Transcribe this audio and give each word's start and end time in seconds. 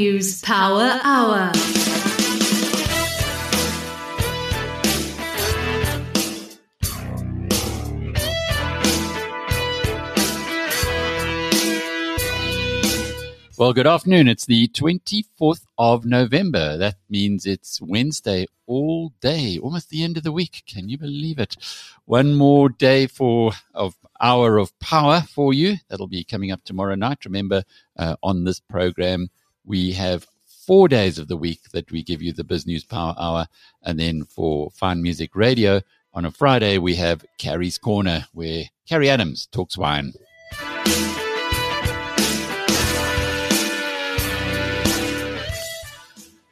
News 0.00 0.40
Power 0.40 0.98
Hour. 1.04 1.52
Well, 13.58 13.74
good 13.74 13.86
afternoon. 13.86 14.26
It's 14.28 14.46
the 14.46 14.68
24th 14.68 15.66
of 15.76 16.06
November. 16.06 16.78
That 16.78 16.96
means 17.10 17.44
it's 17.44 17.78
Wednesday 17.82 18.46
all 18.66 19.12
day, 19.20 19.58
almost 19.58 19.90
the 19.90 20.02
end 20.02 20.16
of 20.16 20.22
the 20.22 20.32
week. 20.32 20.62
Can 20.66 20.88
you 20.88 20.96
believe 20.96 21.38
it? 21.38 21.58
One 22.06 22.36
more 22.36 22.70
day 22.70 23.06
for 23.06 23.52
of 23.74 23.96
hour 24.18 24.56
of 24.56 24.78
power 24.78 25.20
for 25.20 25.52
you. 25.52 25.76
That'll 25.90 26.06
be 26.06 26.24
coming 26.24 26.52
up 26.52 26.64
tomorrow 26.64 26.94
night. 26.94 27.26
Remember, 27.26 27.64
uh, 27.98 28.16
on 28.22 28.44
this 28.44 28.60
program, 28.60 29.28
we 29.64 29.92
have 29.92 30.26
four 30.66 30.88
days 30.88 31.18
of 31.18 31.28
the 31.28 31.36
week 31.36 31.60
that 31.72 31.90
we 31.90 32.02
give 32.02 32.22
you 32.22 32.32
the 32.32 32.44
Biz 32.44 32.66
News 32.66 32.84
Power 32.84 33.14
Hour. 33.18 33.46
And 33.82 33.98
then 33.98 34.24
for 34.24 34.70
Fine 34.70 35.02
Music 35.02 35.34
Radio, 35.34 35.80
on 36.12 36.24
a 36.24 36.30
Friday, 36.30 36.78
we 36.78 36.96
have 36.96 37.24
Carrie's 37.38 37.78
Corner, 37.78 38.26
where 38.32 38.64
Carrie 38.88 39.10
Adams 39.10 39.46
talks 39.52 39.78
wine. 39.78 40.12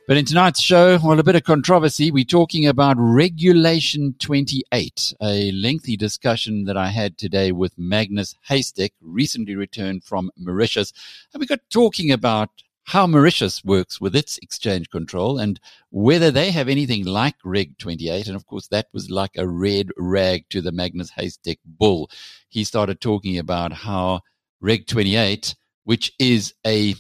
But 0.08 0.16
in 0.16 0.24
tonight's 0.24 0.62
show, 0.62 0.98
well, 1.04 1.20
a 1.20 1.22
bit 1.22 1.36
of 1.36 1.44
controversy. 1.44 2.10
We're 2.10 2.24
talking 2.24 2.66
about 2.66 2.96
Regulation 2.98 4.14
28, 4.18 5.12
a 5.20 5.52
lengthy 5.52 5.98
discussion 5.98 6.64
that 6.64 6.78
I 6.78 6.88
had 6.88 7.18
today 7.18 7.52
with 7.52 7.76
Magnus 7.76 8.34
Heystek, 8.48 8.92
recently 9.02 9.54
returned 9.54 10.02
from 10.02 10.30
Mauritius. 10.38 10.94
And 11.34 11.40
we 11.40 11.46
got 11.46 11.60
talking 11.68 12.10
about 12.10 12.48
how 12.88 13.06
Mauritius 13.06 13.62
works 13.62 14.00
with 14.00 14.16
its 14.16 14.38
exchange 14.38 14.88
control 14.88 15.38
and 15.38 15.60
whether 15.90 16.30
they 16.30 16.50
have 16.50 16.68
anything 16.68 17.04
like 17.04 17.34
Reg 17.44 17.76
28. 17.76 18.26
And 18.26 18.34
of 18.34 18.46
course, 18.46 18.66
that 18.68 18.86
was 18.94 19.10
like 19.10 19.32
a 19.36 19.46
red 19.46 19.90
rag 19.98 20.46
to 20.48 20.62
the 20.62 20.72
Magnus 20.72 21.10
Heystek 21.10 21.58
bull. 21.66 22.10
He 22.48 22.64
started 22.64 23.00
talking 23.00 23.38
about 23.38 23.74
how 23.74 24.22
Reg 24.62 24.86
28, 24.86 25.54
which 25.84 26.12
is 26.18 26.54
a, 26.66 26.94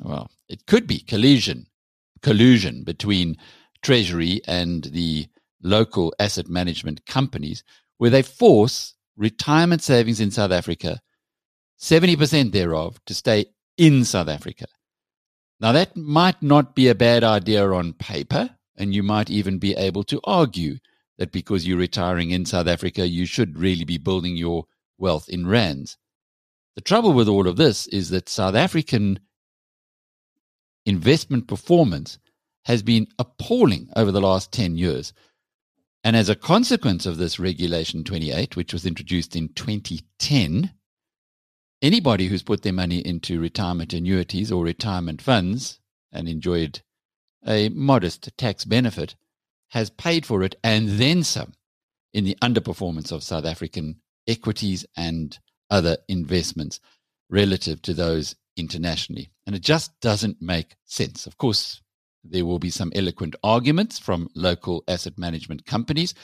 well, 0.00 0.30
it 0.48 0.64
could 0.66 0.86
be 0.86 1.00
collusion 1.00 1.66
collusion 2.22 2.82
between 2.82 3.36
Treasury 3.82 4.40
and 4.48 4.84
the 4.84 5.26
local 5.62 6.14
asset 6.18 6.48
management 6.48 7.04
companies, 7.04 7.62
where 7.98 8.08
they 8.10 8.22
force 8.22 8.94
retirement 9.16 9.82
savings 9.82 10.18
in 10.18 10.30
South 10.30 10.50
Africa, 10.50 11.00
70% 11.78 12.52
thereof, 12.52 12.98
to 13.04 13.12
stay 13.14 13.44
in 13.76 14.04
South 14.04 14.28
Africa. 14.28 14.64
Now, 15.64 15.72
that 15.72 15.96
might 15.96 16.42
not 16.42 16.74
be 16.74 16.88
a 16.88 16.94
bad 16.94 17.24
idea 17.24 17.66
on 17.66 17.94
paper, 17.94 18.50
and 18.76 18.94
you 18.94 19.02
might 19.02 19.30
even 19.30 19.56
be 19.58 19.74
able 19.74 20.04
to 20.04 20.20
argue 20.22 20.76
that 21.16 21.32
because 21.32 21.66
you're 21.66 21.78
retiring 21.78 22.32
in 22.32 22.44
South 22.44 22.66
Africa, 22.66 23.08
you 23.08 23.24
should 23.24 23.56
really 23.58 23.86
be 23.86 23.96
building 23.96 24.36
your 24.36 24.66
wealth 24.98 25.26
in 25.26 25.46
rands. 25.46 25.96
The 26.74 26.82
trouble 26.82 27.14
with 27.14 27.28
all 27.28 27.48
of 27.48 27.56
this 27.56 27.86
is 27.86 28.10
that 28.10 28.28
South 28.28 28.54
African 28.54 29.20
investment 30.84 31.48
performance 31.48 32.18
has 32.66 32.82
been 32.82 33.06
appalling 33.18 33.88
over 33.96 34.12
the 34.12 34.20
last 34.20 34.52
10 34.52 34.76
years. 34.76 35.14
And 36.04 36.14
as 36.14 36.28
a 36.28 36.34
consequence 36.34 37.06
of 37.06 37.16
this 37.16 37.38
Regulation 37.38 38.04
28, 38.04 38.54
which 38.54 38.74
was 38.74 38.84
introduced 38.84 39.34
in 39.34 39.48
2010, 39.54 40.74
anybody 41.84 42.28
who's 42.28 42.42
put 42.42 42.62
their 42.62 42.72
money 42.72 42.98
into 42.98 43.38
retirement 43.38 43.92
annuities 43.92 44.50
or 44.50 44.64
retirement 44.64 45.20
funds 45.20 45.78
and 46.10 46.28
enjoyed 46.28 46.80
a 47.46 47.68
modest 47.68 48.30
tax 48.38 48.64
benefit 48.64 49.14
has 49.68 49.90
paid 49.90 50.24
for 50.24 50.42
it 50.42 50.54
and 50.64 50.88
then 50.88 51.22
some 51.22 51.52
in 52.14 52.24
the 52.24 52.38
underperformance 52.40 53.12
of 53.12 53.22
South 53.22 53.44
African 53.44 53.96
equities 54.26 54.86
and 54.96 55.38
other 55.68 55.98
investments 56.08 56.80
relative 57.28 57.82
to 57.82 57.92
those 57.92 58.34
internationally. 58.56 59.28
And 59.46 59.54
it 59.54 59.62
just 59.62 60.00
doesn't 60.00 60.40
make 60.40 60.76
sense. 60.86 61.26
Of 61.26 61.36
course, 61.36 61.82
there 62.22 62.46
will 62.46 62.58
be 62.58 62.70
some 62.70 62.92
eloquent 62.94 63.36
arguments 63.44 63.98
from 63.98 64.30
local 64.34 64.84
asset 64.88 65.18
management 65.18 65.66
companies 65.66 66.14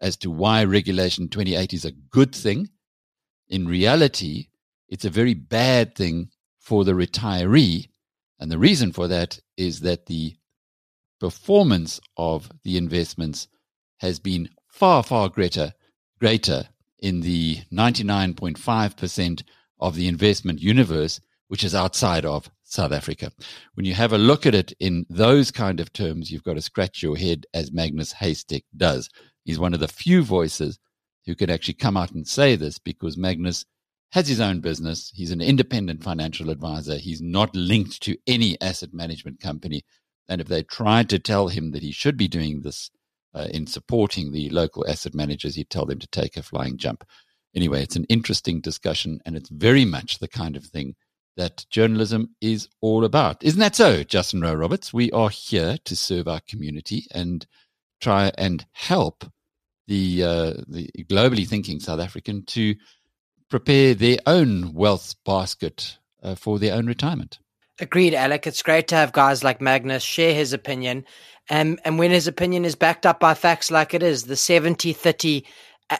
as 0.00 0.16
to 0.18 0.30
why 0.30 0.64
Regulation 0.64 1.28
28 1.28 1.74
is 1.74 1.84
a 1.84 1.92
good 1.92 2.34
thing. 2.34 2.70
In 3.48 3.66
reality, 3.68 4.46
it's 4.90 5.04
a 5.04 5.10
very 5.10 5.34
bad 5.34 5.94
thing 5.94 6.28
for 6.58 6.84
the 6.84 6.92
retiree. 6.92 7.88
And 8.38 8.50
the 8.50 8.58
reason 8.58 8.92
for 8.92 9.08
that 9.08 9.38
is 9.56 9.80
that 9.80 10.06
the 10.06 10.34
performance 11.20 12.00
of 12.16 12.50
the 12.64 12.76
investments 12.76 13.48
has 13.98 14.18
been 14.18 14.50
far, 14.68 15.02
far 15.02 15.28
greater, 15.28 15.72
greater 16.18 16.68
in 16.98 17.20
the 17.20 17.58
99.5% 17.72 19.42
of 19.78 19.94
the 19.94 20.08
investment 20.08 20.60
universe, 20.60 21.20
which 21.48 21.64
is 21.64 21.74
outside 21.74 22.24
of 22.24 22.50
South 22.64 22.92
Africa. 22.92 23.32
When 23.74 23.86
you 23.86 23.94
have 23.94 24.12
a 24.12 24.18
look 24.18 24.46
at 24.46 24.54
it 24.54 24.72
in 24.80 25.06
those 25.08 25.50
kind 25.50 25.80
of 25.80 25.92
terms, 25.92 26.30
you've 26.30 26.44
got 26.44 26.54
to 26.54 26.62
scratch 26.62 27.02
your 27.02 27.16
head 27.16 27.46
as 27.54 27.72
Magnus 27.72 28.14
Heystek 28.14 28.64
does. 28.76 29.08
He's 29.44 29.58
one 29.58 29.74
of 29.74 29.80
the 29.80 29.88
few 29.88 30.22
voices 30.22 30.78
who 31.26 31.34
can 31.34 31.50
actually 31.50 31.74
come 31.74 31.96
out 31.96 32.12
and 32.12 32.26
say 32.26 32.56
this 32.56 32.78
because 32.78 33.16
Magnus 33.16 33.64
has 34.12 34.28
his 34.28 34.40
own 34.40 34.60
business. 34.60 35.12
He's 35.14 35.30
an 35.30 35.40
independent 35.40 36.02
financial 36.02 36.50
advisor. 36.50 36.96
He's 36.96 37.22
not 37.22 37.54
linked 37.54 38.02
to 38.02 38.16
any 38.26 38.60
asset 38.60 38.92
management 38.92 39.40
company. 39.40 39.82
And 40.28 40.40
if 40.40 40.48
they 40.48 40.62
tried 40.62 41.08
to 41.10 41.18
tell 41.18 41.48
him 41.48 41.72
that 41.72 41.82
he 41.82 41.92
should 41.92 42.16
be 42.16 42.28
doing 42.28 42.60
this 42.60 42.90
uh, 43.34 43.46
in 43.50 43.66
supporting 43.66 44.32
the 44.32 44.50
local 44.50 44.88
asset 44.88 45.14
managers, 45.14 45.54
he'd 45.54 45.70
tell 45.70 45.86
them 45.86 45.98
to 45.98 46.08
take 46.08 46.36
a 46.36 46.42
flying 46.42 46.76
jump. 46.76 47.04
Anyway, 47.54 47.82
it's 47.82 47.96
an 47.96 48.06
interesting 48.08 48.60
discussion, 48.60 49.20
and 49.26 49.36
it's 49.36 49.48
very 49.48 49.84
much 49.84 50.18
the 50.18 50.28
kind 50.28 50.56
of 50.56 50.64
thing 50.64 50.94
that 51.36 51.64
journalism 51.70 52.34
is 52.40 52.68
all 52.80 53.04
about. 53.04 53.42
Isn't 53.42 53.60
that 53.60 53.76
so, 53.76 54.02
Justin 54.02 54.40
Rowe 54.40 54.54
Roberts? 54.54 54.92
We 54.92 55.10
are 55.12 55.30
here 55.30 55.76
to 55.84 55.96
serve 55.96 56.28
our 56.28 56.40
community 56.48 57.06
and 57.12 57.46
try 58.00 58.30
and 58.36 58.66
help 58.72 59.24
the 59.88 60.22
uh, 60.22 60.54
the 60.68 60.88
globally 61.08 61.46
thinking 61.46 61.80
South 61.80 61.98
African 61.98 62.44
to 62.46 62.74
prepare 63.50 63.94
their 63.94 64.18
own 64.26 64.72
wealth 64.72 65.14
basket 65.24 65.98
uh, 66.22 66.34
for 66.34 66.58
their 66.58 66.74
own 66.74 66.86
retirement. 66.86 67.38
Agreed, 67.80 68.14
Alec. 68.14 68.46
It's 68.46 68.62
great 68.62 68.88
to 68.88 68.94
have 68.94 69.12
guys 69.12 69.42
like 69.42 69.60
Magnus 69.60 70.02
share 70.02 70.34
his 70.34 70.52
opinion. 70.52 71.04
And, 71.48 71.80
and 71.84 71.98
when 71.98 72.10
his 72.10 72.26
opinion 72.26 72.64
is 72.64 72.74
backed 72.74 73.06
up 73.06 73.20
by 73.20 73.34
facts 73.34 73.70
like 73.70 73.92
it 73.92 74.02
is, 74.02 74.24
the 74.24 74.36
70 74.36 74.92
30 74.92 75.44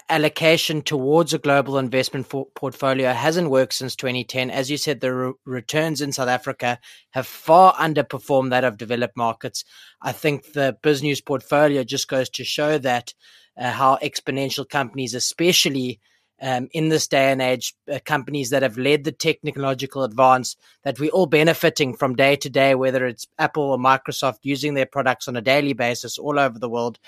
allocation 0.09 0.83
towards 0.83 1.35
a 1.35 1.39
global 1.39 1.77
investment 1.77 2.33
portfolio 2.55 3.13
hasn't 3.13 3.51
worked 3.51 3.73
since 3.73 3.97
2010. 3.97 4.51
As 4.51 4.71
you 4.71 4.77
said, 4.77 5.01
the 5.01 5.13
re- 5.13 5.33
returns 5.45 6.01
in 6.01 6.13
South 6.13 6.29
Africa 6.29 6.79
have 7.11 7.27
far 7.27 7.75
underperformed 7.75 8.51
that 8.51 8.63
of 8.63 8.77
developed 8.77 9.17
markets. 9.17 9.65
I 10.01 10.13
think 10.13 10.53
the 10.53 10.77
business 10.83 11.21
portfolio 11.21 11.83
just 11.83 12.07
goes 12.07 12.29
to 12.31 12.45
show 12.45 12.79
that 12.79 13.15
uh, 13.59 13.73
how 13.73 13.97
exponential 13.97 14.69
companies, 14.69 15.15
especially 15.15 15.99
um, 16.41 16.69
in 16.73 16.89
this 16.89 17.07
day 17.07 17.31
and 17.31 17.43
age, 17.43 17.75
uh, 17.93 17.99
companies 18.05 18.51
that 18.51 18.63
have 18.63 18.79
led 18.79 19.05
the 19.05 19.13
technological 19.13 20.05
advance 20.05 20.57
that 20.85 20.99
we're 20.99 21.11
all 21.11 21.27
benefiting 21.27 21.95
from 21.95 22.17
day 22.17 22.37
to 22.37 22.49
day, 22.49 22.75
whether 22.75 23.07
it's 23.07 23.27
Apple 23.39 23.65
or 23.65 23.79
Microsoft 23.79 24.39
using 24.43 24.75
their 24.75 24.87
products 24.87 25.29
on 25.29 25.37
a 25.37 25.43
daily 25.43 25.73
basis 25.73 26.19
all 26.19 26.39
over 26.39 26.59
the 26.59 26.69
world. 26.69 26.99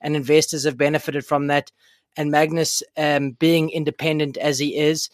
And 0.00 0.16
investors 0.16 0.64
have 0.64 0.76
benefited 0.76 1.24
from 1.24 1.48
that 1.48 1.70
and 2.16 2.30
Magnus, 2.30 2.82
um, 2.96 3.32
being 3.32 3.70
independent 3.70 4.36
as 4.36 4.58
he 4.58 4.76
is, 4.76 5.08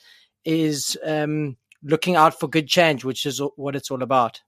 is 0.45 0.99
um, 1.05 1.57
looking 1.83 2.17
out 2.17 2.39
for 2.39 2.49
good 2.49 2.69
change, 2.69 3.05
which 3.05 3.27
is 3.27 3.41
what 3.57 3.77
it's 3.77 3.91
all 3.91 4.03
about. 4.03 4.41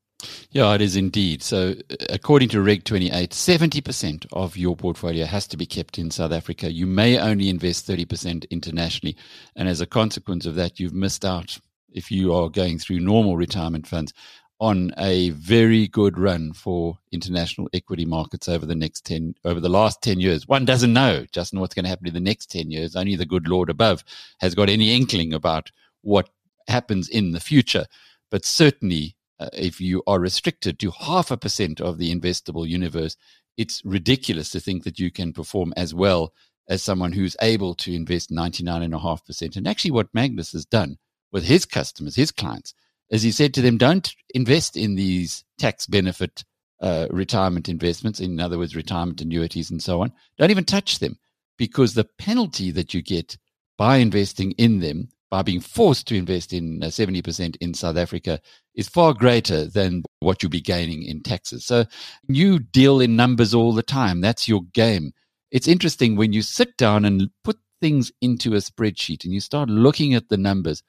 Yeah, 0.50 0.74
it 0.74 0.80
is 0.80 0.96
indeed. 0.96 1.42
So, 1.42 1.74
uh, 1.90 1.96
according 2.10 2.48
to 2.50 2.60
Reg 2.60 2.84
28, 2.84 3.30
70% 3.30 4.26
of 4.32 4.56
your 4.56 4.74
portfolio 4.76 5.26
has 5.26 5.46
to 5.48 5.56
be 5.56 5.66
kept 5.66 5.98
in 5.98 6.10
South 6.10 6.32
Africa. 6.32 6.72
You 6.72 6.86
may 6.86 7.18
only 7.18 7.48
invest 7.48 7.86
30% 7.86 8.48
internationally. 8.50 9.16
And 9.54 9.68
as 9.68 9.80
a 9.80 9.86
consequence 9.86 10.44
of 10.46 10.56
that, 10.56 10.80
you've 10.80 10.94
missed 10.94 11.24
out 11.24 11.58
if 11.92 12.10
you 12.10 12.34
are 12.34 12.48
going 12.48 12.78
through 12.78 13.00
normal 13.00 13.36
retirement 13.36 13.86
funds 13.86 14.12
on 14.60 14.92
a 14.98 15.30
very 15.30 15.86
good 15.86 16.18
run 16.18 16.52
for 16.52 16.98
international 17.12 17.68
equity 17.72 18.04
markets 18.04 18.48
over 18.48 18.66
the 18.66 18.74
next 18.74 19.04
10 19.06 19.34
over 19.44 19.60
the 19.60 19.68
last 19.68 20.02
10 20.02 20.18
years 20.18 20.48
one 20.48 20.64
doesn't 20.64 20.92
know 20.92 21.24
just 21.30 21.54
what's 21.54 21.74
going 21.74 21.84
to 21.84 21.88
happen 21.88 22.08
in 22.08 22.14
the 22.14 22.18
next 22.18 22.50
10 22.50 22.70
years 22.70 22.96
only 22.96 23.14
the 23.14 23.24
good 23.24 23.46
lord 23.46 23.70
above 23.70 24.02
has 24.40 24.56
got 24.56 24.68
any 24.68 24.94
inkling 24.94 25.32
about 25.32 25.70
what 26.02 26.28
happens 26.66 27.08
in 27.08 27.30
the 27.30 27.40
future 27.40 27.86
but 28.30 28.44
certainly 28.44 29.14
uh, 29.40 29.48
if 29.52 29.80
you 29.80 30.02
are 30.06 30.20
restricted 30.20 30.78
to 30.78 30.90
half 30.90 31.30
a 31.30 31.36
percent 31.36 31.80
of 31.80 31.98
the 31.98 32.14
investable 32.14 32.66
universe 32.66 33.16
it's 33.56 33.82
ridiculous 33.84 34.50
to 34.50 34.60
think 34.60 34.84
that 34.84 34.98
you 34.98 35.10
can 35.10 35.32
perform 35.32 35.72
as 35.76 35.92
well 35.92 36.32
as 36.68 36.82
someone 36.82 37.12
who's 37.12 37.36
able 37.40 37.74
to 37.74 37.94
invest 37.94 38.30
99.5% 38.30 39.56
and 39.56 39.66
actually 39.66 39.90
what 39.90 40.12
magnus 40.12 40.52
has 40.52 40.64
done 40.64 40.96
with 41.32 41.44
his 41.44 41.64
customers 41.64 42.16
his 42.16 42.30
clients 42.30 42.74
as 43.10 43.22
he 43.22 43.32
said 43.32 43.54
to 43.54 43.62
them, 43.62 43.78
don't 43.78 44.14
invest 44.34 44.76
in 44.76 44.94
these 44.94 45.44
tax 45.58 45.86
benefit 45.86 46.44
uh, 46.80 47.06
retirement 47.10 47.68
investments, 47.68 48.20
in 48.20 48.38
other 48.38 48.58
words, 48.58 48.76
retirement 48.76 49.20
annuities 49.20 49.70
and 49.70 49.82
so 49.82 50.02
on. 50.02 50.12
Don't 50.36 50.50
even 50.50 50.64
touch 50.64 50.98
them 50.98 51.18
because 51.56 51.94
the 51.94 52.08
penalty 52.18 52.70
that 52.70 52.94
you 52.94 53.02
get 53.02 53.38
by 53.76 53.96
investing 53.96 54.52
in 54.52 54.80
them, 54.80 55.08
by 55.30 55.42
being 55.42 55.60
forced 55.60 56.06
to 56.08 56.16
invest 56.16 56.52
in 56.52 56.82
uh, 56.82 56.86
70% 56.86 57.56
in 57.60 57.74
South 57.74 57.96
Africa, 57.96 58.40
is 58.74 58.88
far 58.88 59.12
greater 59.12 59.66
than 59.66 60.02
what 60.20 60.42
you'll 60.42 60.50
be 60.50 60.60
gaining 60.60 61.02
in 61.02 61.22
taxes. 61.22 61.66
So 61.66 61.84
you 62.28 62.58
deal 62.58 63.00
in 63.00 63.16
numbers 63.16 63.54
all 63.54 63.72
the 63.72 63.82
time. 63.82 64.20
That's 64.20 64.48
your 64.48 64.62
game. 64.72 65.12
It's 65.50 65.68
interesting 65.68 66.16
when 66.16 66.32
you 66.32 66.42
sit 66.42 66.76
down 66.76 67.04
and 67.04 67.30
put 67.44 67.58
things 67.80 68.12
into 68.20 68.54
a 68.54 68.58
spreadsheet 68.58 69.24
and 69.24 69.32
you 69.32 69.40
start 69.40 69.68
looking 69.68 70.14
at 70.14 70.28
the 70.28 70.36
numbers, 70.36 70.82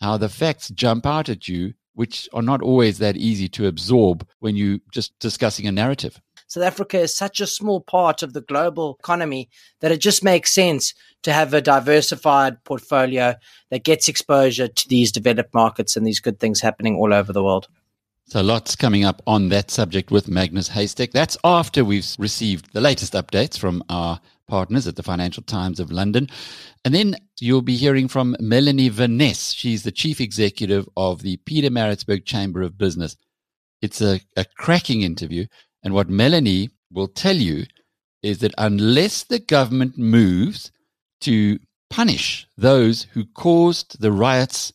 how 0.00 0.16
the 0.16 0.28
facts 0.28 0.68
jump 0.70 1.06
out 1.06 1.28
at 1.28 1.48
you 1.48 1.74
which 1.94 2.28
are 2.32 2.42
not 2.42 2.60
always 2.60 2.98
that 2.98 3.16
easy 3.16 3.48
to 3.48 3.66
absorb 3.66 4.26
when 4.40 4.56
you're 4.56 4.78
just 4.92 5.18
discussing 5.20 5.66
a 5.66 5.72
narrative. 5.72 6.20
South 6.54 6.62
Africa 6.62 7.00
is 7.00 7.12
such 7.12 7.40
a 7.40 7.48
small 7.48 7.80
part 7.80 8.22
of 8.22 8.32
the 8.32 8.40
global 8.40 8.96
economy 9.00 9.48
that 9.80 9.90
it 9.90 9.96
just 9.96 10.22
makes 10.22 10.54
sense 10.54 10.94
to 11.24 11.32
have 11.32 11.52
a 11.52 11.60
diversified 11.60 12.62
portfolio 12.62 13.34
that 13.72 13.82
gets 13.82 14.06
exposure 14.06 14.68
to 14.68 14.88
these 14.88 15.10
developed 15.10 15.52
markets 15.52 15.96
and 15.96 16.06
these 16.06 16.20
good 16.20 16.38
things 16.38 16.60
happening 16.60 16.94
all 16.94 17.12
over 17.12 17.32
the 17.32 17.42
world. 17.42 17.66
So, 18.26 18.40
lots 18.40 18.76
coming 18.76 19.04
up 19.04 19.20
on 19.26 19.48
that 19.48 19.72
subject 19.72 20.12
with 20.12 20.28
Magnus 20.28 20.68
Heystek. 20.68 21.10
That's 21.10 21.36
after 21.42 21.84
we've 21.84 22.14
received 22.20 22.72
the 22.72 22.80
latest 22.80 23.14
updates 23.14 23.58
from 23.58 23.82
our 23.88 24.20
partners 24.46 24.86
at 24.86 24.94
the 24.94 25.02
Financial 25.02 25.42
Times 25.42 25.80
of 25.80 25.90
London. 25.90 26.28
And 26.84 26.94
then 26.94 27.16
you'll 27.40 27.62
be 27.62 27.74
hearing 27.74 28.06
from 28.06 28.36
Melanie 28.38 28.90
Veness. 28.90 29.56
She's 29.56 29.82
the 29.82 29.90
chief 29.90 30.20
executive 30.20 30.88
of 30.96 31.22
the 31.22 31.36
Pietermaritzburg 31.38 32.24
Chamber 32.24 32.62
of 32.62 32.78
Business. 32.78 33.16
It's 33.82 34.00
a, 34.00 34.20
a 34.36 34.46
cracking 34.56 35.02
interview. 35.02 35.46
And 35.84 35.94
what 35.94 36.08
Melanie 36.08 36.70
will 36.90 37.08
tell 37.08 37.36
you 37.36 37.66
is 38.22 38.38
that 38.38 38.54
unless 38.56 39.22
the 39.22 39.38
government 39.38 39.98
moves 39.98 40.72
to 41.20 41.58
punish 41.90 42.46
those 42.56 43.04
who 43.12 43.26
caused 43.26 44.00
the 44.00 44.10
riots 44.10 44.72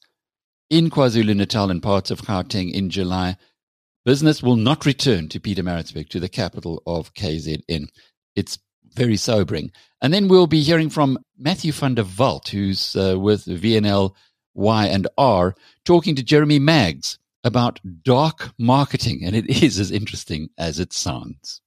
in 0.69 0.89
KwaZulu 0.89 1.35
Natal 1.35 1.71
and 1.71 1.81
parts 1.81 2.11
of 2.11 2.21
Gauteng 2.21 2.71
in 2.71 2.89
July, 2.89 3.37
business 4.05 4.43
will 4.43 4.55
not 4.55 4.85
return 4.85 5.27
to 5.29 5.39
Peter 5.39 5.63
Pietermaritzburg, 5.63 6.09
to 6.09 6.19
the 6.19 6.29
capital 6.29 6.81
of 6.85 7.13
KZN. 7.15 7.87
It's 8.35 8.59
very 8.93 9.17
sobering. 9.17 9.71
And 10.01 10.13
then 10.13 10.27
we'll 10.27 10.47
be 10.47 10.61
hearing 10.61 10.89
from 10.89 11.19
Matthew 11.37 11.71
van 11.71 11.95
der 11.95 12.03
Valk, 12.03 12.47
who's 12.47 12.95
uh, 12.95 13.19
with 13.19 13.45
VML 13.45 14.13
Y 14.53 14.85
and 14.85 15.07
R, 15.17 15.55
talking 15.85 16.15
to 16.15 16.23
Jeremy 16.23 16.59
Maggs 16.59 17.18
about 17.43 17.79
dark 18.03 18.51
marketing. 18.57 19.21
And 19.23 19.35
it 19.35 19.47
is 19.63 19.79
as 19.79 19.91
interesting 19.91 20.49
as 20.57 20.79
it 20.79 20.93
sounds. 20.93 21.61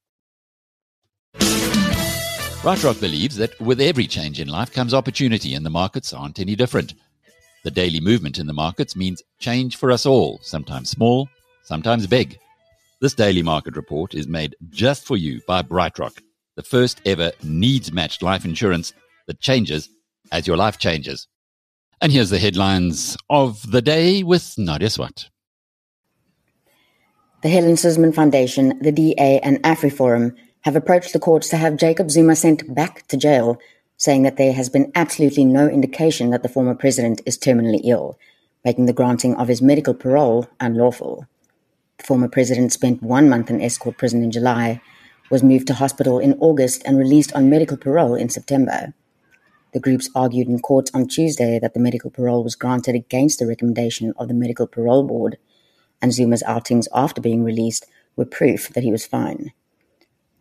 BrightRock 1.35 3.01
believes 3.01 3.37
that 3.37 3.59
with 3.61 3.81
every 3.81 4.07
change 4.07 4.39
in 4.39 4.47
life 4.47 4.73
comes 4.73 4.95
opportunity, 4.95 5.55
and 5.55 5.67
the 5.67 5.71
markets 5.71 6.13
aren't 6.13 6.39
any 6.39 6.55
different. 6.55 6.95
The 7.65 7.73
daily 7.73 7.99
movement 8.01 8.39
in 8.39 8.47
the 8.47 8.53
markets 8.53 8.95
means 8.95 9.23
change 9.41 9.77
for 9.77 9.91
us 9.91 10.07
all, 10.07 10.39
sometimes 10.43 10.91
small, 10.91 11.29
sometimes 11.65 12.07
big. 12.07 12.39
This 13.01 13.15
daily 13.15 13.43
market 13.43 13.75
report 13.75 14.15
is 14.15 14.29
made 14.29 14.55
just 14.71 15.05
for 15.05 15.17
you 15.17 15.41
by 15.49 15.63
BrightRock 15.63 16.21
the 16.57 16.63
first 16.63 17.01
ever 17.05 17.33
needs 17.43 17.93
matched 17.93 18.23
life 18.23 18.45
insurance 18.45 18.93
that 19.27 19.41
changes 19.41 19.89
as 20.31 20.47
your 20.47 20.57
life 20.57 20.79
changes. 20.79 21.27
And 22.01 22.13
here's 22.13 22.31
the 22.31 22.39
headlines 22.39 23.17
of 23.31 23.71
the 23.71 23.83
day 23.83 24.23
with 24.23 24.55
Nadia 24.59 24.91
Swart. 24.91 25.31
The 27.43 27.49
Helen 27.49 27.77
Suzman 27.77 28.13
Foundation, 28.13 28.79
the 28.79 28.93
DA, 28.93 29.41
and 29.41 29.61
AfriForum 29.65 30.37
have 30.61 30.77
approached 30.77 31.13
the 31.13 31.19
courts 31.19 31.49
to 31.49 31.57
have 31.57 31.77
Jacob 31.77 32.09
Zuma 32.09 32.37
sent 32.37 32.73
back 32.73 33.05
to 33.09 33.17
jail, 33.17 33.59
saying 33.97 34.23
that 34.23 34.37
there 34.37 34.53
has 34.53 34.69
been 34.69 34.93
absolutely 34.95 35.45
no 35.45 35.67
indication 35.69 36.31
that 36.31 36.45
the 36.45 36.49
former 36.49 36.77
president 36.77 37.21
is 37.27 37.37
terminally 37.37 37.81
ill, 37.83 38.17
making 38.65 38.87
the 38.87 38.93
granting 38.93 39.35
of 39.35 39.49
his 39.49 39.61
medical 39.61 39.93
parole 39.93 40.47
unlawful. 40.61 41.27
The 41.99 42.05
former 42.05 42.29
president 42.29 42.73
spent 42.73 43.03
one 43.03 43.29
month 43.29 43.51
in 43.51 43.59
Estcourt 43.59 43.99
prison 43.99 44.23
in 44.23 44.31
July 44.31 44.81
was 45.29 45.43
moved 45.43 45.67
to 45.67 45.75
hospital 45.75 46.21
in 46.21 46.35
August 46.39 46.85
and 46.87 46.97
released 46.97 47.33
on 47.33 47.51
medical 47.51 47.77
parole 47.77 48.15
in 48.15 48.29
September. 48.29 48.95
The 49.73 49.81
groups 49.81 50.09
argued 50.15 50.47
in 50.47 50.61
court 50.61 50.91
on 50.95 51.09
Tuesday 51.09 51.59
that 51.59 51.75
the 51.75 51.81
medical 51.81 52.11
parole 52.11 52.45
was 52.45 52.55
granted 52.55 52.95
against 52.95 53.41
the 53.41 53.49
recommendation 53.49 54.13
of 54.17 54.29
the 54.29 54.35
Medical 54.35 54.69
Parole 54.69 55.03
Board, 55.03 55.39
and 56.03 56.13
Zuma's 56.13 56.43
outings 56.43 56.89
after 56.93 57.21
being 57.21 57.45
released 57.45 57.87
were 58.17 58.27
proof 58.27 58.69
that 58.71 58.83
he 58.83 58.91
was 58.91 59.07
fine. 59.07 59.53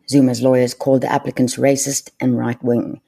Zuma's 0.10 0.42
lawyers 0.42 0.74
called 0.74 1.02
the 1.02 1.12
applicants 1.12 1.56
racist 1.56 2.10
and 2.20 2.38
right 2.38 2.62
wing. 2.62 3.00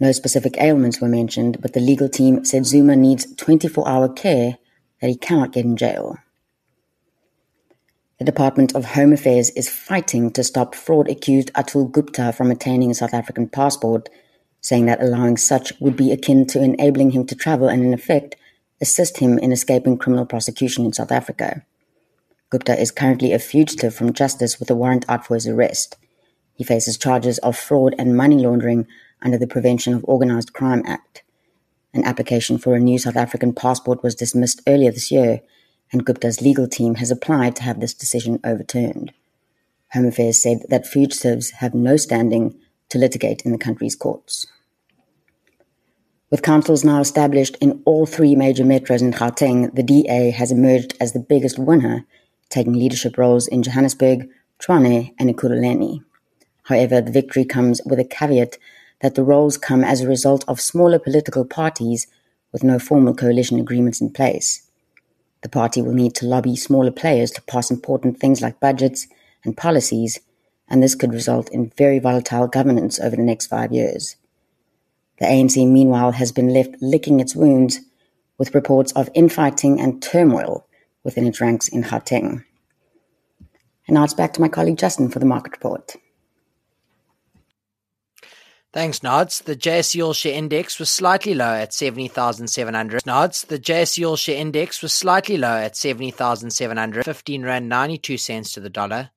No 0.00 0.10
specific 0.10 0.56
ailments 0.58 1.00
were 1.00 1.08
mentioned, 1.08 1.60
but 1.60 1.72
the 1.72 1.80
legal 1.80 2.08
team 2.08 2.44
said 2.44 2.66
Zuma 2.66 2.96
needs 2.96 3.32
24 3.36 3.88
hour 3.88 4.08
care 4.08 4.58
that 5.00 5.08
he 5.08 5.16
cannot 5.16 5.52
get 5.52 5.64
in 5.64 5.76
jail. 5.76 6.18
The 8.18 8.24
Department 8.24 8.74
of 8.74 8.84
Home 8.84 9.12
Affairs 9.12 9.50
is 9.50 9.68
fighting 9.68 10.30
to 10.32 10.44
stop 10.44 10.74
fraud 10.74 11.08
accused 11.08 11.52
Atul 11.54 11.90
Gupta 11.90 12.32
from 12.32 12.50
attaining 12.50 12.90
a 12.90 12.94
South 12.94 13.12
African 13.12 13.48
passport, 13.48 14.08
saying 14.60 14.86
that 14.86 15.02
allowing 15.02 15.36
such 15.36 15.72
would 15.80 15.96
be 15.96 16.10
akin 16.10 16.46
to 16.46 16.62
enabling 16.62 17.10
him 17.10 17.26
to 17.26 17.34
travel 17.34 17.68
and, 17.68 17.84
in 17.84 17.92
effect, 17.92 18.36
assist 18.80 19.18
him 19.18 19.38
in 19.38 19.52
escaping 19.52 19.98
criminal 19.98 20.26
prosecution 20.26 20.84
in 20.84 20.92
South 20.92 21.12
Africa. 21.12 21.64
Gupta 22.54 22.80
is 22.80 22.92
currently 22.92 23.32
a 23.32 23.40
fugitive 23.40 23.96
from 23.96 24.12
justice 24.12 24.60
with 24.60 24.70
a 24.70 24.76
warrant 24.76 25.04
out 25.08 25.26
for 25.26 25.34
his 25.34 25.48
arrest. 25.48 25.96
He 26.54 26.62
faces 26.62 26.96
charges 26.96 27.38
of 27.38 27.58
fraud 27.58 27.96
and 27.98 28.16
money 28.16 28.36
laundering 28.36 28.86
under 29.20 29.36
the 29.36 29.48
Prevention 29.48 29.92
of 29.92 30.04
Organised 30.04 30.52
Crime 30.52 30.84
Act. 30.86 31.24
An 31.92 32.04
application 32.04 32.58
for 32.58 32.76
a 32.76 32.78
new 32.78 32.96
South 32.96 33.16
African 33.16 33.54
passport 33.54 34.04
was 34.04 34.14
dismissed 34.14 34.62
earlier 34.68 34.92
this 34.92 35.10
year 35.10 35.40
and 35.90 36.04
Gupta's 36.06 36.40
legal 36.40 36.68
team 36.68 36.94
has 36.94 37.10
applied 37.10 37.56
to 37.56 37.64
have 37.64 37.80
this 37.80 37.92
decision 37.92 38.38
overturned. 38.44 39.12
Home 39.92 40.06
Affairs 40.06 40.40
said 40.40 40.58
that 40.68 40.86
fugitives 40.86 41.50
have 41.58 41.74
no 41.74 41.96
standing 41.96 42.56
to 42.88 42.98
litigate 42.98 43.42
in 43.42 43.50
the 43.50 43.58
country's 43.58 43.96
courts. 43.96 44.46
With 46.30 46.42
councils 46.42 46.84
now 46.84 47.00
established 47.00 47.56
in 47.60 47.82
all 47.84 48.06
three 48.06 48.36
major 48.36 48.62
metros 48.62 49.02
in 49.02 49.12
Gauteng, 49.12 49.74
the 49.74 49.82
DA 49.82 50.30
has 50.30 50.52
emerged 50.52 50.94
as 51.00 51.14
the 51.14 51.18
biggest 51.18 51.58
winner, 51.58 52.06
taking 52.48 52.74
leadership 52.74 53.18
roles 53.18 53.46
in 53.46 53.62
Johannesburg, 53.62 54.28
Tshwane, 54.60 55.14
and 55.18 55.28
Ekurhuleni. 55.28 56.04
However, 56.64 57.00
the 57.00 57.12
victory 57.12 57.44
comes 57.44 57.80
with 57.84 57.98
a 57.98 58.04
caveat 58.04 58.58
that 59.00 59.14
the 59.14 59.24
roles 59.24 59.58
come 59.58 59.84
as 59.84 60.00
a 60.00 60.08
result 60.08 60.44
of 60.48 60.60
smaller 60.60 60.98
political 60.98 61.44
parties 61.44 62.06
with 62.52 62.64
no 62.64 62.78
formal 62.78 63.14
coalition 63.14 63.58
agreements 63.58 64.00
in 64.00 64.10
place. 64.10 64.70
The 65.42 65.48
party 65.50 65.82
will 65.82 65.92
need 65.92 66.14
to 66.14 66.26
lobby 66.26 66.56
smaller 66.56 66.90
players 66.90 67.30
to 67.32 67.42
pass 67.42 67.70
important 67.70 68.18
things 68.18 68.40
like 68.40 68.60
budgets 68.60 69.06
and 69.44 69.56
policies, 69.56 70.20
and 70.68 70.82
this 70.82 70.94
could 70.94 71.12
result 71.12 71.50
in 71.50 71.72
very 71.76 71.98
volatile 71.98 72.46
governance 72.46 72.98
over 72.98 73.16
the 73.16 73.22
next 73.22 73.48
five 73.48 73.72
years. 73.72 74.16
The 75.18 75.26
ANC, 75.26 75.68
meanwhile, 75.68 76.12
has 76.12 76.32
been 76.32 76.48
left 76.48 76.80
licking 76.80 77.20
its 77.20 77.36
wounds 77.36 77.80
with 78.38 78.54
reports 78.54 78.92
of 78.92 79.10
infighting 79.14 79.80
and 79.80 80.02
turmoil 80.02 80.66
within 81.04 81.26
its 81.26 81.40
ranks 81.40 81.68
in 81.68 81.82
Gauteng. 81.84 82.44
And 83.86 83.94
now 83.94 84.04
it's 84.04 84.14
back 84.14 84.32
to 84.34 84.40
my 84.40 84.48
colleague 84.48 84.78
Justin 84.78 85.10
for 85.10 85.18
the 85.18 85.26
market 85.26 85.52
report. 85.52 85.96
Thanks, 88.72 89.04
Nods. 89.04 89.38
The 89.38 89.54
JSE 89.54 90.04
All 90.04 90.14
Share 90.14 90.34
Index 90.34 90.80
was 90.80 90.90
slightly 90.90 91.32
lower 91.32 91.54
at 91.58 91.72
70,700. 91.72 93.06
Nods. 93.06 93.42
The 93.42 93.60
JSE 93.60 94.04
All 94.04 94.16
Share 94.16 94.36
Index 94.36 94.82
was 94.82 94.92
slightly 94.92 95.36
lower 95.36 95.58
at 95.58 95.76
70,700. 95.76 97.04
15 97.04 97.44
Rand 97.44 97.68
92 97.68 98.18
cents 98.18 98.52
to 98.52 98.60
the 98.60 98.68
dollar, 98.68 99.10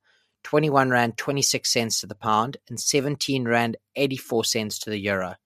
21 0.43 0.91
Rand 0.91 1.17
26 1.17 1.73
cents 1.73 2.01
to 2.01 2.05
the 2.05 2.13
pound, 2.13 2.57
and 2.69 2.79
17 2.79 3.47
Rand 3.47 3.77
84 3.95 4.43
cents 4.43 4.77
to 4.77 4.91
the 4.91 4.99
euro. 4.99 5.37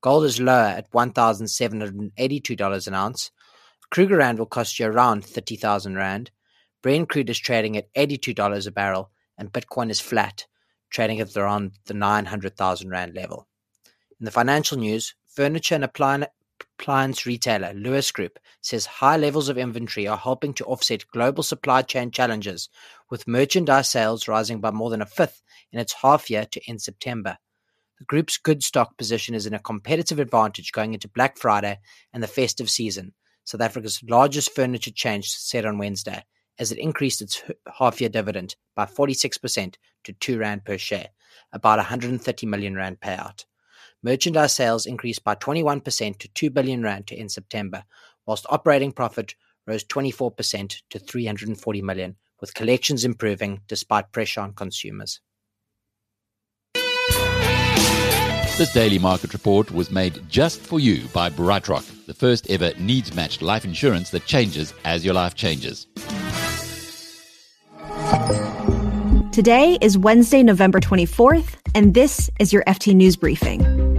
Gold 0.00 0.26
is 0.26 0.40
lower 0.40 0.68
at 0.68 0.92
$1,782 0.92 2.86
an 2.86 2.94
ounce. 2.94 3.32
Krugerrand 3.90 4.38
will 4.38 4.46
cost 4.46 4.78
you 4.78 4.86
around 4.86 5.24
30,000 5.24 5.94
Rand. 5.96 6.30
Brent 6.82 7.08
crude 7.08 7.30
is 7.30 7.38
trading 7.38 7.76
at 7.76 7.92
$82 7.94 8.66
a 8.66 8.70
barrel, 8.70 9.10
and 9.38 9.52
Bitcoin 9.52 9.90
is 9.90 10.00
flat, 10.00 10.46
trading 10.90 11.20
at 11.20 11.36
around 11.36 11.72
the 11.86 11.94
900,000 11.94 12.90
Rand 12.90 13.14
level. 13.14 13.48
In 14.18 14.24
the 14.24 14.30
financial 14.30 14.78
news, 14.78 15.14
furniture 15.26 15.74
and 15.74 15.84
appliance 15.84 17.26
retailer 17.26 17.72
Lewis 17.74 18.10
Group 18.10 18.38
says 18.60 18.86
high 18.86 19.16
levels 19.16 19.48
of 19.48 19.58
inventory 19.58 20.06
are 20.06 20.16
helping 20.16 20.54
to 20.54 20.64
offset 20.64 21.06
global 21.12 21.42
supply 21.42 21.82
chain 21.82 22.10
challenges, 22.10 22.68
with 23.10 23.28
merchandise 23.28 23.90
sales 23.90 24.26
rising 24.26 24.60
by 24.60 24.70
more 24.70 24.90
than 24.90 25.02
a 25.02 25.06
fifth 25.06 25.42
in 25.70 25.78
its 25.78 25.92
half 26.02 26.28
year 26.30 26.44
to 26.46 26.60
end 26.68 26.82
September. 26.82 27.38
The 27.98 28.04
group's 28.04 28.36
good 28.36 28.62
stock 28.62 28.96
position 28.98 29.34
is 29.34 29.46
in 29.46 29.54
a 29.54 29.58
competitive 29.58 30.18
advantage 30.18 30.72
going 30.72 30.92
into 30.92 31.08
Black 31.08 31.38
Friday 31.38 31.78
and 32.12 32.22
the 32.22 32.26
festive 32.26 32.68
season, 32.68 33.14
South 33.46 33.60
Africa's 33.60 34.02
largest 34.02 34.54
furniture 34.54 34.90
chain, 34.90 35.22
said 35.22 35.64
on 35.64 35.78
Wednesday, 35.78 36.24
as 36.58 36.72
it 36.72 36.78
increased 36.78 37.22
its 37.22 37.42
half 37.78 38.00
year 38.00 38.10
dividend 38.10 38.56
by 38.74 38.84
46% 38.84 39.76
to 40.02 40.12
2 40.12 40.38
Rand 40.38 40.64
per 40.64 40.76
share, 40.76 41.08
about 41.52 41.78
130 41.78 42.46
million 42.46 42.74
Rand 42.74 42.98
payout. 43.00 43.44
Merchandise 44.02 44.52
sales 44.52 44.84
increased 44.84 45.22
by 45.22 45.36
21% 45.36 46.18
to 46.18 46.28
2 46.28 46.50
billion 46.50 46.82
Rand 46.82 47.06
to 47.06 47.16
end 47.16 47.30
September, 47.30 47.84
whilst 48.26 48.46
operating 48.50 48.90
profit 48.90 49.36
rose 49.64 49.84
24% 49.84 50.82
to 50.90 50.98
340 50.98 51.82
million, 51.82 52.16
with 52.40 52.54
collections 52.54 53.04
improving 53.04 53.60
despite 53.68 54.10
pressure 54.10 54.40
on 54.40 54.54
consumers. 54.54 55.20
This 58.56 58.72
daily 58.72 58.98
market 58.98 59.34
report 59.34 59.70
was 59.70 59.90
made 59.90 60.26
just 60.30 60.62
for 60.62 60.80
you 60.80 61.08
by 61.08 61.28
BrightRock, 61.28 62.06
the 62.06 62.14
first 62.14 62.48
ever 62.48 62.72
needs 62.78 63.14
matched 63.14 63.42
life 63.42 63.66
insurance 63.66 64.08
that 64.12 64.24
changes 64.24 64.72
as 64.86 65.04
your 65.04 65.12
life 65.12 65.34
changes. 65.34 65.86
Today 69.30 69.76
is 69.82 69.98
Wednesday, 69.98 70.42
November 70.42 70.80
24th, 70.80 71.56
and 71.74 71.92
this 71.92 72.30
is 72.40 72.50
your 72.50 72.64
FT 72.64 72.94
News 72.94 73.14
Briefing. 73.16 73.95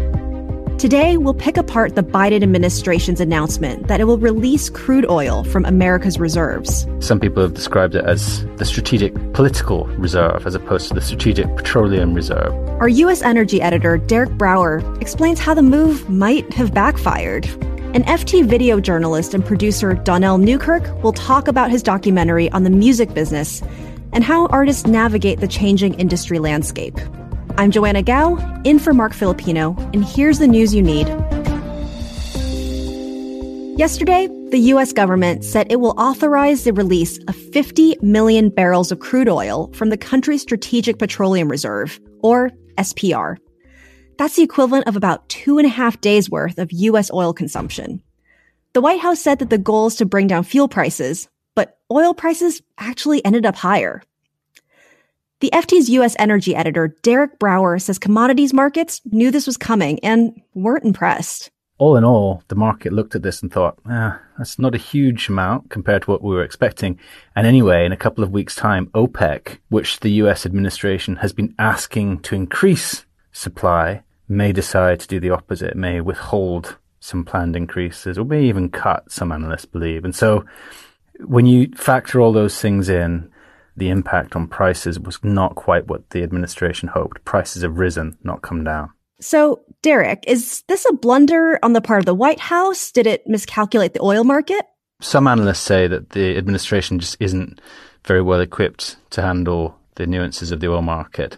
Today, 0.78 1.18
we'll 1.18 1.34
pick 1.34 1.58
apart 1.58 1.96
the 1.96 2.04
Biden 2.04 2.44
administration's 2.44 3.20
announcement 3.20 3.88
that 3.88 4.00
it 4.00 4.04
will 4.04 4.20
release 4.20 4.70
crude 4.70 5.10
oil 5.10 5.44
from 5.44 5.66
America's 5.66 6.20
reserves. 6.20 6.86
Some 7.00 7.20
people 7.20 7.42
have 7.42 7.56
described 7.56 7.96
it 7.96 8.06
as 8.06 8.46
the 8.58 8.66
strategic 8.66 9.16
political 9.34 9.88
reserve 9.98 10.46
as 10.46 10.54
opposed 10.54 10.90
to 10.90 10.94
the 10.94 11.02
strategic 11.02 11.48
petroleum 11.56 12.14
reserve. 12.14 12.54
Our 12.80 12.90
U.S. 12.90 13.24
energy 13.24 13.60
editor, 13.60 13.98
Derek 13.98 14.30
Brower, 14.38 14.84
explains 15.02 15.40
how 15.40 15.56
the 15.56 15.64
move 15.64 16.08
might 16.12 16.54
have 16.54 16.76
backfired. 16.76 17.48
An 17.96 18.04
FT 18.04 18.46
video 18.46 18.80
journalist 18.80 19.34
and 19.34 19.44
producer, 19.44 19.96
Donnell 19.96 20.38
Newkirk, 20.38 21.02
will 21.02 21.14
talk 21.14 21.48
about 21.48 21.72
his 21.72 21.82
documentary 21.82 22.52
on 22.52 22.62
the 22.62 22.70
music 22.70 23.16
business 23.16 23.64
and 24.14 24.24
how 24.24 24.46
artists 24.48 24.86
navigate 24.86 25.40
the 25.40 25.48
changing 25.48 25.96
industry 25.96 26.38
landscape. 26.38 27.00
I'm 27.60 27.72
Joanna 27.72 28.04
Gao, 28.04 28.36
in 28.66 28.78
for 28.78 28.94
Marc 28.94 29.14
Filippino, 29.14 29.76
and 29.92 30.06
here's 30.06 30.38
the 30.38 30.48
news 30.48 30.76
you 30.76 30.84
need. 30.84 31.08
Yesterday, 33.80 34.28
the 34.52 34.60
U.S. 34.60 34.94
government 34.94 35.44
said 35.44 35.72
it 35.72 35.80
will 35.80 36.00
authorize 36.00 36.66
the 36.66 36.74
release 36.74 37.18
of 37.28 37.36
50 37.36 37.98
million 38.04 38.50
barrels 38.50 38.92
of 38.92 39.00
crude 39.00 39.28
oil 39.28 39.74
from 39.74 39.90
the 39.90 39.98
country's 39.98 40.44
Strategic 40.44 41.00
Petroleum 41.00 41.50
Reserve, 41.50 42.00
or 42.20 42.52
SPR. 42.78 43.38
That's 44.20 44.36
the 44.36 44.44
equivalent 44.44 44.88
of 44.88 44.96
about 44.96 45.28
two 45.28 45.58
and 45.58 45.66
a 45.66 45.72
half 45.72 46.00
days 46.00 46.30
worth 46.30 46.60
of 46.60 46.72
U.S. 46.72 47.10
oil 47.12 47.34
consumption. 47.34 48.04
The 48.74 48.82
White 48.82 49.00
House 49.00 49.20
said 49.20 49.40
that 49.40 49.50
the 49.50 49.58
goal 49.58 49.88
is 49.88 49.96
to 49.96 50.06
bring 50.06 50.28
down 50.28 50.44
fuel 50.44 50.68
prices, 50.68 51.28
but 51.56 51.80
oil 51.92 52.14
prices 52.14 52.62
actually 52.78 53.26
ended 53.26 53.48
up 53.48 53.56
higher. 53.56 54.04
The 55.40 55.52
FT's 55.54 55.88
U.S. 55.92 56.16
energy 56.18 56.56
editor, 56.56 56.96
Derek 57.04 57.38
Brower, 57.38 57.78
says 57.78 58.00
commodities 58.00 58.54
markets 58.54 59.02
knew 59.06 59.30
this 59.30 59.46
was 59.46 59.56
coming 59.56 60.00
and 60.00 60.42
weren't 60.56 60.84
impressed. 60.84 61.52
All 61.78 61.96
in 61.96 62.04
all, 62.04 62.42
the 62.48 62.56
market 62.56 62.92
looked 62.92 63.14
at 63.14 63.22
this 63.22 63.44
and 63.44 63.54
thought, 63.54 63.78
ah, 63.86 64.20
that's 64.40 64.58
not 64.58 64.74
a 64.74 64.80
huge 64.80 65.30
amount 65.30 65.70
compared 65.70 66.02
to 66.02 66.10
what 66.10 66.24
we 66.24 66.34
were 66.34 66.42
expecting. 66.42 67.00
And 67.36 67.46
anyway, 67.46 67.86
in 67.86 67.92
a 67.92 67.98
couple 67.98 68.24
of 68.24 68.32
weeks' 68.32 68.56
time, 68.56 68.88
OPEC, 68.96 69.60
which 69.70 70.00
the 70.00 70.10
US 70.24 70.44
administration 70.44 71.18
has 71.18 71.34
been 71.34 71.54
asking 71.60 72.22
to 72.22 72.34
increase 72.34 73.06
supply, 73.32 74.02
may 74.28 74.52
decide 74.52 75.00
to 75.02 75.08
do 75.08 75.20
the 75.20 75.30
opposite, 75.30 75.76
may 75.76 76.02
withhold 76.02 76.78
some 77.00 77.24
planned 77.24 77.56
increases, 77.56 78.18
or 78.18 78.26
may 78.26 78.44
even 78.46 78.70
cut, 78.70 79.12
some 79.12 79.32
analysts 79.32 79.66
believe. 79.66 80.04
And 80.04 80.16
so 80.16 80.46
when 81.20 81.46
you 81.46 81.70
factor 81.76 82.20
all 82.20 82.34
those 82.34 82.60
things 82.60 82.90
in, 82.90 83.30
the 83.78 83.90
impact 83.90 84.36
on 84.36 84.48
prices 84.48 85.00
was 85.00 85.24
not 85.24 85.56
quite 85.56 85.88
what 85.88 86.10
the 86.10 86.24
administration 86.24 86.90
hoped. 86.90 87.24
Prices 87.24 87.62
have 87.62 87.78
risen, 87.78 88.18
not 88.24 88.42
come 88.42 88.64
down. 88.64 88.90
So, 89.20 89.62
Derek, 89.82 90.24
is 90.28 90.64
this 90.68 90.86
a 90.90 90.94
blunder 90.94 91.60
on 91.64 91.74
the 91.74 91.82
part 91.82 92.00
of 92.00 92.06
the 92.06 92.14
White 92.14 92.40
House? 92.40 92.92
Did 92.92 93.08
it 93.08 93.26
miscalculate 93.26 93.94
the 93.94 94.04
oil 94.04 94.24
market? 94.24 94.66
Some 95.02 95.28
analysts 95.28 95.60
say 95.60 95.88
that 95.88 96.12
the 96.12 96.38
administration 96.38 97.00
just 97.00 97.18
isn't 97.20 97.62
very 98.06 98.22
well 98.22 98.42
equipped 98.42 98.98
to 99.12 99.22
handle 99.22 99.78
the 99.96 100.08
nuances 100.08 100.52
of 100.52 100.60
the 100.60 100.70
oil 100.70 100.82
market. 100.82 101.38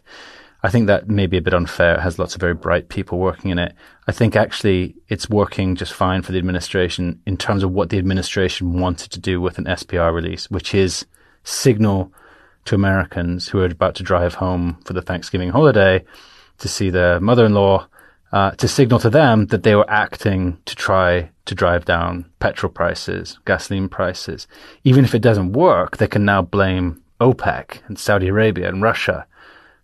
I 0.61 0.69
think 0.69 0.87
that 0.87 1.07
may 1.07 1.25
be 1.25 1.37
a 1.37 1.41
bit 1.41 1.53
unfair. 1.53 1.95
It 1.95 2.01
has 2.01 2.19
lots 2.19 2.35
of 2.35 2.41
very 2.41 2.53
bright 2.53 2.89
people 2.89 3.17
working 3.17 3.49
in 3.49 3.59
it. 3.59 3.73
I 4.07 4.11
think 4.11 4.35
actually 4.35 4.95
it's 5.07 5.29
working 5.29 5.75
just 5.75 5.93
fine 5.93 6.21
for 6.21 6.33
the 6.33 6.37
administration 6.37 7.21
in 7.25 7.37
terms 7.37 7.63
of 7.63 7.71
what 7.71 7.89
the 7.89 7.97
administration 7.97 8.79
wanted 8.79 9.11
to 9.11 9.19
do 9.19 9.39
with 9.39 9.57
an 9.57 9.65
SPR 9.65 10.13
release, 10.13 10.49
which 10.51 10.75
is 10.75 11.05
signal 11.43 12.11
to 12.65 12.75
Americans 12.75 13.49
who 13.49 13.59
are 13.59 13.65
about 13.65 13.95
to 13.95 14.03
drive 14.03 14.35
home 14.35 14.77
for 14.85 14.93
the 14.93 15.01
Thanksgiving 15.01 15.49
holiday 15.49 16.03
to 16.59 16.67
see 16.67 16.89
their 16.89 17.19
mother-in-law, 17.19 17.87
uh, 18.31 18.51
to 18.51 18.67
signal 18.67 18.99
to 18.99 19.09
them 19.09 19.47
that 19.47 19.63
they 19.63 19.75
were 19.75 19.89
acting 19.89 20.57
to 20.65 20.75
try 20.75 21.29
to 21.45 21.55
drive 21.55 21.85
down 21.85 22.29
petrol 22.39 22.71
prices, 22.71 23.39
gasoline 23.45 23.89
prices. 23.89 24.47
Even 24.83 25.03
if 25.03 25.15
it 25.15 25.21
doesn't 25.21 25.53
work, 25.53 25.97
they 25.97 26.07
can 26.07 26.25
now 26.25 26.41
blame 26.41 27.01
OPEC 27.19 27.81
and 27.87 27.97
Saudi 27.97 28.27
Arabia 28.27 28.69
and 28.69 28.81
Russia. 28.81 29.25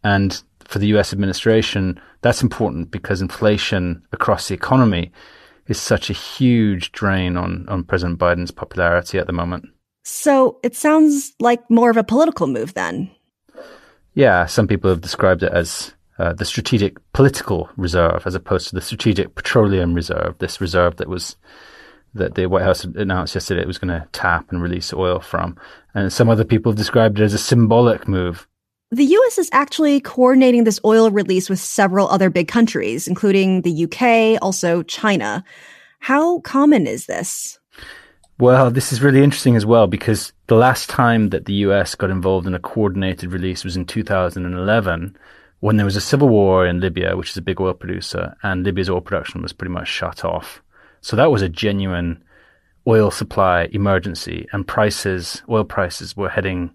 And 0.04 0.42
for 0.60 0.80
the 0.80 0.88
US 0.98 1.12
administration, 1.12 2.00
that's 2.22 2.44
important 2.44 2.92
because 2.92 3.22
inflation 3.22 4.04
across 4.12 4.48
the 4.48 4.54
economy 4.54 5.12
is 5.68 5.80
such 5.80 6.10
a 6.10 6.14
huge 6.14 6.92
drain 6.92 7.38
on, 7.38 7.66
on 7.68 7.84
President 7.84 8.20
Biden's 8.20 8.52
popularity 8.52 9.18
at 9.18 9.28
the 9.28 9.34
moment. 9.34 9.66
So 10.06 10.60
it 10.62 10.76
sounds 10.76 11.34
like 11.40 11.68
more 11.70 11.90
of 11.90 11.98
a 11.98 12.04
political 12.04 12.46
move 12.46 12.76
then. 12.76 13.10
Yeah, 14.14 14.46
some 14.46 14.68
people 14.68 14.90
have 14.90 15.02
described 15.02 15.42
it 15.42 15.52
as 15.52 15.94
uh, 16.20 16.32
the 16.34 16.46
strategic 16.46 16.98
political 17.12 17.70
reserve 17.76 18.22
as 18.26 18.36
opposed 18.36 18.70
to 18.70 18.76
the 18.76 18.82
strategic 18.82 19.34
petroleum 19.34 19.96
reserve, 19.96 20.38
this 20.38 20.62
reserve 20.62 20.98
that 20.98 21.10
was 21.10 21.36
that 22.14 22.36
the 22.36 22.46
White 22.46 22.64
House 22.64 22.86
announced 22.86 23.36
yesterday 23.36 23.62
it 23.62 23.68
was 23.68 23.80
going 23.80 24.00
to 24.00 24.08
tap 24.14 24.50
and 24.52 24.62
release 24.62 24.94
oil 24.94 25.20
from. 25.20 25.58
And 25.96 26.14
some 26.14 26.30
other 26.30 26.46
people 26.46 26.72
have 26.72 26.78
described 26.78 27.20
it 27.20 27.24
as 27.24 27.34
a 27.34 27.38
symbolic 27.38 28.08
move. 28.08 28.48
The 28.92 29.04
US 29.04 29.38
is 29.38 29.50
actually 29.52 30.00
coordinating 30.00 30.64
this 30.64 30.80
oil 30.86 31.10
release 31.10 31.50
with 31.50 31.60
several 31.60 32.08
other 32.08 32.30
big 32.30 32.48
countries, 32.48 33.08
including 33.08 33.64
the 33.64 33.84
UK, 33.84 34.42
also 34.42 34.84
China. 34.84 35.44
How 36.00 36.40
common 36.42 36.88
is 36.88 37.08
this? 37.08 37.60
Well, 38.38 38.70
this 38.70 38.92
is 38.92 39.02
really 39.02 39.24
interesting 39.24 39.56
as 39.56 39.66
well 39.66 39.88
because 39.88 40.34
the 40.48 40.58
last 40.58 40.90
time 40.90 41.30
that 41.30 41.46
the 41.46 41.54
US 41.54 41.96
got 41.96 42.10
involved 42.10 42.46
in 42.46 42.54
a 42.54 42.60
coordinated 42.60 43.32
release 43.32 43.64
was 43.64 43.78
in 43.78 43.86
2011 43.86 45.16
when 45.62 45.78
there 45.78 45.86
was 45.86 45.96
a 45.96 46.02
civil 46.02 46.28
war 46.28 46.68
in 46.68 46.82
Libya, 46.82 47.16
which 47.16 47.30
is 47.30 47.38
a 47.38 47.42
big 47.42 47.62
oil 47.62 47.74
producer, 47.74 48.36
and 48.44 48.66
Libya's 48.66 48.90
oil 48.90 49.00
production 49.00 49.42
was 49.42 49.54
pretty 49.54 49.72
much 49.72 49.88
shut 49.88 50.26
off. 50.26 50.62
So 51.00 51.16
that 51.16 51.32
was 51.32 51.42
a 51.42 51.48
genuine 51.48 52.22
oil 52.86 53.10
supply 53.10 53.70
emergency 53.72 54.50
and 54.52 54.68
prices, 54.68 55.42
oil 55.50 55.64
prices 55.64 56.18
were 56.18 56.30
heading, 56.30 56.72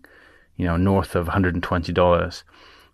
you 0.57 0.65
know, 0.65 0.79
north 0.79 1.15
of 1.15 1.27
$120. 1.27 2.43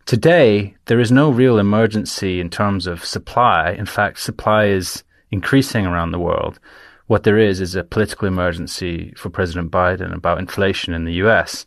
Today, 0.07 0.75
there 0.87 0.99
is 0.99 1.13
no 1.13 1.31
real 1.31 1.61
emergency 1.61 2.41
in 2.41 2.51
terms 2.51 2.89
of 2.89 3.05
supply. 3.05 3.71
In 3.71 3.87
fact, 3.87 4.19
supply 4.19 4.65
is 4.65 5.05
increasing 5.31 5.87
around 5.87 6.11
the 6.11 6.19
world. 6.19 6.59
What 7.07 7.23
there 7.23 7.39
is 7.39 7.61
is 7.61 7.75
a 7.75 7.85
political 7.85 8.27
emergency 8.27 9.13
for 9.17 9.31
President 9.31 9.71
Biden 9.71 10.15
about 10.15 10.39
inflation 10.39 10.93
in 10.93 11.05
the 11.05 11.15
US. 11.15 11.67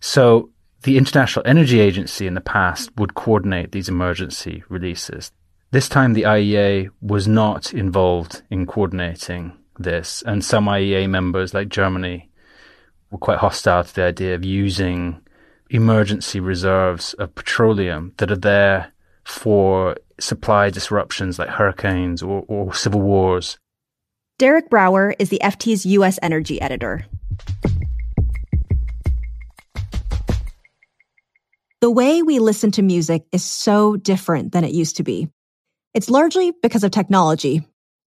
So 0.00 0.50
the 0.82 0.98
International 0.98 1.46
Energy 1.46 1.80
Agency 1.80 2.26
in 2.26 2.34
the 2.34 2.40
past 2.40 2.90
would 2.96 3.14
coordinate 3.14 3.72
these 3.72 3.88
emergency 3.88 4.64
releases. 4.68 5.30
This 5.70 5.88
time 5.88 6.12
the 6.12 6.22
IEA 6.22 6.90
was 7.00 7.28
not 7.28 7.72
involved 7.72 8.42
in 8.50 8.66
coordinating 8.66 9.52
this, 9.78 10.22
and 10.26 10.44
some 10.44 10.66
IEA 10.66 11.08
members, 11.08 11.54
like 11.54 11.68
Germany, 11.68 12.28
were 13.10 13.18
quite 13.18 13.38
hostile 13.38 13.84
to 13.84 13.94
the 13.94 14.02
idea 14.02 14.34
of 14.34 14.44
using 14.44 15.20
emergency 15.70 16.40
reserves 16.40 17.14
of 17.14 17.34
petroleum 17.34 18.12
that 18.18 18.30
are 18.30 18.36
there 18.36 18.92
for 19.24 19.96
supply 20.18 20.68
disruptions 20.68 21.38
like 21.38 21.48
hurricanes 21.48 22.22
or, 22.22 22.44
or 22.48 22.74
civil 22.74 23.00
wars. 23.00 23.58
Derek 24.38 24.68
Brower 24.70 25.14
is 25.18 25.28
the 25.28 25.40
FT's 25.42 25.86
U.S. 25.86 26.18
energy 26.22 26.60
editor. 26.60 27.04
The 31.80 31.90
way 31.90 32.22
we 32.22 32.38
listen 32.38 32.70
to 32.72 32.82
music 32.82 33.24
is 33.32 33.44
so 33.44 33.96
different 33.96 34.52
than 34.52 34.64
it 34.64 34.72
used 34.72 34.96
to 34.96 35.02
be. 35.02 35.28
It's 35.94 36.08
largely 36.08 36.52
because 36.62 36.84
of 36.84 36.90
technology. 36.90 37.66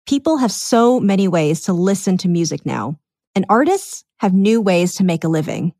People 0.06 0.37
have 0.38 0.52
so 0.52 1.00
many 1.00 1.28
ways 1.28 1.62
to 1.62 1.73
listen 1.73 2.18
to 2.18 2.28
music 2.28 2.64
now, 2.64 2.99
and 3.35 3.47
artists 3.49 4.04
have 4.18 4.33
new 4.35 4.61
ways 4.61 4.94
to 4.97 5.04
make 5.04 5.25
a 5.25 5.28
living. 5.28 5.73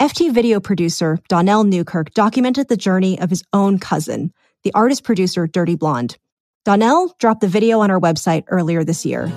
FT 0.00 0.32
video 0.32 0.60
producer 0.60 1.18
Donnell 1.28 1.64
Newkirk 1.64 2.12
documented 2.14 2.68
the 2.68 2.76
journey 2.76 3.18
of 3.20 3.30
his 3.30 3.42
own 3.52 3.78
cousin, 3.78 4.32
the 4.62 4.72
artist 4.74 5.04
producer 5.04 5.46
Dirty 5.46 5.76
Blonde. 5.76 6.18
Donnell 6.64 7.14
dropped 7.18 7.40
the 7.40 7.48
video 7.48 7.80
on 7.80 7.90
our 7.90 8.00
website 8.00 8.44
earlier 8.48 8.84
this 8.84 9.04
year. 9.04 9.30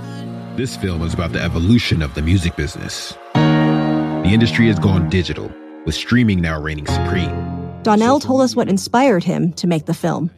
This 0.58 0.76
film 0.76 1.04
is 1.04 1.14
about 1.14 1.34
the 1.34 1.40
evolution 1.40 2.02
of 2.02 2.16
the 2.16 2.24
music 2.24 2.56
business. 2.56 3.16
The 3.36 4.32
industry 4.32 4.66
has 4.70 4.80
gone 4.80 5.08
digital, 5.08 5.54
with 5.86 5.94
streaming 5.94 6.42
now 6.42 6.60
reigning 6.60 6.88
supreme. 6.88 7.30
Donnell 7.84 8.20
told 8.20 8.42
us 8.42 8.56
what 8.56 8.68
inspired 8.68 9.24
him 9.24 9.54
to 9.54 9.68
make 9.68 9.86
the 9.86 9.94
film. 9.94 10.32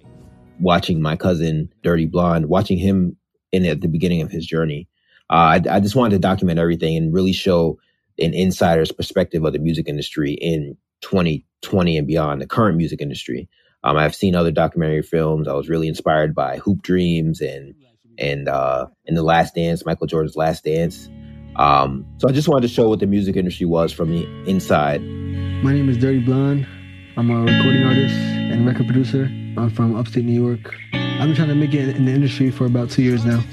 Watching 0.59 1.01
my 1.01 1.15
cousin, 1.15 1.71
Dirty 1.83 2.05
Blonde, 2.05 2.47
watching 2.47 2.77
him 2.77 3.15
in 3.53 3.65
at 3.65 3.79
the 3.79 3.87
beginning 3.87 4.21
of 4.21 4.29
his 4.29 4.45
journey, 4.45 4.89
uh, 5.29 5.55
I, 5.55 5.61
I 5.69 5.79
just 5.79 5.95
wanted 5.95 6.15
to 6.15 6.19
document 6.19 6.59
everything 6.59 6.97
and 6.97 7.13
really 7.13 7.31
show 7.31 7.79
an 8.17 8.33
insider's 8.33 8.91
perspective 8.91 9.45
of 9.45 9.53
the 9.53 9.59
music 9.59 9.87
industry 9.87 10.33
in 10.33 10.75
2020 10.99 11.97
and 11.97 12.05
beyond, 12.05 12.41
the 12.41 12.45
current 12.45 12.75
music 12.75 12.99
industry. 12.99 13.47
Um, 13.85 13.95
I've 13.95 14.15
seen 14.15 14.35
other 14.35 14.51
documentary 14.51 15.01
films. 15.01 15.47
I 15.47 15.53
was 15.53 15.69
really 15.69 15.87
inspired 15.87 16.35
by 16.35 16.57
Hoop 16.57 16.81
Dreams 16.81 17.39
and 17.39 17.73
and 18.19 18.47
uh, 18.47 18.87
in 19.05 19.15
the 19.15 19.23
Last 19.23 19.55
Dance, 19.55 19.85
Michael 19.85 20.07
Jordan's 20.07 20.35
Last 20.35 20.63
Dance. 20.63 21.09
Um, 21.55 22.05
so 22.17 22.29
I 22.29 22.31
just 22.31 22.47
wanted 22.47 22.67
to 22.67 22.73
show 22.73 22.89
what 22.89 22.99
the 22.99 23.07
music 23.07 23.35
industry 23.35 23.65
was 23.65 23.91
from 23.91 24.11
the 24.11 24.25
inside. 24.47 25.01
My 25.63 25.73
name 25.73 25.89
is 25.89 25.97
Dirty 25.97 26.19
Blonde. 26.19 26.67
I'm 27.17 27.29
a 27.29 27.41
recording 27.41 27.83
artist 27.83 28.15
and 28.15 28.65
record 28.65 28.85
producer. 28.85 29.25
I'm 29.57 29.69
from 29.69 29.95
upstate 29.95 30.25
New 30.25 30.41
York. 30.41 30.73
I've 30.93 31.27
been 31.27 31.35
trying 31.35 31.49
to 31.49 31.55
make 31.55 31.73
it 31.73 31.95
in 31.95 32.05
the 32.05 32.11
industry 32.13 32.49
for 32.51 32.65
about 32.65 32.89
two 32.89 33.03
years 33.03 33.25
now. 33.25 33.43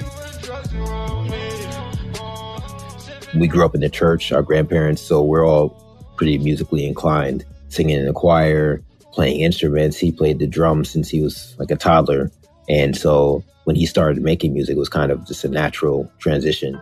We 3.34 3.48
grew 3.48 3.64
up 3.64 3.74
in 3.74 3.80
the 3.80 3.90
church, 3.90 4.30
our 4.30 4.42
grandparents, 4.42 5.02
so 5.02 5.22
we're 5.22 5.44
all 5.46 5.70
pretty 6.16 6.38
musically 6.38 6.86
inclined, 6.86 7.44
singing 7.68 7.98
in 7.98 8.06
the 8.06 8.12
choir, 8.12 8.82
playing 9.12 9.40
instruments. 9.40 9.98
He 9.98 10.12
played 10.12 10.38
the 10.38 10.46
drums 10.46 10.90
since 10.90 11.08
he 11.08 11.20
was 11.20 11.56
like 11.58 11.70
a 11.70 11.76
toddler. 11.76 12.30
And 12.68 12.96
so 12.96 13.42
when 13.66 13.74
he 13.74 13.84
started 13.84 14.22
making 14.22 14.54
music, 14.54 14.76
it 14.76 14.78
was 14.78 14.88
kind 14.88 15.10
of 15.10 15.26
just 15.26 15.42
a 15.42 15.48
natural 15.48 16.08
transition. 16.18 16.80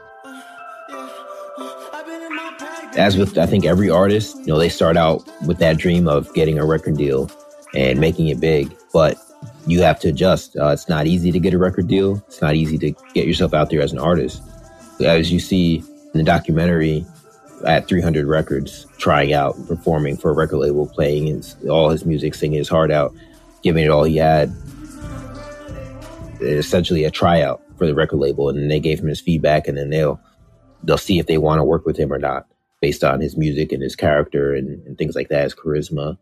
As 2.96 3.16
with, 3.16 3.38
I 3.38 3.46
think, 3.46 3.64
every 3.64 3.88
artist, 3.88 4.36
you 4.40 4.48
know, 4.48 4.58
they 4.58 4.68
start 4.68 4.98
out 4.98 5.26
with 5.46 5.58
that 5.58 5.78
dream 5.78 6.06
of 6.06 6.32
getting 6.34 6.58
a 6.58 6.66
record 6.66 6.98
deal 6.98 7.30
and 7.74 7.98
making 7.98 8.28
it 8.28 8.38
big, 8.38 8.76
but 8.92 9.16
you 9.66 9.80
have 9.80 9.98
to 10.00 10.08
adjust. 10.08 10.56
Uh, 10.58 10.68
it's 10.68 10.86
not 10.86 11.06
easy 11.06 11.32
to 11.32 11.40
get 11.40 11.54
a 11.54 11.58
record 11.58 11.88
deal. 11.88 12.22
It's 12.28 12.42
not 12.42 12.54
easy 12.54 12.76
to 12.76 12.90
get 13.14 13.26
yourself 13.26 13.54
out 13.54 13.70
there 13.70 13.80
as 13.80 13.92
an 13.92 13.98
artist. 13.98 14.42
As 15.00 15.32
you 15.32 15.40
see 15.40 15.76
in 15.78 16.18
the 16.18 16.22
documentary, 16.22 17.06
at 17.66 17.88
300 17.88 18.26
records, 18.26 18.86
trying 18.98 19.32
out, 19.32 19.56
performing 19.66 20.18
for 20.18 20.30
a 20.30 20.34
record 20.34 20.58
label, 20.58 20.86
playing 20.86 21.28
his, 21.28 21.56
all 21.70 21.88
his 21.88 22.04
music, 22.04 22.34
singing 22.34 22.58
his 22.58 22.68
heart 22.68 22.90
out, 22.90 23.14
giving 23.62 23.84
it 23.84 23.88
all 23.88 24.04
he 24.04 24.18
had. 24.18 24.54
Essentially 26.44 27.04
a 27.04 27.10
tryout 27.10 27.62
for 27.76 27.86
the 27.86 27.94
record 27.94 28.18
label, 28.18 28.48
and 28.48 28.70
they 28.70 28.80
gave 28.80 29.00
him 29.00 29.08
his 29.08 29.20
feedback, 29.20 29.66
and 29.66 29.76
then 29.76 29.90
they'll 29.90 30.20
they'll 30.82 30.98
see 30.98 31.18
if 31.18 31.26
they 31.26 31.38
want 31.38 31.58
to 31.58 31.64
work 31.64 31.86
with 31.86 31.96
him 31.96 32.12
or 32.12 32.18
not, 32.18 32.46
based 32.80 33.02
on 33.02 33.20
his 33.20 33.36
music 33.36 33.72
and 33.72 33.82
his 33.82 33.96
character 33.96 34.54
and, 34.54 34.84
and 34.86 34.98
things 34.98 35.16
like 35.16 35.28
that, 35.28 35.44
his 35.44 35.54
charisma. 35.54 36.18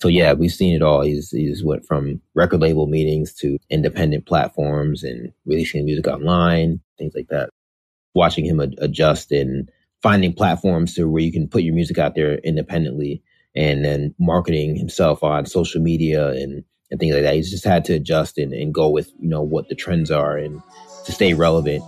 So 0.00 0.08
yeah, 0.08 0.32
we've 0.32 0.52
seen 0.52 0.74
it 0.74 0.82
all. 0.82 1.02
He's 1.02 1.30
he's 1.30 1.64
went 1.64 1.86
from 1.86 2.20
record 2.34 2.60
label 2.60 2.86
meetings 2.86 3.32
to 3.34 3.58
independent 3.70 4.26
platforms 4.26 5.02
and 5.02 5.32
releasing 5.44 5.84
music 5.84 6.06
online, 6.06 6.80
things 6.98 7.14
like 7.14 7.28
that. 7.28 7.50
Watching 8.14 8.44
him 8.44 8.60
ad- 8.60 8.76
adjust 8.78 9.32
and 9.32 9.70
finding 10.02 10.32
platforms 10.32 10.94
to 10.94 11.08
where 11.08 11.22
you 11.22 11.32
can 11.32 11.48
put 11.48 11.62
your 11.62 11.74
music 11.74 11.98
out 11.98 12.14
there 12.14 12.34
independently 12.38 13.22
and 13.54 13.84
then 13.84 14.14
marketing 14.18 14.76
himself 14.76 15.22
on 15.22 15.46
social 15.46 15.80
media 15.80 16.28
and, 16.28 16.62
and 16.90 17.00
things 17.00 17.14
like 17.14 17.24
that. 17.24 17.34
He's 17.34 17.50
just 17.50 17.64
had 17.64 17.84
to 17.86 17.94
adjust 17.94 18.38
and, 18.38 18.52
and 18.52 18.72
go 18.72 18.88
with, 18.88 19.10
you 19.18 19.28
know, 19.28 19.42
what 19.42 19.68
the 19.68 19.74
trends 19.74 20.10
are 20.10 20.36
and 20.36 20.62
to 21.04 21.12
stay 21.12 21.34
relevant. 21.34 21.82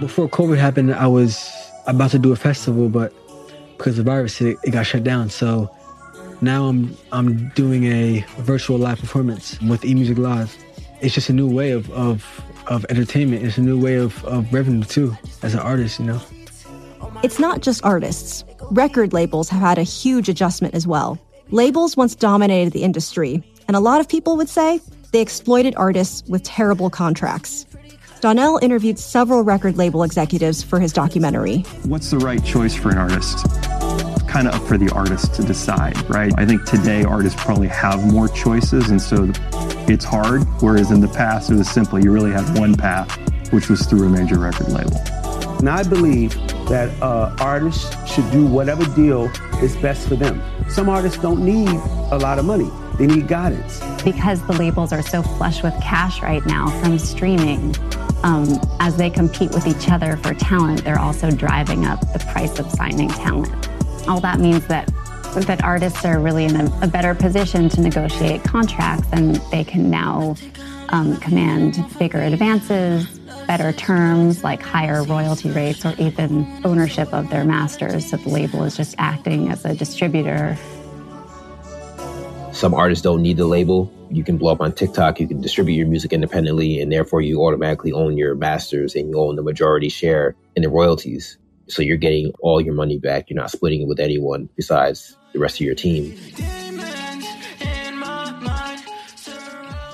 Before 0.00 0.28
COVID 0.28 0.58
happened, 0.58 0.94
I 0.94 1.06
was 1.06 1.50
about 1.86 2.10
to 2.12 2.18
do 2.18 2.32
a 2.32 2.36
festival, 2.36 2.88
but 2.88 3.12
because 3.76 3.98
of 3.98 4.04
the 4.04 4.10
virus, 4.10 4.40
it, 4.40 4.58
it 4.64 4.70
got 4.70 4.84
shut 4.84 5.04
down. 5.04 5.30
So 5.30 5.74
now 6.40 6.66
I'm 6.66 6.96
I'm 7.12 7.48
doing 7.50 7.84
a 7.86 8.24
virtual 8.38 8.78
live 8.78 8.98
performance 8.98 9.60
with 9.62 9.82
eMusic 9.82 10.18
Live. 10.18 10.56
It's 11.00 11.14
just 11.14 11.28
a 11.30 11.32
new 11.32 11.48
way 11.48 11.70
of, 11.70 11.90
of, 11.92 12.42
of 12.66 12.84
entertainment. 12.90 13.44
It's 13.44 13.58
a 13.58 13.62
new 13.62 13.80
way 13.80 13.96
of, 13.96 14.22
of 14.24 14.52
revenue 14.52 14.84
too, 14.84 15.16
as 15.42 15.54
an 15.54 15.60
artist, 15.60 15.98
you 15.98 16.06
know. 16.06 16.20
It's 17.22 17.38
not 17.38 17.62
just 17.62 17.82
artists. 17.84 18.44
Record 18.70 19.12
labels 19.12 19.48
have 19.48 19.60
had 19.60 19.78
a 19.78 19.82
huge 19.82 20.28
adjustment 20.28 20.74
as 20.74 20.86
well. 20.86 21.18
Labels 21.50 21.96
once 21.96 22.14
dominated 22.14 22.72
the 22.72 22.82
industry, 22.82 23.42
and 23.70 23.76
a 23.76 23.80
lot 23.80 24.00
of 24.00 24.08
people 24.08 24.36
would 24.36 24.48
say 24.48 24.80
they 25.12 25.20
exploited 25.20 25.76
artists 25.76 26.28
with 26.28 26.42
terrible 26.42 26.90
contracts. 26.90 27.66
Donnell 28.20 28.58
interviewed 28.60 28.98
several 28.98 29.44
record 29.44 29.76
label 29.78 30.02
executives 30.02 30.60
for 30.60 30.80
his 30.80 30.92
documentary. 30.92 31.58
What's 31.84 32.10
the 32.10 32.18
right 32.18 32.44
choice 32.44 32.74
for 32.74 32.88
an 32.88 32.98
artist? 32.98 33.48
Kind 34.26 34.48
of 34.48 34.54
up 34.54 34.62
for 34.66 34.76
the 34.76 34.90
artist 34.92 35.34
to 35.34 35.44
decide, 35.44 35.96
right? 36.10 36.32
I 36.36 36.46
think 36.46 36.64
today 36.64 37.04
artists 37.04 37.40
probably 37.40 37.68
have 37.68 38.12
more 38.12 38.26
choices, 38.26 38.90
and 38.90 39.00
so 39.00 39.30
it's 39.86 40.04
hard. 40.04 40.42
Whereas 40.60 40.90
in 40.90 41.00
the 41.00 41.06
past, 41.06 41.48
it 41.48 41.54
was 41.54 41.70
simple. 41.70 42.02
You 42.02 42.10
really 42.10 42.32
had 42.32 42.58
one 42.58 42.74
path, 42.74 43.16
which 43.52 43.68
was 43.68 43.86
through 43.86 44.04
a 44.04 44.10
major 44.10 44.40
record 44.40 44.72
label. 44.72 44.96
And 45.60 45.70
I 45.70 45.84
believe 45.84 46.34
that 46.68 46.90
uh, 47.00 47.36
artists 47.38 47.94
should 48.12 48.28
do 48.32 48.46
whatever 48.46 48.84
deal 48.96 49.30
is 49.62 49.76
best 49.76 50.08
for 50.08 50.16
them. 50.16 50.42
Some 50.68 50.88
artists 50.88 51.22
don't 51.22 51.44
need 51.44 51.68
a 52.10 52.18
lot 52.18 52.40
of 52.40 52.44
money, 52.44 52.68
they 53.00 53.06
need 53.06 53.28
guidance. 53.28 53.80
Because 54.04 54.46
the 54.46 54.52
labels 54.52 54.92
are 54.92 55.00
so 55.00 55.22
flush 55.22 55.62
with 55.62 55.72
cash 55.80 56.20
right 56.20 56.44
now 56.44 56.68
from 56.80 56.98
streaming, 56.98 57.74
um, 58.22 58.60
as 58.78 58.98
they 58.98 59.08
compete 59.08 59.52
with 59.52 59.66
each 59.66 59.90
other 59.90 60.18
for 60.18 60.34
talent, 60.34 60.84
they're 60.84 60.98
also 60.98 61.30
driving 61.30 61.86
up 61.86 62.00
the 62.12 62.18
price 62.30 62.58
of 62.58 62.70
signing 62.70 63.08
talent. 63.08 63.68
All 64.06 64.20
that 64.20 64.38
means 64.38 64.66
that 64.66 64.92
that 65.46 65.62
artists 65.64 66.04
are 66.04 66.18
really 66.18 66.44
in 66.44 66.56
a, 66.56 66.78
a 66.82 66.88
better 66.88 67.14
position 67.14 67.70
to 67.70 67.80
negotiate 67.80 68.42
contracts, 68.42 69.08
and 69.12 69.36
they 69.50 69.64
can 69.64 69.88
now 69.88 70.34
um, 70.90 71.16
command 71.18 71.82
bigger 71.98 72.20
advances, 72.20 73.18
better 73.46 73.72
terms 73.72 74.44
like 74.44 74.60
higher 74.60 75.04
royalty 75.04 75.50
rates, 75.50 75.86
or 75.86 75.94
even 75.98 76.46
ownership 76.64 77.14
of 77.14 77.30
their 77.30 77.44
masters. 77.44 78.10
So 78.10 78.18
the 78.18 78.28
label 78.28 78.64
is 78.64 78.76
just 78.76 78.94
acting 78.98 79.48
as 79.48 79.64
a 79.64 79.74
distributor. 79.74 80.58
Some 82.52 82.74
artists 82.74 83.02
don't 83.02 83.22
need 83.22 83.36
the 83.36 83.46
label. 83.46 83.90
You 84.10 84.24
can 84.24 84.36
blow 84.36 84.52
up 84.52 84.60
on 84.60 84.72
TikTok, 84.72 85.20
you 85.20 85.28
can 85.28 85.40
distribute 85.40 85.76
your 85.76 85.86
music 85.86 86.12
independently, 86.12 86.80
and 86.80 86.92
therefore 86.92 87.22
you 87.22 87.40
automatically 87.42 87.92
own 87.92 88.18
your 88.18 88.34
masters 88.34 88.94
and 88.94 89.08
you 89.08 89.18
own 89.18 89.36
the 89.36 89.42
majority 89.42 89.88
share 89.88 90.34
in 90.56 90.62
the 90.62 90.68
royalties. 90.68 91.38
So 91.68 91.80
you're 91.80 91.96
getting 91.96 92.32
all 92.40 92.60
your 92.60 92.74
money 92.74 92.98
back. 92.98 93.30
You're 93.30 93.40
not 93.40 93.50
splitting 93.50 93.82
it 93.82 93.88
with 93.88 94.00
anyone 94.00 94.48
besides 94.56 95.16
the 95.32 95.38
rest 95.38 95.56
of 95.56 95.60
your 95.60 95.76
team. 95.76 96.18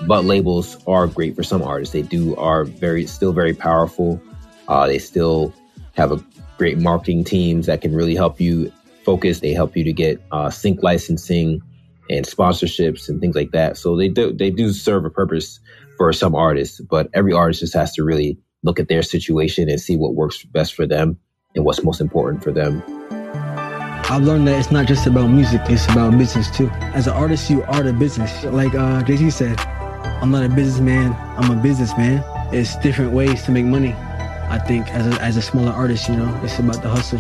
But 0.07 0.25
labels 0.25 0.83
are 0.87 1.07
great 1.07 1.37
for 1.37 1.43
some 1.43 1.63
artists. 1.63 1.93
They 1.93 2.03
do 2.03 2.35
are 2.37 2.65
very 2.65 3.07
still 3.07 3.33
very 3.33 3.55
powerful. 3.55 4.21
Uh, 4.67 4.87
they 4.87 4.99
still 4.99 5.53
have 5.93 6.11
a 6.11 6.25
great 6.59 6.79
marketing 6.79 7.23
teams 7.23 7.67
that 7.67 7.83
can 7.83 7.95
really 7.95 8.15
help 8.15 8.41
you 8.41 8.73
focus. 9.05 9.41
They 9.41 9.53
help 9.53 9.77
you 9.77 9.85
to 9.85 9.93
get 9.93 10.23
uh, 10.33 10.51
sync 10.51 10.83
licensing 10.83 11.63
and 12.11 12.27
sponsorships 12.27 13.09
and 13.09 13.21
things 13.21 13.37
like 13.37 13.51
that. 13.53 13.77
So 13.77 13.97
they 13.97 14.09
do 14.09 14.33
they 14.33 14.51
do 14.51 14.73
serve 14.73 15.05
a 15.05 15.11
purpose 15.11 15.61
for 15.97 16.13
some 16.13 16.35
artists. 16.35 16.81
But 16.81 17.09
every 17.15 17.33
artist 17.33 17.61
just 17.61 17.75
has 17.75 17.93
to 17.95 18.05
really 18.05 18.39
look 18.63 18.81
at 18.81 18.89
their 18.89 19.03
situation 19.03 19.69
and 19.69 19.81
see 19.81 19.97
what 19.97 20.15
works 20.15 20.45
best 20.45 20.75
for 20.75 20.87
them 20.87 21.19
and 21.55 21.65
what's 21.65 21.83
most 21.83 22.01
important 22.01 22.43
for 22.43 22.53
them. 22.53 22.83
I've 24.09 24.23
learned 24.23 24.47
that 24.47 24.59
it's 24.59 24.71
not 24.71 24.87
just 24.87 25.07
about 25.07 25.29
music, 25.29 25.63
it's 25.67 25.85
about 25.87 26.17
business 26.17 26.49
too. 26.51 26.69
As 26.95 27.09
an 27.09 27.15
artist, 27.15 27.51
you 27.51 27.65
are 27.65 27.83
the 27.83 27.93
business. 27.93 28.45
Like 28.45 28.73
uh, 28.75 29.03
Jay-Z 29.03 29.31
said, 29.31 29.59
I'm 29.59 30.31
not 30.31 30.45
a 30.45 30.49
businessman, 30.49 31.13
I'm 31.37 31.59
a 31.59 31.61
businessman. 31.61 32.23
It's 32.55 32.77
different 32.77 33.13
ways 33.13 33.43
to 33.45 33.51
make 33.51 33.65
money. 33.65 33.95
I 34.49 34.61
think 34.61 34.87
as 34.95 35.07
a, 35.09 35.21
as 35.21 35.37
a 35.37 35.43
smaller 35.43 35.73
artist, 35.73 36.09
you 36.09 36.15
know, 36.15 36.41
it's 36.45 36.57
about 36.61 36.83
the 36.83 36.89
hustle. 36.89 37.19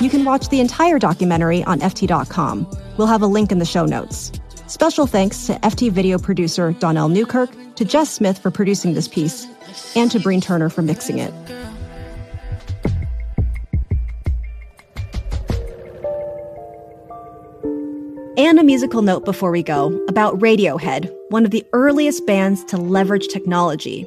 You 0.00 0.08
can 0.08 0.24
watch 0.24 0.48
the 0.48 0.60
entire 0.60 1.00
documentary 1.00 1.64
on 1.64 1.80
FT.com. 1.80 2.68
We'll 2.96 3.08
have 3.08 3.20
a 3.20 3.26
link 3.26 3.50
in 3.50 3.58
the 3.58 3.64
show 3.64 3.84
notes. 3.84 4.30
Special 4.68 5.08
thanks 5.08 5.48
to 5.48 5.54
FT 5.54 5.90
video 5.90 6.18
producer 6.18 6.70
Donnell 6.70 7.08
Newkirk, 7.08 7.50
to 7.74 7.84
Jess 7.84 8.08
Smith 8.08 8.38
for 8.38 8.52
producing 8.52 8.94
this 8.94 9.08
piece, 9.08 9.48
and 9.96 10.08
to 10.12 10.20
Breen 10.20 10.40
Turner 10.40 10.68
for 10.68 10.82
mixing 10.82 11.18
it. 11.18 11.34
And 18.36 18.60
a 18.60 18.62
musical 18.62 19.02
note 19.02 19.24
before 19.24 19.50
we 19.50 19.64
go 19.64 20.00
about 20.06 20.38
Radiohead, 20.38 21.12
one 21.30 21.44
of 21.44 21.50
the 21.50 21.66
earliest 21.72 22.24
bands 22.24 22.62
to 22.66 22.76
leverage 22.76 23.26
technology. 23.26 24.06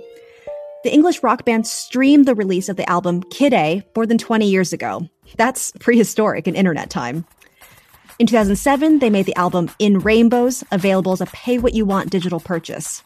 The 0.86 0.94
English 0.94 1.22
rock 1.22 1.44
band 1.44 1.68
streamed 1.68 2.28
the 2.28 2.34
release 2.34 2.70
of 2.70 2.78
the 2.78 2.90
album 2.90 3.24
Kid 3.24 3.54
A 3.54 3.84
more 3.94 4.06
than 4.06 4.18
20 4.18 4.50
years 4.50 4.72
ago. 4.72 5.10
That's 5.38 5.72
prehistoric 5.80 6.48
in 6.48 6.56
internet 6.56 6.90
time. 6.90 7.26
In 8.20 8.28
2007, 8.28 9.00
they 9.00 9.10
made 9.10 9.26
the 9.26 9.36
album 9.36 9.72
In 9.80 10.00
Rainbows 10.00 10.64
available 10.72 11.14
as 11.14 11.22
a 11.22 11.26
pay 11.28 11.58
what 11.58 11.74
you 11.74 11.86
want 11.86 12.12
digital 12.12 12.40
purchase. 12.40 13.04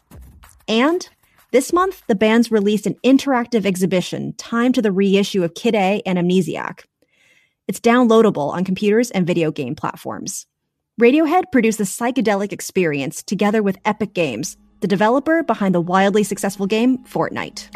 And 0.68 1.08
This 1.52 1.72
month, 1.72 2.04
the 2.08 2.16
band's 2.16 2.52
released 2.52 2.86
an 2.86 2.96
interactive 3.02 3.66
exhibition 3.66 4.34
timed 4.34 4.76
to 4.76 4.82
the 4.82 4.92
reissue 4.92 5.42
of 5.42 5.54
Kid 5.54 5.74
A 5.74 6.02
and 6.06 6.18
Amnesiac. 6.18 6.82
It's 7.70 7.80
downloadable 7.80 8.52
on 8.52 8.66
computers 8.66 9.10
and 9.12 9.26
video 9.26 9.52
game 9.52 9.74
platforms. 9.74 10.48
Radiohead 11.00 11.54
produced 11.54 11.78
the 11.78 11.86
psychedelic 11.86 12.52
experience 12.52 13.24
together 13.24 13.64
with 13.64 13.78
Epic 13.86 14.14
Games, 14.14 14.58
the 14.82 14.88
developer 14.88 15.44
behind 15.44 15.74
the 15.74 15.80
wildly 15.80 16.24
successful 16.24 16.68
game 16.68 16.98
Fortnite. 17.06 17.70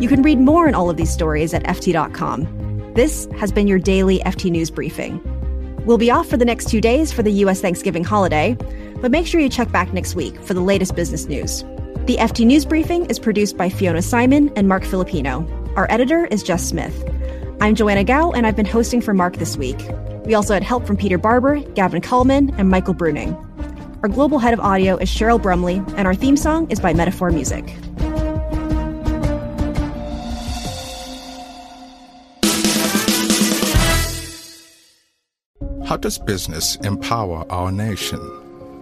You 0.00 0.06
can 0.06 0.22
read 0.22 0.38
more 0.38 0.68
on 0.68 0.76
all 0.76 0.88
of 0.88 0.96
these 0.96 1.12
stories 1.12 1.52
at 1.52 1.64
FT.com. 1.64 2.92
This 2.94 3.26
has 3.36 3.50
been 3.50 3.66
your 3.66 3.80
daily 3.80 4.20
FT 4.20 4.48
News 4.48 4.70
Briefing. 4.70 5.20
We'll 5.86 5.98
be 5.98 6.08
off 6.08 6.28
for 6.28 6.36
the 6.36 6.44
next 6.44 6.68
two 6.68 6.80
days 6.80 7.12
for 7.12 7.24
the 7.24 7.32
US 7.44 7.60
Thanksgiving 7.60 8.04
holiday, 8.04 8.56
but 9.00 9.10
make 9.10 9.26
sure 9.26 9.40
you 9.40 9.48
check 9.48 9.72
back 9.72 9.92
next 9.92 10.14
week 10.14 10.40
for 10.42 10.54
the 10.54 10.60
latest 10.60 10.94
business 10.94 11.26
news. 11.26 11.62
The 12.06 12.16
FT 12.16 12.46
News 12.46 12.64
Briefing 12.64 13.06
is 13.06 13.18
produced 13.18 13.56
by 13.56 13.68
Fiona 13.68 13.98
Symon 13.98 14.52
and 14.54 14.68
Marc 14.68 14.84
Filippino. 14.84 15.44
Our 15.74 15.90
editor 15.90 16.26
is 16.26 16.44
Jess 16.44 16.64
Smith. 16.64 17.04
I'm 17.60 17.74
Joanna 17.74 18.04
Gao, 18.04 18.30
and 18.30 18.46
I've 18.46 18.56
been 18.56 18.66
hosting 18.66 19.00
for 19.00 19.14
Mark 19.14 19.38
this 19.38 19.56
week. 19.56 19.80
We 20.24 20.34
also 20.34 20.54
had 20.54 20.62
help 20.62 20.86
from 20.86 20.96
Peter 20.96 21.18
Barber, 21.18 21.58
Gavin 21.74 22.00
Kallmann, 22.00 22.54
and 22.56 22.70
Michael 22.70 22.94
Bruning. 22.94 23.34
Our 24.04 24.08
global 24.08 24.38
head 24.38 24.54
of 24.54 24.60
audio 24.60 24.96
is 24.96 25.10
Cheryl 25.10 25.42
Brumley, 25.42 25.82
and 25.96 26.06
our 26.06 26.14
theme 26.14 26.36
song 26.36 26.70
is 26.70 26.78
by 26.78 26.94
Metaphor 26.94 27.30
Music. 27.30 27.74
How 35.88 35.96
does 35.96 36.18
business 36.18 36.76
empower 36.84 37.50
our 37.50 37.72
nation? 37.72 38.20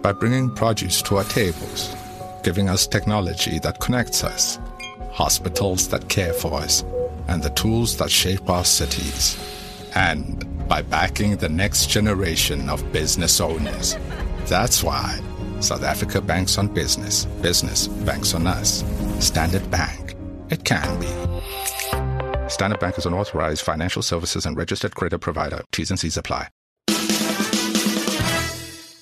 By 0.01 0.11
bringing 0.11 0.53
produce 0.53 1.01
to 1.03 1.15
our 1.15 1.23
tables, 1.23 1.95
giving 2.43 2.67
us 2.67 2.85
technology 2.85 3.59
that 3.59 3.79
connects 3.79 4.25
us, 4.25 4.59
hospitals 5.13 5.87
that 5.87 6.09
care 6.09 6.33
for 6.33 6.55
us, 6.55 6.83
and 7.29 7.41
the 7.41 7.49
tools 7.51 7.95
that 7.99 8.11
shape 8.11 8.49
our 8.49 8.65
cities. 8.65 9.37
And 9.95 10.45
by 10.67 10.81
backing 10.81 11.37
the 11.37 11.47
next 11.47 11.89
generation 11.89 12.69
of 12.69 12.91
business 12.91 13.39
owners. 13.39 13.95
That's 14.47 14.83
why 14.83 15.17
South 15.61 15.83
Africa 15.83 16.19
banks 16.19 16.57
on 16.57 16.67
business, 16.67 17.23
business 17.41 17.87
banks 17.87 18.33
on 18.33 18.45
us. 18.47 18.83
Standard 19.25 19.71
Bank. 19.71 20.13
It 20.49 20.65
can 20.65 20.99
be. 20.99 22.49
Standard 22.49 22.81
Bank 22.81 22.97
is 22.97 23.05
an 23.05 23.13
authorized 23.13 23.61
financial 23.61 24.01
services 24.01 24.45
and 24.45 24.57
registered 24.57 24.93
credit 24.93 25.19
provider. 25.19 25.63
T's 25.71 25.89
and 25.89 25.97
C's 25.97 26.17
apply. 26.17 26.49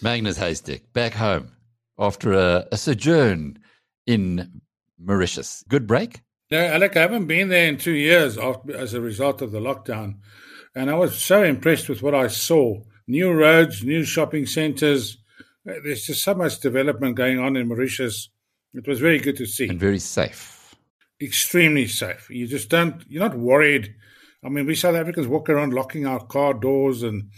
Magnus 0.06 0.38
Heystek 0.38 0.82
back 0.94 1.14
home 1.14 1.52
after 1.98 2.34
a, 2.34 2.68
a 2.72 2.78
sojourn 2.78 3.58
in 4.06 4.62
Mauritius. 5.00 5.64
Good 5.68 5.88
break? 5.88 6.22
No, 6.52 6.60
Alec, 6.64 6.96
I 6.96 7.02
haven't 7.02 7.26
been 7.26 7.50
there 7.50 7.68
in 7.68 7.78
two 7.78 7.94
years 7.94 8.38
after, 8.38 8.78
as 8.78 8.94
a 8.94 9.02
result 9.02 9.42
of 9.42 9.52
the 9.52 9.60
lockdown. 9.60 10.18
And 10.76 10.92
I 10.92 10.94
was 10.94 11.18
so 11.18 11.42
impressed 11.42 11.90
with 11.90 12.04
what 12.04 12.14
I 12.14 12.28
saw 12.28 12.84
new 13.08 13.32
roads, 13.34 13.84
new 13.84 14.04
shopping 14.04 14.46
centres. 14.46 15.18
There's 15.66 16.06
just 16.06 16.22
so 16.22 16.36
much 16.36 16.60
development 16.60 17.16
going 17.16 17.40
on 17.40 17.56
in 17.56 17.68
Mauritius. 17.68 18.30
It 18.76 18.88
was 18.88 19.00
very 19.00 19.18
good 19.18 19.38
to 19.38 19.48
see. 19.48 19.70
And 19.70 19.80
very 19.80 19.98
safe. 19.98 20.76
Extremely 21.20 21.88
safe. 21.88 22.30
You 22.30 22.46
just 22.46 22.70
don't, 22.70 23.04
you're 23.08 23.28
not 23.28 23.40
worried. 23.40 23.96
I 24.46 24.50
mean, 24.50 24.68
we 24.68 24.76
South 24.76 24.96
Africans 24.96 25.28
walk 25.28 25.50
around 25.50 25.74
locking 25.74 26.06
our 26.06 26.24
car 26.24 26.54
doors, 26.54 27.02
and, 27.02 27.32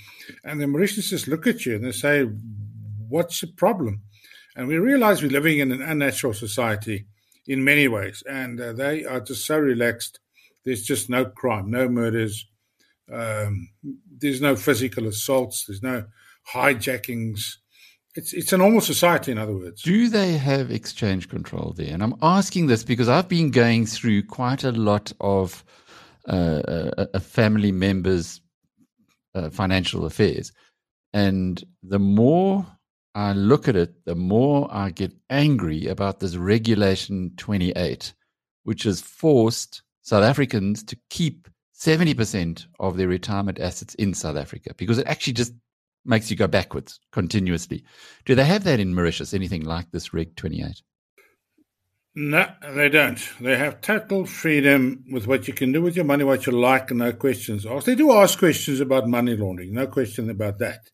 and 0.44 0.60
the 0.60 0.66
Mauritians 0.66 1.10
just 1.10 1.30
look 1.30 1.48
at 1.48 1.66
you 1.66 1.76
and 1.76 1.86
they 1.86 1.94
say, 1.94 2.28
What's 3.10 3.42
the 3.42 3.48
problem? 3.48 4.02
And 4.56 4.68
we 4.68 4.78
realize 4.78 5.22
we're 5.22 5.32
living 5.32 5.60
in 5.60 5.72
an 5.72 5.82
unnatural 5.82 6.34
society 6.34 7.06
in 7.48 7.64
many 7.64 7.88
ways. 7.88 8.24
And 8.28 8.60
uh, 8.60 8.74
they 8.74 9.06
are 9.06 9.20
just 9.20 9.46
so 9.46 9.60
relaxed. 9.60 10.20
There's 10.66 10.84
just 10.84 11.10
no 11.10 11.26
crime, 11.26 11.72
no 11.72 11.88
murders, 11.88 12.46
um, 13.12 13.70
there's 14.20 14.42
no 14.42 14.56
physical 14.56 15.08
assaults. 15.08 15.66
There's 15.66 15.84
no 15.84 16.06
hijackings. 16.54 17.56
It's 18.16 18.34
it's 18.34 18.54
a 18.54 18.58
normal 18.58 18.82
society, 18.82 19.32
in 19.32 19.38
other 19.38 19.56
words. 19.56 19.82
Do 19.84 20.10
they 20.10 20.34
have 20.34 20.72
exchange 20.72 21.30
control 21.30 21.74
there? 21.78 21.94
And 21.94 22.04
I'm 22.04 22.16
asking 22.22 22.68
this 22.68 22.84
because 22.84 23.10
I've 23.10 23.30
been 23.30 23.52
going 23.52 23.86
through 23.86 24.24
quite 24.24 24.64
a 24.64 24.72
lot 24.72 25.14
of 25.22 25.64
uh, 26.28 26.62
a, 26.98 27.08
a 27.16 27.20
family 27.20 27.72
members' 27.72 28.42
uh, 29.36 29.50
financial 29.50 30.06
affairs, 30.06 30.52
and 31.14 31.64
the 31.84 32.00
more 32.00 32.66
I 33.18 33.34
look 33.34 33.68
at 33.68 33.76
it, 33.76 34.06
the 34.06 34.14
more 34.14 34.70
I 34.72 34.92
get 34.92 35.12
angry 35.28 35.88
about 35.88 36.20
this 36.20 36.36
regulation 36.36 37.32
28, 37.38 38.14
which 38.64 38.84
has 38.84 39.02
forced 39.02 39.82
South 40.04 40.24
Africans 40.24 40.84
to 40.84 41.00
keep 41.10 41.48
70% 41.76 42.68
of 42.80 42.96
their 42.96 43.08
retirement 43.08 43.60
assets 43.60 43.96
in 43.96 44.14
South 44.14 44.38
Africa 44.38 44.76
because 44.78 45.00
it 45.00 45.08
actually 45.08 45.34
just 45.34 45.54
makes 46.06 46.30
you 46.30 46.38
go 46.38 46.46
backwards 46.46 47.00
continuously. 47.12 47.84
Do 48.26 48.36
they 48.36 48.46
have 48.46 48.66
that 48.66 48.80
in 48.80 48.94
Mauritius, 48.94 49.34
anything 49.34 49.64
like 49.64 49.90
this 49.90 50.14
Reg 50.14 50.36
28? 50.36 50.84
No, 52.14 52.48
they 52.76 52.90
don't. 52.90 53.20
They 53.42 53.58
have 53.58 53.82
total 53.82 54.28
freedom 54.28 55.06
with 55.12 55.26
what 55.26 55.48
you 55.48 55.56
can 55.56 55.72
do 55.72 55.82
with 55.82 55.96
your 55.96 56.06
money, 56.06 56.24
what 56.24 56.46
you 56.46 56.52
like, 56.52 56.92
and 56.92 57.00
no 57.00 57.14
questions 57.14 57.66
asked. 57.66 57.88
They 57.88 57.96
do 57.96 58.12
ask 58.12 58.38
questions 58.38 58.80
about 58.80 59.08
money 59.08 59.36
laundering, 59.36 59.74
no 59.74 59.88
question 59.88 60.30
about 60.30 60.60
that. 60.60 60.92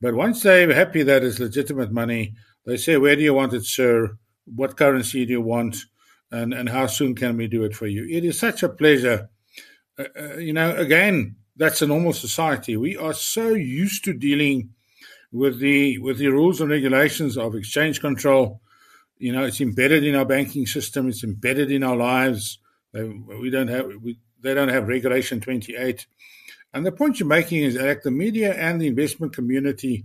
But 0.00 0.14
once 0.14 0.42
they're 0.42 0.72
happy 0.74 1.02
that 1.02 1.24
it's 1.24 1.38
legitimate 1.38 1.92
money, 1.92 2.34
they 2.64 2.76
say, 2.76 2.96
Where 2.96 3.16
do 3.16 3.22
you 3.22 3.34
want 3.34 3.54
it, 3.54 3.64
sir? 3.64 4.16
What 4.44 4.76
currency 4.76 5.24
do 5.26 5.32
you 5.32 5.40
want? 5.40 5.76
And, 6.30 6.52
and 6.52 6.68
how 6.68 6.86
soon 6.86 7.14
can 7.14 7.36
we 7.36 7.46
do 7.46 7.64
it 7.64 7.74
for 7.74 7.86
you? 7.86 8.06
It 8.10 8.24
is 8.24 8.38
such 8.38 8.62
a 8.62 8.68
pleasure 8.68 9.30
uh, 9.98 10.04
uh, 10.18 10.36
you 10.36 10.52
know, 10.52 10.76
again, 10.76 11.36
that's 11.56 11.80
a 11.80 11.86
normal 11.86 12.12
society. 12.12 12.76
We 12.76 12.96
are 12.96 13.14
so 13.14 13.54
used 13.54 14.04
to 14.04 14.12
dealing 14.12 14.70
with 15.32 15.58
the 15.58 15.98
with 15.98 16.18
the 16.18 16.28
rules 16.28 16.60
and 16.60 16.70
regulations 16.70 17.36
of 17.38 17.54
exchange 17.54 18.00
control. 18.00 18.60
You 19.18 19.32
know, 19.32 19.44
it's 19.44 19.60
embedded 19.60 20.04
in 20.04 20.14
our 20.14 20.26
banking 20.26 20.66
system. 20.66 21.08
It's 21.08 21.24
embedded 21.24 21.70
in 21.70 21.82
our 21.82 21.96
lives. 21.96 22.58
They, 22.92 23.04
we 23.04 23.50
don't 23.50 23.68
have 23.68 23.86
we, 24.02 24.18
they 24.40 24.52
don't 24.54 24.68
have 24.68 24.88
regulation 24.88 25.40
twenty 25.40 25.74
eight. 25.74 26.06
And 26.76 26.84
the 26.84 26.92
point 26.92 27.18
you're 27.18 27.26
making 27.26 27.62
is 27.62 27.76
that 27.76 28.02
the 28.02 28.10
media 28.10 28.52
and 28.52 28.78
the 28.78 28.86
investment 28.86 29.32
community 29.32 30.04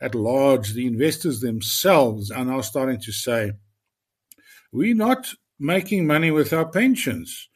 at 0.00 0.14
large, 0.14 0.72
the 0.72 0.86
investors 0.86 1.40
themselves, 1.40 2.30
are 2.30 2.44
now 2.44 2.60
starting 2.60 3.00
to 3.00 3.10
say, 3.10 3.54
we're 4.70 4.94
not 4.94 5.26
making 5.58 6.06
money 6.06 6.30
with 6.30 6.52
our 6.52 6.64
pensions. 6.64 7.48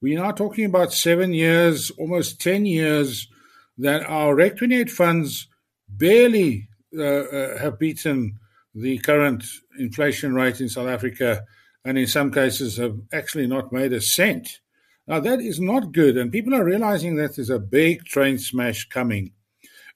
We 0.00 0.16
are 0.16 0.22
now 0.22 0.30
talking 0.30 0.64
about 0.64 0.94
seven 0.94 1.34
years, 1.34 1.90
almost 1.98 2.40
10 2.40 2.64
years, 2.64 3.28
that 3.76 4.06
our 4.06 4.34
Reg 4.34 4.56
28 4.56 4.90
funds 4.90 5.46
barely 5.86 6.66
uh, 6.96 7.02
uh, 7.02 7.58
have 7.58 7.78
beaten 7.78 8.38
the 8.74 8.96
current 9.00 9.44
inflation 9.78 10.34
rate 10.34 10.62
in 10.62 10.70
South 10.70 10.88
Africa, 10.88 11.44
and 11.84 11.98
in 11.98 12.06
some 12.06 12.32
cases 12.32 12.78
have 12.78 12.98
actually 13.12 13.46
not 13.46 13.70
made 13.70 13.92
a 13.92 14.00
cent. 14.00 14.60
Now, 15.08 15.20
that 15.20 15.40
is 15.40 15.58
not 15.58 15.92
good, 15.92 16.16
and 16.16 16.30
people 16.30 16.54
are 16.54 16.64
realizing 16.64 17.16
that 17.16 17.34
there's 17.34 17.50
a 17.50 17.58
big 17.58 18.04
train 18.04 18.38
smash 18.38 18.88
coming. 18.88 19.32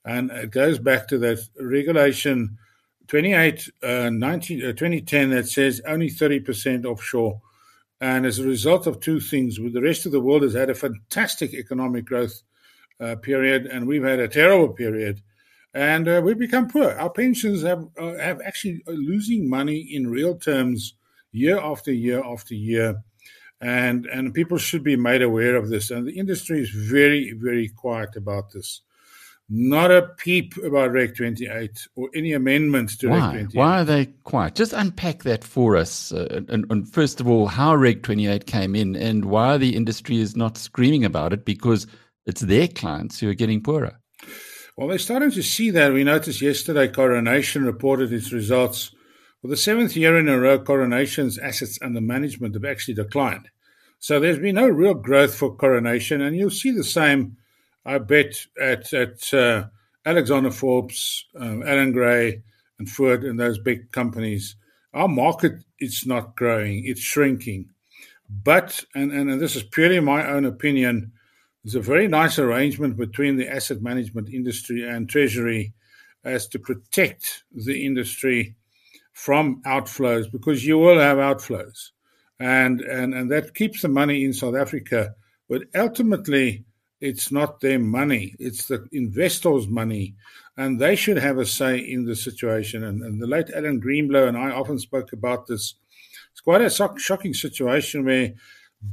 And 0.05 0.31
it 0.33 0.51
goes 0.51 0.79
back 0.79 1.07
to 1.09 1.19
that 1.19 1.39
regulation 1.61 2.59
28, 3.07 3.69
uh, 3.83 4.11
19, 4.11 4.65
uh, 4.65 4.73
2010 4.73 5.31
that 5.31 5.49
says 5.49 5.81
only 5.87 6.09
30% 6.09 6.87
offshore 6.87 7.41
and 8.03 8.27
as 8.27 8.41
a 8.41 8.45
result 8.45 8.89
of 8.89 8.99
two 8.99 9.21
things, 9.21 9.59
the 9.59 9.81
rest 9.81 10.07
of 10.07 10.13
the 10.13 10.21
world 10.21 10.43
has 10.43 10.55
had 10.55 10.69
a 10.69 10.75
fantastic 10.75 11.55
economic 11.55 12.05
growth 12.05 12.43
uh, 12.99 13.15
period, 13.15 13.67
and 13.67 13.87
we've 13.87 14.03
had 14.03 14.19
a 14.19 14.27
terrible 14.27 14.75
period, 14.75 15.23
and 15.73 16.09
uh, 16.09 16.21
we've 16.23 16.37
become 16.37 16.67
poor. 16.67 16.91
Our 16.91 17.11
pensions 17.11 17.63
have 17.63 17.87
uh, 17.97 18.15
have 18.17 18.41
actually 18.45 18.83
uh, 18.89 18.91
losing 18.91 19.49
money 19.49 19.79
in 19.79 20.11
real 20.11 20.37
terms 20.37 20.95
year 21.31 21.61
after 21.61 21.93
year 21.93 22.25
after 22.25 22.57
year, 22.57 23.01
and 23.63 24.07
and 24.07 24.35
people 24.35 24.59
should 24.59 24.83
be 24.83 24.97
made 24.97 25.23
aware 25.23 25.57
of 25.57 25.71
this. 25.71 25.91
And 25.91 26.07
the 26.07 26.19
industry 26.19 26.61
is 26.61 26.71
very 26.71 27.33
very 27.33 27.69
quiet 27.69 28.17
about 28.17 28.53
this 28.53 28.83
not 29.55 29.91
a 29.91 30.09
peep 30.17 30.57
about 30.65 30.93
Reg 30.93 31.15
28 31.15 31.87
or 31.95 32.09
any 32.15 32.33
amendments 32.33 32.97
to 32.97 33.09
Why? 33.09 33.19
Reg 33.19 33.31
28. 33.51 33.55
Why 33.55 33.81
are 33.81 33.85
they 33.85 34.07
quiet? 34.25 34.55
Just 34.55 34.73
unpack 34.73 35.25
that 35.25 35.45
for 35.45 35.77
us. 35.77 36.11
Uh, 36.11 36.43
and, 36.49 36.65
and, 36.71 36.91
first 36.91 37.21
of 37.21 37.29
all, 37.29 37.49
how 37.49 37.75
Reg 37.75 38.03
28 38.03 38.47
came 38.47 38.75
in 38.75 38.97
and 38.97 39.27
why 39.27 39.59
the 39.59 39.77
industry 39.77 40.19
is 40.19 40.35
not 40.35 40.57
screaming 40.57 41.05
about 41.05 41.35
it 41.35 41.45
because 41.45 41.87
it's 42.25 42.41
their 42.41 42.67
clients 42.67 43.21
who 43.21 43.29
are 43.29 43.35
getting 43.35 43.63
poorer. 43.63 43.99
Well, 44.77 44.89
they're 44.89 44.99
starting 44.99 45.33
to 45.33 45.43
see 45.43 45.69
that. 45.71 45.93
We 45.93 46.03
noticed 46.03 46.41
yesterday 46.41 46.89
Coronation 46.89 47.67
reported 47.67 48.11
its 48.11 48.33
results. 48.33 48.91
For 49.43 49.49
the 49.49 49.57
seventh 49.57 49.97
year 49.97 50.17
in 50.17 50.29
a 50.29 50.39
row, 50.39 50.61
Coronation's 50.61 51.37
assets 51.37 51.77
under 51.83 52.01
management 52.01 52.55
have 52.55 52.65
actually 52.65 52.95
declined. 52.95 53.49
So 53.99 54.21
there's 54.21 54.39
been 54.39 54.55
no 54.55 54.69
real 54.69 54.95
growth 54.95 55.35
for 55.35 55.57
Coronation, 55.57 56.21
and 56.21 56.37
you'll 56.37 56.51
see 56.51 56.71
the 56.71 56.85
same 56.85 57.37
I 57.85 57.99
bet 57.99 58.47
at 58.61 58.95
at 58.95 59.35
uh, 59.35 59.65
Alexander 60.07 60.53
Forbes, 60.53 61.27
um, 61.37 61.65
Allan 61.65 61.91
Gray, 61.91 62.45
and 62.79 62.87
Foord, 62.87 63.29
and 63.29 63.39
those 63.39 63.59
big 63.59 63.91
companies. 63.91 64.55
our 64.95 65.09
market 65.09 65.55
is 65.81 66.07
not 66.07 66.37
growing; 66.37 66.87
it's 66.87 67.01
shrinking. 67.01 67.69
But 68.31 68.85
and, 68.95 69.11
and, 69.11 69.29
and 69.29 69.41
this 69.41 69.57
is 69.57 69.65
purely 69.65 69.99
my 69.99 70.25
own 70.25 70.45
opinion. 70.45 71.11
There's 71.65 71.75
a 71.75 71.81
very 71.81 72.07
nice 72.07 72.39
arrangement 72.39 72.97
between 72.97 73.39
the 73.39 73.49
asset 73.49 73.83
management 73.83 74.29
industry 74.29 74.89
and 74.89 75.09
Treasury 75.09 75.73
as 76.23 76.47
to 76.49 76.61
protect 76.61 77.43
the 77.51 77.85
industry 77.85 78.55
from 79.13 79.63
outflows 79.65 80.31
because 80.31 80.65
you 80.65 80.79
will 80.79 80.99
have 80.99 81.19
outflows. 81.19 81.91
And, 82.41 82.81
and, 82.81 83.15
and 83.15 83.31
that 83.31 83.55
keeps 83.55 83.83
the 83.83 83.89
money 83.89 84.25
in 84.25 84.33
South 84.33 84.57
Africa. 84.57 85.15
But 85.49 85.63
ultimately, 85.75 86.65
it's 87.01 87.31
not 87.31 87.61
their 87.61 87.79
money, 87.79 88.35
it's 88.39 88.69
the 88.69 88.87
investors' 88.93 89.69
money. 89.69 90.15
And 90.57 90.81
they 90.81 90.97
should 90.97 91.19
have 91.19 91.39
a 91.39 91.47
say 91.47 91.79
in 91.79 92.05
the 92.05 92.17
situation. 92.17 92.85
And, 92.85 93.03
and 93.03 93.21
the 93.21 93.27
late 93.27 93.51
Allan 93.55 93.81
Greenblo 93.81 94.29
and 94.29 94.37
I 94.37 94.51
often 94.51 94.79
spoke 94.79 95.13
about 95.13 95.47
this. 95.47 95.75
It's 96.31 96.41
quite 96.41 96.63
a 96.63 96.99
shocking 96.99 97.35
situation 97.35 98.05
where 98.05 98.33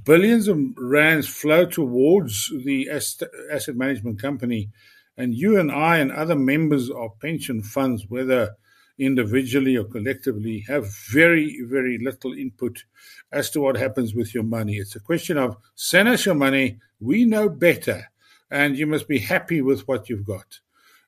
billions 0.04 0.48
of 0.48 0.60
rands 0.78 1.28
flow 1.28 1.66
towards 1.66 2.52
the 2.66 2.90
asset 2.90 3.76
management 3.76 4.22
company. 4.22 4.70
And 5.18 5.36
you 5.36 5.60
and 5.60 5.72
I 5.72 5.98
and 5.98 6.12
other 6.12 6.36
members 6.36 6.90
of 6.90 7.20
pension 7.20 7.62
funds, 7.62 8.06
whether 8.08 8.56
individually 9.00 9.78
or 9.78 9.86
collectively, 9.86 10.66
have 10.68 10.94
very, 11.12 11.62
very 11.64 11.98
little 11.98 12.34
input 12.34 12.84
as 13.32 13.50
to 13.52 13.62
what 13.62 13.78
happens 13.78 14.14
with 14.14 14.34
your 14.34 14.44
money. 14.44 14.76
It's 14.76 14.96
a 14.96 15.00
question 15.00 15.38
of 15.38 15.58
send 15.76 16.08
us 16.08 16.26
your 16.26 16.36
money, 16.36 16.80
we 17.00 17.26
know 17.26 17.50
better, 17.50 18.04
and 18.52 18.78
you 18.78 18.88
must 18.88 19.08
be 19.08 19.20
happy 19.20 19.62
with 19.62 19.88
what 19.88 20.10
you've 20.10 20.26
got. 20.26 20.60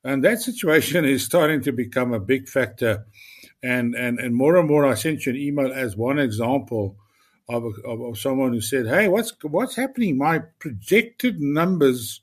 And 0.04 0.24
that 0.24 0.40
situation 0.40 1.06
is 1.14 1.24
starting 1.24 1.62
to 1.64 1.72
become 1.72 2.14
a 2.14 2.20
big 2.20 2.48
factor. 2.48 3.06
And, 3.64 3.94
and, 3.96 4.20
and 4.20 4.34
more 4.34 4.58
and 4.58 4.68
more, 4.68 4.86
I 4.86 4.96
sent 4.96 5.26
you 5.26 5.34
an 5.34 5.38
email 5.38 5.72
as 5.72 5.96
one 5.96 6.18
example 6.18 6.96
of, 7.50 7.66
of, 7.86 8.02
of 8.02 8.18
someone 8.18 8.54
who 8.54 8.62
said, 8.62 8.88
"Hey, 8.88 9.08
what's 9.08 9.34
what's 9.44 9.76
happening? 9.76 10.18
My 10.18 10.40
projected 10.60 11.42
numbers 11.42 12.22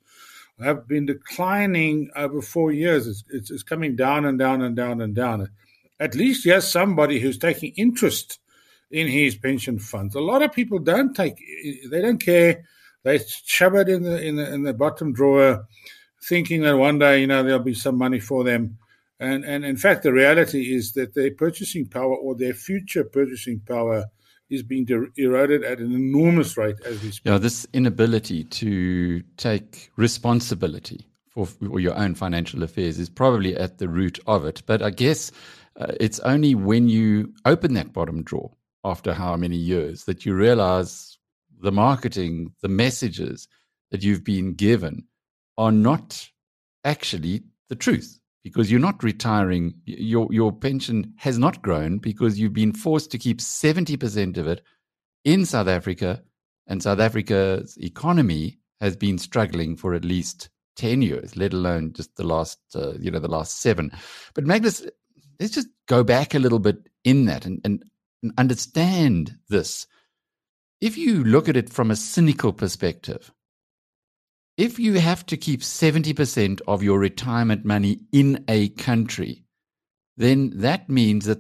have 0.61 0.89
been 0.89 1.07
declining 1.07 2.11
uh, 2.17 2.21
over 2.21 2.43
four 2.43 2.73
years. 2.73 3.07
It's, 3.07 3.25
it's, 3.31 3.51
it's 3.51 3.63
coming 3.63 3.97
down 3.97 4.25
and 4.25 4.39
down 4.39 4.63
and 4.63 4.75
down 4.75 5.01
and 5.01 5.15
down. 5.15 5.49
At 6.01 6.15
least 6.15 6.45
he 6.45 6.51
has 6.51 6.71
somebody 6.71 7.21
who's 7.21 7.39
taking 7.39 7.73
interest 7.77 8.39
in 8.91 9.07
his 9.07 9.37
pension 9.37 9.79
funds. 9.79 10.15
A 10.15 10.21
lot 10.21 10.43
of 10.43 10.53
people 10.53 10.79
don't 10.79 11.15
take, 11.15 11.43
they 11.91 12.01
don't 12.01 12.23
care. 12.23 12.65
They 13.05 13.19
shove 13.45 13.75
it 13.77 13.89
in 13.89 14.03
the 14.03 14.21
in 14.21 14.37
the 14.37 14.53
in 14.53 14.63
the 14.65 14.75
bottom 14.75 15.13
drawer, 15.13 15.67
thinking 16.23 16.63
that 16.63 16.77
one 16.77 16.99
day 16.99 17.21
you 17.21 17.27
know 17.27 17.43
there'll 17.43 17.61
be 17.61 17.75
some 17.75 17.97
money 17.97 18.21
for 18.21 18.45
them. 18.45 18.79
And 19.21 19.45
and 19.45 19.65
in 19.65 19.77
fact, 19.77 20.03
the 20.03 20.13
reality 20.13 20.75
is 20.75 20.93
that 20.93 21.15
their 21.15 21.31
purchasing 21.31 21.87
power 21.87 22.15
or 22.17 22.35
their 22.35 22.55
future 22.55 23.05
purchasing 23.05 23.61
power 23.61 24.07
is 24.51 24.63
being 24.63 24.87
eroded 25.17 25.65
at 25.65 25.79
an 25.79 25.93
enormous 25.93 26.57
rate 26.57 26.77
as 26.85 27.03
we 27.03 27.11
speak. 27.11 27.31
Yeah, 27.31 27.39
this 27.39 27.67
inability 27.73 28.45
to 28.45 29.23
take 29.37 29.91
responsibility 29.97 31.07
for, 31.29 31.47
for 31.47 31.81
your 31.81 31.97
own 31.97 32.15
financial 32.15 32.63
affairs 32.63 32.99
is 32.99 33.09
probably 33.09 33.57
at 33.57 33.79
the 33.79 33.89
root 33.89 34.19
of 34.27 34.45
it. 34.45 34.63
But 34.67 34.83
I 34.83 34.91
guess 34.91 35.31
uh, 35.79 35.93
it's 36.01 36.19
only 36.21 36.55
when 36.55 36.89
you 36.89 37.35
open 37.45 37.75
that 37.75 37.93
bottom 37.93 38.23
drawer 38.23 38.53
after 38.85 39.13
how 39.13 39.37
many 39.37 39.57
years 39.57 40.05
that 40.05 40.25
you 40.25 40.35
realize 40.35 41.19
the 41.61 41.73
marketing, 41.73 42.53
the 42.63 42.69
messages 42.69 43.49
that 43.91 44.03
you've 44.03 44.25
been 44.25 44.55
given 44.55 45.05
are 45.57 45.73
not 45.73 46.29
actually 46.85 47.43
the 47.69 47.77
truth 47.77 48.18
because 48.45 48.71
you're 48.71 48.81
not 48.81 49.03
retiring. 49.03 49.75
Your, 49.85 50.29
your 50.31 50.53
pension 50.53 51.15
has 51.17 51.39
not 51.39 51.63
grown 51.63 51.99
because 51.99 52.39
you've 52.39 52.53
been 52.53 52.73
forced 52.73 53.11
to 53.13 53.19
keep 53.19 53.39
70% 53.39 54.37
of 54.37 54.47
it 54.47 54.63
in 55.25 55.45
South 55.45 55.69
Africa, 55.69 56.23
and 56.67 56.83
South 56.83 57.01
Africa's 57.01 57.77
economy 57.79 58.59
has 58.81 58.97
been 58.97 59.19
struggling 59.19 59.77
for 59.77 59.95
at 59.95 60.05
least 60.05 60.49
10 60.77 61.03
years, 61.03 61.37
let 61.37 61.53
alone 61.53 61.93
just 61.93 62.15
the 62.17 62.25
last, 62.25 62.59
uh, 62.75 62.93
you 62.99 63.11
know, 63.11 63.19
the 63.19 63.29
last 63.29 63.61
seven. 63.61 63.91
But 64.35 64.47
Magnus, 64.47 64.87
let's 65.41 65.53
just 65.53 65.69
go 65.87 66.05
back 66.05 66.35
a 66.35 66.39
little 66.39 66.61
bit 66.61 66.89
in 67.05 67.27
that 67.27 67.45
and, 67.45 67.61
and, 67.65 67.83
and 68.23 68.33
understand 68.39 69.37
this. 69.49 69.87
If 70.81 70.97
you 70.97 71.25
look 71.25 71.49
at 71.49 71.57
it 71.57 71.71
from 71.71 71.91
a 71.91 71.97
cynical 71.97 72.53
perspective, 72.53 73.33
if 74.59 74.79
you 74.81 74.95
have 74.95 75.25
to 75.27 75.37
keep 75.37 75.61
70% 75.61 76.61
of 76.67 76.83
your 76.83 76.99
retirement 76.99 77.65
money 77.65 78.01
in 78.13 78.45
a 78.49 78.71
country, 78.71 79.45
then 80.17 80.51
that 80.57 80.91
means 80.91 81.27
that 81.27 81.39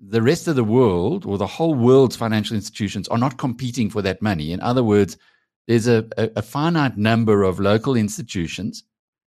the 0.00 0.22
rest 0.22 0.46
of 0.46 0.54
the 0.54 0.62
world 0.62 1.26
or 1.26 1.36
the 1.36 1.48
whole 1.48 1.74
world's 1.74 2.14
financial 2.14 2.54
institutions 2.54 3.08
are 3.08 3.18
not 3.18 3.38
competing 3.38 3.90
for 3.90 4.02
that 4.02 4.22
money. 4.22 4.52
In 4.52 4.60
other 4.60 4.84
words, 4.84 5.18
there's 5.66 5.88
a, 5.88 6.06
a, 6.16 6.30
a 6.36 6.42
finite 6.42 6.96
number 6.96 7.42
of 7.42 7.58
local 7.58 7.96
institutions 7.96 8.84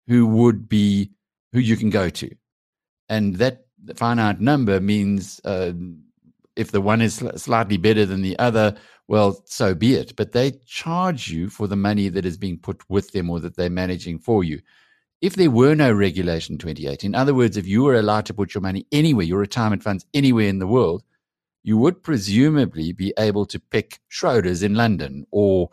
who 0.07 0.25
would 0.27 0.69
be 0.69 1.11
who 1.53 1.59
you 1.59 1.77
can 1.77 1.91
go 1.91 2.09
to. 2.11 2.31
And 3.09 3.37
that 3.37 3.67
finite 3.97 4.41
number 4.41 4.79
means 4.79 5.41
uh, 5.45 5.73
if 6.59 6.73
the 6.73 6.81
one 6.81 7.01
is 7.01 7.25
slightly 7.37 7.77
better 7.77 8.05
than 8.05 8.21
the 8.21 8.37
other, 8.40 8.75
well, 9.07 9.40
so 9.47 9.77
be 9.77 9.94
it. 9.94 10.16
But 10.16 10.33
they 10.33 10.51
charge 10.66 11.29
you 11.29 11.49
for 11.49 11.68
the 11.68 11.77
money 11.77 12.09
that 12.09 12.27
is 12.27 12.37
being 12.37 12.59
put 12.59 12.83
with 12.90 13.12
them 13.12 13.31
or 13.31 13.38
that 13.40 13.57
they're 13.57 13.71
managing 13.71 14.18
for 14.18 14.42
you. 14.42 14.61
If 15.21 15.37
there 15.37 15.53
were 15.53 15.77
no 15.77 15.92
Regulation 15.92 16.59
28, 16.59 17.05
in 17.05 17.14
other 17.14 17.33
words, 17.33 17.57
if 17.57 17.66
you 17.66 17.85
were 17.85 17.94
allowed 17.94 18.27
to 18.27 18.35
put 18.35 18.55
your 18.55 18.62
money 18.62 18.87
anywhere, 18.90 19.25
your 19.25 19.38
retirement 19.38 19.85
funds 19.85 20.05
anywhere 20.12 20.49
in 20.49 20.59
the 20.59 20.66
world, 20.66 21.05
you 21.62 21.79
would 21.79 22.03
presumably 22.03 22.92
be 22.92 23.14
able 23.16 23.47
to 23.47 23.61
pick 23.61 24.01
Schroders 24.11 24.64
in 24.64 24.75
London 24.75 25.27
or 25.31 25.71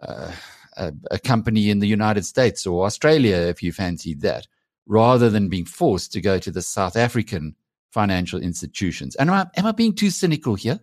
uh, 0.00 0.30
a, 0.76 0.92
a 1.10 1.18
company 1.18 1.68
in 1.68 1.80
the 1.80 1.88
United 1.88 2.24
States 2.24 2.64
or 2.64 2.86
Australia 2.86 3.36
if 3.36 3.60
you 3.60 3.72
fancied 3.72 4.20
that, 4.20 4.46
rather 4.86 5.28
than 5.30 5.48
being 5.48 5.64
forced 5.64 6.12
to 6.12 6.20
go 6.20 6.38
to 6.38 6.52
the 6.52 6.62
South 6.62 6.96
African 6.96 7.56
financial 7.92 8.40
institutions. 8.40 9.14
And 9.16 9.30
am 9.30 9.36
I, 9.36 9.46
am 9.60 9.66
I 9.66 9.72
being 9.72 9.94
too 9.94 10.10
cynical 10.10 10.54
here? 10.54 10.80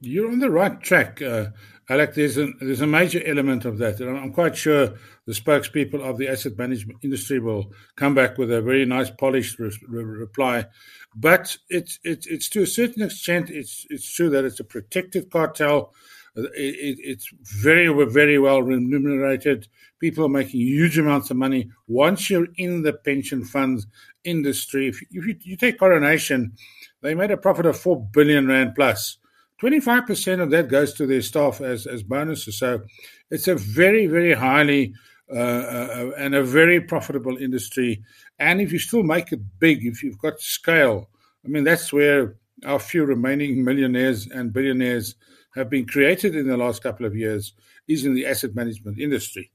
You're 0.00 0.30
on 0.30 0.40
the 0.40 0.50
right 0.50 0.80
track, 0.80 1.22
uh, 1.22 1.46
Alec. 1.88 2.14
There's 2.14 2.36
a 2.36 2.48
there's 2.60 2.82
a 2.82 2.86
major 2.86 3.22
element 3.26 3.64
of 3.64 3.78
that, 3.78 3.98
and 3.98 4.16
I'm 4.16 4.32
quite 4.32 4.54
sure 4.54 4.92
the 5.26 5.32
spokespeople 5.32 6.00
of 6.00 6.18
the 6.18 6.28
asset 6.28 6.58
management 6.58 6.98
industry 7.02 7.38
will 7.38 7.72
come 7.96 8.14
back 8.14 8.36
with 8.36 8.52
a 8.52 8.60
very 8.60 8.84
nice, 8.84 9.10
polished 9.10 9.58
re- 9.58 9.72
re- 9.88 10.04
reply. 10.04 10.66
But 11.14 11.56
it's 11.70 11.98
it's 12.04 12.26
it's 12.26 12.48
to 12.50 12.62
a 12.62 12.66
certain 12.66 13.02
extent, 13.02 13.48
it's 13.48 13.86
it's 13.88 14.12
true 14.14 14.28
that 14.30 14.44
it's 14.44 14.60
a 14.60 14.64
protected 14.64 15.30
cartel. 15.30 15.94
It, 16.36 16.50
it, 16.54 16.98
it's 17.00 17.28
very 17.42 17.88
very 18.10 18.38
well 18.38 18.62
remunerated. 18.62 19.68
People 19.98 20.26
are 20.26 20.28
making 20.28 20.60
huge 20.60 20.98
amounts 20.98 21.30
of 21.30 21.36
money 21.38 21.70
once 21.88 22.28
you're 22.28 22.48
in 22.56 22.82
the 22.82 22.92
pension 22.92 23.44
funds 23.44 23.86
industry. 24.24 24.88
If, 24.88 25.00
if 25.10 25.26
you, 25.26 25.36
you 25.42 25.56
take 25.56 25.78
Coronation, 25.78 26.52
they 27.00 27.14
made 27.14 27.30
a 27.30 27.36
profit 27.36 27.66
of 27.66 27.78
four 27.78 28.04
billion 28.12 28.46
rand 28.46 28.74
plus 28.74 29.18
25% 29.60 30.42
of 30.42 30.50
that 30.50 30.68
goes 30.68 30.92
to 30.94 31.06
their 31.06 31.22
staff 31.22 31.60
as, 31.60 31.86
as 31.86 32.02
bonuses. 32.02 32.58
So 32.58 32.82
it's 33.30 33.48
a 33.48 33.54
very, 33.54 34.06
very 34.06 34.34
highly 34.34 34.92
uh, 35.32 35.38
uh, 35.38 36.10
and 36.18 36.34
a 36.34 36.42
very 36.42 36.80
profitable 36.80 37.36
industry. 37.36 38.02
And 38.38 38.60
if 38.60 38.72
you 38.72 38.78
still 38.78 39.02
make 39.02 39.32
it 39.32 39.40
big, 39.58 39.86
if 39.86 40.02
you've 40.02 40.18
got 40.18 40.40
scale, 40.40 41.08
I 41.44 41.48
mean, 41.48 41.64
that's 41.64 41.92
where 41.92 42.36
our 42.64 42.78
few 42.78 43.04
remaining 43.04 43.64
millionaires 43.64 44.26
and 44.26 44.52
billionaires 44.52 45.14
have 45.56 45.68
been 45.70 45.86
created 45.86 46.36
in 46.36 46.46
the 46.46 46.56
last 46.56 46.82
couple 46.82 47.06
of 47.06 47.16
years 47.16 47.54
is 47.88 48.04
in 48.04 48.14
the 48.14 48.26
asset 48.26 48.54
management 48.54 48.98
industry. 48.98 49.50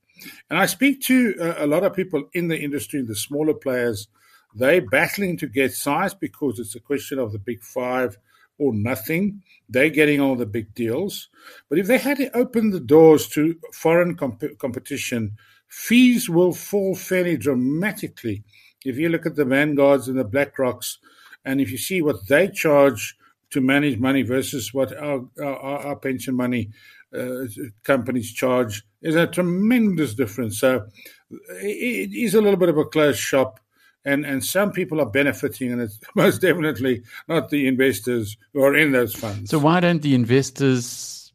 And 0.50 0.60
I 0.60 0.66
speak 0.66 1.02
to 1.04 1.36
a, 1.40 1.66
a 1.66 1.68
lot 1.68 1.84
of 1.84 1.96
people 1.96 2.28
in 2.34 2.48
the 2.48 2.60
industry, 2.60 3.02
the 3.02 3.16
smaller 3.16 3.54
players. 3.54 4.08
They're 4.54 4.82
battling 4.82 5.38
to 5.38 5.48
get 5.48 5.74
size 5.74 6.14
because 6.14 6.60
it's 6.60 6.76
a 6.76 6.80
question 6.80 7.20
of 7.20 7.32
the 7.32 7.40
big 7.40 7.64
five 7.64 8.18
or 8.58 8.74
nothing. 8.74 9.42
They're 9.70 9.90
getting 9.90 10.20
all 10.20 10.36
the 10.36 10.46
big 10.46 10.74
deals. 10.74 11.30
But 11.70 11.80
if 11.80 11.88
they 11.88 11.98
had 11.98 12.18
to 12.18 12.36
open 12.38 12.72
the 12.72 12.80
doors 12.80 13.28
to 13.30 13.56
foreign 13.74 14.16
comp- 14.16 14.58
competition, 14.60 15.38
fees 15.68 16.30
will 16.30 16.54
fall 16.54 16.96
fairly 16.96 17.38
dramatically. 17.38 18.44
If 18.84 18.98
you 18.98 19.10
look 19.10 19.26
at 19.26 19.36
the 19.36 19.46
Vanguards 19.46 20.08
and 20.08 20.20
the 20.20 20.26
BlackRocks, 20.26 20.98
and 21.46 21.62
if 21.62 21.72
you 21.72 21.78
see 21.78 22.02
what 22.02 22.28
they 22.28 22.50
charge 22.50 23.16
to 23.52 23.62
manage 23.62 24.00
money 24.00 24.24
versus 24.24 24.74
what 24.74 24.96
our, 24.98 25.26
our, 25.42 25.80
our 25.88 25.96
pension 25.96 26.36
money 26.36 26.70
uh, 27.18 27.46
companies 27.84 28.32
charge, 28.32 28.84
is 29.02 29.16
a 29.16 29.28
tremendous 29.28 30.14
difference. 30.14 30.60
So 30.60 30.86
it 31.30 32.14
is 32.14 32.34
a 32.36 32.42
little 32.42 32.60
bit 32.60 32.70
of 32.70 32.78
a 32.78 32.86
closed 32.86 33.20
shop 33.20 33.60
and 34.06 34.26
and 34.26 34.44
some 34.44 34.72
people 34.72 35.00
are 35.00 35.10
benefiting, 35.10 35.72
and 35.72 35.82
it's 35.82 36.00
most 36.16 36.42
definitely 36.42 37.04
not 37.28 37.50
the 37.50 37.68
investors 37.68 38.38
who 38.54 38.64
are 38.64 38.76
in 38.76 38.92
those 38.92 39.14
funds. 39.14 39.50
So 39.50 39.60
why 39.60 39.80
don't 39.80 40.02
the 40.02 40.16
investors 40.16 41.32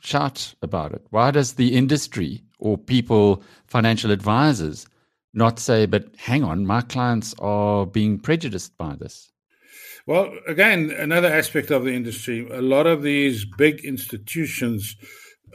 shout 0.00 0.54
about 0.62 0.92
it? 0.92 1.06
Why 1.10 1.30
does 1.30 1.54
the 1.54 1.76
industry 1.76 2.42
or 2.58 2.78
people, 2.78 3.42
financial 3.66 4.10
advisors, 4.10 4.86
not 5.34 5.58
say, 5.58 5.86
"But 5.86 6.14
hang 6.16 6.44
on, 6.44 6.66
my 6.66 6.80
clients 6.80 7.34
are 7.38 7.86
being 7.86 8.18
prejudiced 8.18 8.76
by 8.76 8.96
this"? 8.96 9.31
Well, 10.04 10.36
again, 10.48 10.90
another 10.90 11.32
aspect 11.32 11.70
of 11.70 11.84
the 11.84 11.94
industry, 11.94 12.48
a 12.50 12.60
lot 12.60 12.88
of 12.88 13.02
these 13.02 13.44
big 13.44 13.84
institutions, 13.84 14.96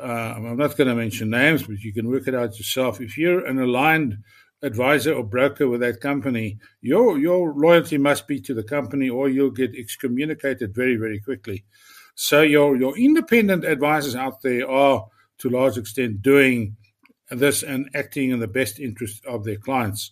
uh, 0.02 0.36
I'm 0.38 0.56
not 0.56 0.78
going 0.78 0.88
to 0.88 0.96
mention 0.96 1.30
names, 1.30 1.64
but 1.64 1.80
you 1.80 1.92
can 1.92 2.10
work 2.10 2.30
it 2.30 2.36
out 2.36 2.58
yourself. 2.58 3.02
If 3.02 3.18
you're 3.18 3.46
an 3.46 3.60
aligned 3.60 4.20
advisor 4.62 5.14
or 5.14 5.26
broker 5.26 5.68
with 5.68 5.82
that 5.82 6.00
company, 6.00 6.60
your 6.80 7.20
your 7.20 7.54
loyalty 7.56 7.98
must 7.98 8.26
be 8.26 8.40
to 8.42 8.54
the 8.54 8.64
company, 8.64 9.10
or 9.10 9.28
you'll 9.28 9.52
get 9.52 9.76
excommunicated 9.76 10.74
very 10.74 10.96
very 10.96 11.20
quickly. 11.20 11.66
So 12.16 12.42
your 12.42 12.78
your 12.78 12.98
independent 12.98 13.66
advisors 13.66 14.16
out 14.16 14.42
there 14.44 14.70
are 14.70 15.08
to 15.40 15.50
a 15.50 15.52
large 15.52 15.78
extent 15.78 16.22
doing 16.22 16.78
this 17.30 17.64
and 17.64 17.90
acting 17.94 18.32
in 18.32 18.40
the 18.40 18.48
best 18.48 18.80
interest 18.80 19.26
of 19.26 19.44
their 19.44 19.58
clients, 19.58 20.12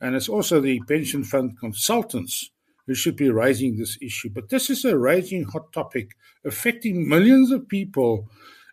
and 0.00 0.14
it's 0.14 0.28
also 0.28 0.60
the 0.60 0.80
pension 0.86 1.24
fund 1.24 1.58
consultants 1.58 2.52
who 2.86 2.94
should 2.94 3.16
be 3.16 3.30
raising 3.30 3.76
this 3.76 3.98
issue. 4.00 4.30
But 4.30 4.48
this 4.48 4.70
is 4.70 4.84
a 4.84 4.98
raging 4.98 5.44
hot 5.44 5.72
topic 5.72 6.16
affecting 6.44 7.08
millions 7.08 7.50
of 7.50 7.68
people, 7.68 8.28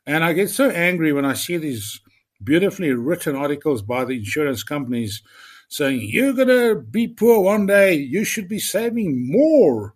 and 0.06 0.24
I 0.24 0.34
get 0.34 0.50
so 0.50 0.69
angry 0.69 1.13
when 1.13 1.26
I 1.26 1.34
see 1.34 1.58
these 1.58 2.02
beautifully 2.43 2.91
written 2.91 3.36
articles 3.36 3.82
by 3.82 4.06
the 4.06 4.17
insurance 4.17 4.63
companies 4.63 5.22
saying, 5.67 6.02
You're 6.02 6.34
going 6.34 6.48
to 6.48 6.82
be 6.82 7.08
poor 7.08 7.41
one 7.41 7.67
day, 7.67 7.93
you 7.93 8.24
should 8.24 8.48
be 8.48 8.60
saving 8.60 9.32
more. 9.32 9.95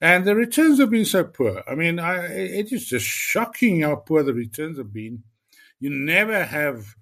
And 0.00 0.26
the 0.26 0.34
returns 0.34 0.80
have 0.80 0.90
been 0.90 1.06
so 1.06 1.24
poor. 1.24 1.62
I 1.66 1.74
mean, 1.74 1.98
I, 1.98 2.26
it 2.26 2.72
is 2.72 2.86
just 2.86 3.06
shocking 3.06 3.80
how 3.80 3.96
poor 3.96 4.22
the 4.22 4.34
returns 4.34 4.76
have 4.76 4.92
been. 4.92 5.22
You 5.80 5.90
never 5.90 6.44
have 6.44 6.94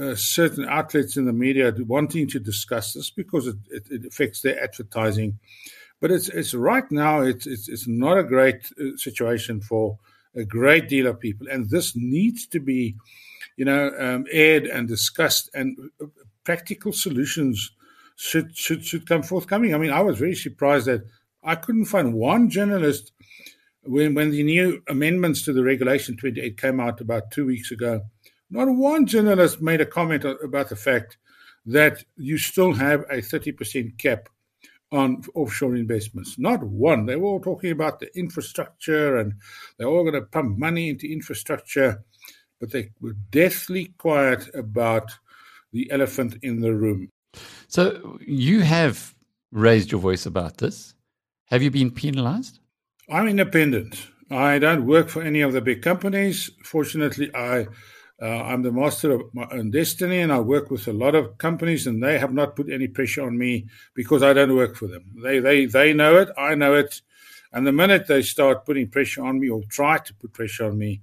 uh, 0.00 0.14
certain 0.14 0.64
outlets 0.66 1.16
in 1.16 1.26
the 1.26 1.32
media 1.32 1.74
wanting 1.80 2.28
to 2.28 2.38
discuss 2.38 2.94
this 2.94 3.10
because 3.10 3.46
it, 3.48 3.56
it, 3.70 3.82
it, 3.90 4.06
affects 4.06 4.40
their 4.40 4.62
advertising. 4.62 5.38
But 6.00 6.10
it's 6.10 6.28
it's 6.28 6.54
right 6.54 6.90
now 6.90 7.22
it's 7.22 7.46
it's, 7.46 7.68
it's 7.68 7.88
not 7.88 8.18
a 8.18 8.24
great 8.24 8.70
uh, 8.80 8.96
situation 8.96 9.60
for 9.60 9.98
a 10.34 10.44
great 10.44 10.88
deal 10.88 11.06
of 11.06 11.20
people, 11.20 11.46
and 11.50 11.70
this 11.70 11.96
needs 11.96 12.46
to 12.48 12.60
be 12.60 12.96
you 13.58 13.64
know, 13.64 13.92
um, 13.98 14.24
aired 14.30 14.66
and 14.66 14.86
discussed, 14.86 15.50
and 15.52 15.76
uh, 16.00 16.06
practical 16.44 16.92
solutions 16.92 17.72
should 18.16 18.56
should 18.56 18.84
should 18.84 19.06
come 19.06 19.22
forthcoming. 19.22 19.74
I 19.74 19.78
mean, 19.78 19.90
I 19.90 20.00
was 20.00 20.16
very 20.16 20.36
surprised 20.36 20.86
that 20.86 21.02
I 21.42 21.56
couldn't 21.56 21.86
find 21.86 22.14
one 22.14 22.50
journalist 22.50 23.10
when 23.82 24.14
when 24.14 24.30
the 24.30 24.44
new 24.44 24.80
amendments 24.88 25.42
to 25.44 25.52
the 25.52 25.64
regulation 25.64 26.16
28 26.16 26.56
came 26.56 26.78
out 26.78 27.00
about 27.00 27.32
two 27.32 27.46
weeks 27.46 27.72
ago. 27.72 28.02
Not 28.48 28.68
one 28.68 29.06
journalist 29.06 29.60
made 29.60 29.80
a 29.80 29.86
comment 29.86 30.24
about 30.24 30.68
the 30.68 30.76
fact 30.76 31.18
that 31.66 32.04
you 32.16 32.38
still 32.38 32.74
have 32.74 33.00
a 33.10 33.18
30% 33.18 33.98
cap 33.98 34.30
on 34.90 35.22
offshore 35.34 35.76
investments. 35.76 36.38
Not 36.38 36.62
one. 36.64 37.06
They 37.06 37.16
were 37.16 37.28
all 37.28 37.40
talking 37.40 37.70
about 37.70 38.00
the 38.00 38.16
infrastructure 38.18 39.18
and 39.18 39.34
they're 39.76 39.88
all 39.88 40.02
going 40.02 40.14
to 40.14 40.22
pump 40.22 40.58
money 40.58 40.88
into 40.88 41.06
infrastructure 41.06 42.04
but 42.60 42.72
they 42.72 42.90
were 43.00 43.14
deathly 43.30 43.86
quiet 43.98 44.48
about 44.54 45.10
the 45.72 45.90
elephant 45.90 46.36
in 46.42 46.60
the 46.60 46.74
room. 46.74 47.10
So 47.68 48.18
you 48.26 48.60
have 48.60 49.14
raised 49.52 49.92
your 49.92 50.00
voice 50.00 50.26
about 50.26 50.58
this. 50.58 50.94
Have 51.46 51.62
you 51.62 51.70
been 51.70 51.90
penalized? 51.90 52.58
I'm 53.10 53.28
independent. 53.28 54.08
I 54.30 54.58
don't 54.58 54.86
work 54.86 55.08
for 55.08 55.22
any 55.22 55.40
of 55.40 55.52
the 55.52 55.60
big 55.60 55.82
companies. 55.82 56.50
Fortunately, 56.64 57.34
I 57.34 57.66
uh, 58.20 58.26
I'm 58.26 58.62
the 58.62 58.72
master 58.72 59.12
of 59.12 59.32
my 59.32 59.46
own 59.52 59.70
destiny, 59.70 60.18
and 60.20 60.32
I 60.32 60.40
work 60.40 60.70
with 60.70 60.88
a 60.88 60.92
lot 60.92 61.14
of 61.14 61.38
companies, 61.38 61.86
and 61.86 62.02
they 62.02 62.18
have 62.18 62.32
not 62.32 62.56
put 62.56 62.70
any 62.70 62.88
pressure 62.88 63.22
on 63.22 63.38
me 63.38 63.66
because 63.94 64.22
I 64.22 64.32
don't 64.32 64.56
work 64.56 64.76
for 64.76 64.88
them. 64.88 65.04
They 65.22 65.38
they 65.38 65.66
they 65.66 65.92
know 65.92 66.16
it, 66.16 66.28
I 66.36 66.54
know 66.54 66.74
it, 66.74 67.00
and 67.52 67.66
the 67.66 67.72
minute 67.72 68.06
they 68.06 68.22
start 68.22 68.66
putting 68.66 68.88
pressure 68.88 69.24
on 69.24 69.38
me 69.38 69.48
or 69.48 69.62
try 69.68 69.98
to 69.98 70.14
put 70.14 70.32
pressure 70.32 70.64
on 70.64 70.78
me, 70.78 71.00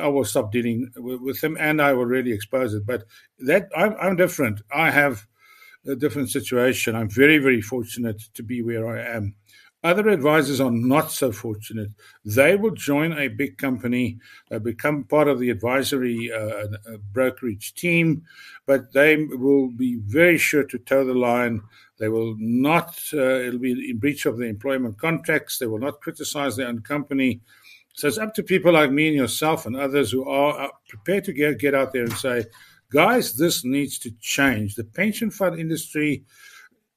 I 0.00 0.08
will 0.08 0.24
stop 0.24 0.50
dealing 0.50 0.90
with, 0.96 1.20
with 1.20 1.40
them, 1.40 1.56
and 1.60 1.80
I 1.80 1.92
will 1.92 2.06
really 2.06 2.32
expose 2.32 2.74
it. 2.74 2.84
But 2.84 3.04
that 3.40 3.68
I'm, 3.76 3.94
I'm 4.00 4.16
different. 4.16 4.60
I 4.74 4.90
have 4.90 5.26
a 5.86 5.94
different 5.94 6.30
situation. 6.30 6.94
I'm 6.94 7.08
very, 7.08 7.38
very 7.38 7.60
fortunate 7.60 8.20
to 8.34 8.42
be 8.42 8.62
where 8.62 8.86
I 8.88 9.00
am. 9.16 9.34
Other 9.84 10.08
advisors 10.08 10.60
are 10.60 10.72
not 10.72 11.12
so 11.12 11.30
fortunate. 11.30 11.90
They 12.24 12.56
will 12.56 12.72
join 12.72 13.12
a 13.12 13.28
big 13.28 13.58
company, 13.58 14.18
uh, 14.50 14.58
become 14.58 15.04
part 15.04 15.28
of 15.28 15.38
the 15.38 15.50
advisory 15.50 16.32
uh, 16.32 16.38
uh, 16.38 16.96
brokerage 17.12 17.74
team, 17.74 18.24
but 18.66 18.92
they 18.92 19.16
will 19.16 19.70
be 19.70 20.00
very 20.04 20.36
sure 20.36 20.64
to 20.64 20.78
toe 20.78 21.04
the 21.04 21.14
line. 21.14 21.62
They 21.98 22.08
will 22.08 22.34
not, 22.38 22.98
uh, 23.14 23.18
it'll 23.18 23.60
be 23.60 23.90
in 23.90 23.98
breach 23.98 24.26
of 24.26 24.36
the 24.36 24.46
employment 24.46 24.98
contracts. 24.98 25.58
They 25.58 25.66
will 25.66 25.78
not 25.78 26.00
criticize 26.00 26.56
their 26.56 26.66
own 26.66 26.80
company. 26.80 27.40
So 27.94 28.08
it's 28.08 28.18
up 28.18 28.34
to 28.34 28.42
people 28.42 28.72
like 28.72 28.90
me 28.90 29.08
and 29.08 29.16
yourself 29.16 29.64
and 29.64 29.76
others 29.76 30.10
who 30.10 30.28
are 30.28 30.72
prepared 30.88 31.24
to 31.24 31.32
get, 31.32 31.58
get 31.58 31.74
out 31.74 31.92
there 31.92 32.04
and 32.04 32.12
say, 32.12 32.44
guys, 32.90 33.36
this 33.36 33.64
needs 33.64 33.98
to 34.00 34.10
change. 34.20 34.74
The 34.74 34.84
pension 34.84 35.30
fund 35.30 35.58
industry 35.58 36.24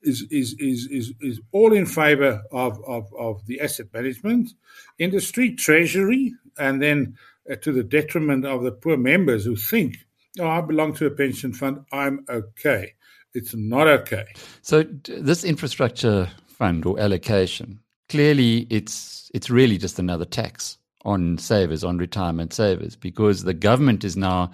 is 0.02 0.26
is 0.32 0.54
is 0.60 0.88
is, 0.88 1.14
is 1.22 1.40
all 1.52 1.74
in 1.74 1.86
favor 1.86 2.42
of, 2.52 2.82
of, 2.86 3.14
of 3.18 3.46
the 3.46 3.62
asset 3.62 3.88
management 3.94 4.52
industry, 4.98 5.54
treasury, 5.56 6.34
and 6.58 6.82
then 6.82 7.16
uh, 7.50 7.56
to 7.58 7.72
the 7.72 7.84
detriment 7.84 8.46
of 8.46 8.64
the 8.64 8.72
poor 8.72 8.98
members 8.98 9.46
who 9.46 9.56
think, 9.56 9.98
oh, 10.40 10.48
I 10.48 10.62
belong 10.62 10.94
to 10.96 11.06
a 11.06 11.12
pension 11.12 11.54
fund, 11.54 11.86
I'm 11.92 12.26
okay. 12.30 12.94
It's 13.34 13.56
not 13.56 13.88
okay. 13.88 14.26
So 14.62 14.84
this 14.84 15.44
infrastructure 15.44 16.30
fund 16.48 16.86
or 16.86 17.00
allocation, 17.00 17.80
clearly 18.10 18.68
it's 18.70 19.32
it's 19.34 19.50
really 19.50 19.78
just 19.78 20.00
another 20.00 20.26
tax 20.26 20.78
on 21.04 21.38
savers, 21.38 21.84
on 21.84 21.98
retirement 21.98 22.54
savers, 22.54 22.96
because 22.96 23.44
the 23.44 23.54
government 23.54 24.04
is 24.04 24.16
now 24.16 24.52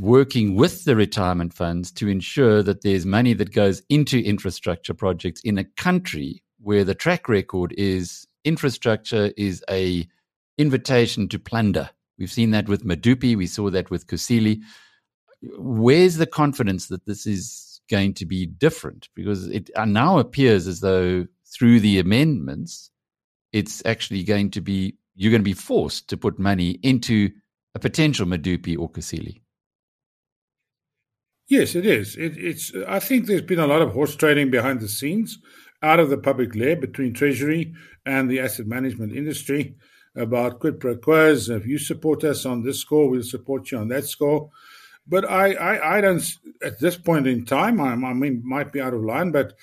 working 0.00 0.54
with 0.54 0.84
the 0.84 0.96
retirement 0.96 1.54
funds 1.54 1.90
to 1.92 2.08
ensure 2.08 2.62
that 2.62 2.82
there's 2.82 3.06
money 3.06 3.32
that 3.34 3.52
goes 3.52 3.82
into 3.88 4.20
infrastructure 4.20 4.94
projects 4.94 5.40
in 5.42 5.58
a 5.58 5.64
country 5.64 6.42
where 6.60 6.84
the 6.84 6.94
track 6.94 7.28
record 7.28 7.74
is 7.76 8.26
infrastructure 8.44 9.32
is 9.36 9.64
a 9.70 10.06
invitation 10.58 11.28
to 11.28 11.38
plunder. 11.38 11.90
We've 12.18 12.30
seen 12.30 12.50
that 12.50 12.68
with 12.68 12.84
Medupi, 12.84 13.36
we 13.36 13.46
saw 13.46 13.70
that 13.70 13.90
with 13.90 14.06
Kusile. 14.06 14.60
Where's 15.42 16.16
the 16.16 16.26
confidence 16.26 16.88
that 16.88 17.06
this 17.06 17.26
is 17.26 17.80
going 17.90 18.14
to 18.14 18.26
be 18.26 18.44
different? 18.44 19.08
Because 19.14 19.46
it 19.48 19.70
now 19.86 20.18
appears 20.18 20.66
as 20.66 20.80
though 20.80 21.26
through 21.46 21.80
the 21.80 21.98
amendments, 21.98 22.90
it's 23.52 23.82
actually 23.86 24.22
going 24.22 24.50
to 24.50 24.60
be 24.60 24.96
you're 25.14 25.30
going 25.30 25.42
to 25.42 25.44
be 25.44 25.54
forced 25.54 26.08
to 26.08 26.16
put 26.16 26.38
money 26.38 26.78
into 26.82 27.30
a 27.74 27.78
potential 27.78 28.26
Medupi 28.26 28.78
or 28.78 28.90
Kusile. 28.90 29.40
Yes, 31.50 31.74
it 31.74 31.84
is. 31.84 32.14
It, 32.16 32.38
it's. 32.38 32.72
I 32.86 33.00
think 33.00 33.26
there's 33.26 33.42
been 33.42 33.58
a 33.58 33.66
lot 33.66 33.82
of 33.82 33.92
horse 33.92 34.14
trading 34.14 34.52
behind 34.52 34.80
the 34.80 34.88
scenes, 34.88 35.40
out 35.82 35.98
of 35.98 36.08
the 36.08 36.16
public 36.16 36.54
lair 36.54 36.76
between 36.76 37.12
Treasury 37.12 37.74
and 38.06 38.30
the 38.30 38.38
asset 38.38 38.68
management 38.68 39.12
industry 39.12 39.74
about 40.14 40.60
quid 40.60 40.78
pro 40.78 40.96
quos. 40.96 41.48
If 41.48 41.66
you 41.66 41.78
support 41.78 42.22
us 42.22 42.46
on 42.46 42.62
this 42.62 42.78
score, 42.78 43.10
we'll 43.10 43.24
support 43.24 43.72
you 43.72 43.78
on 43.78 43.88
that 43.88 44.04
score. 44.04 44.50
But 45.08 45.28
I, 45.28 45.54
I, 45.54 45.98
I 45.98 46.00
don't. 46.00 46.24
At 46.62 46.78
this 46.78 46.96
point 46.96 47.26
in 47.26 47.44
time, 47.44 47.80
I, 47.80 47.94
I 47.94 48.14
mean, 48.14 48.42
might 48.44 48.72
be 48.72 48.80
out 48.80 48.94
of 48.94 49.02
line, 49.02 49.32
but 49.32 49.54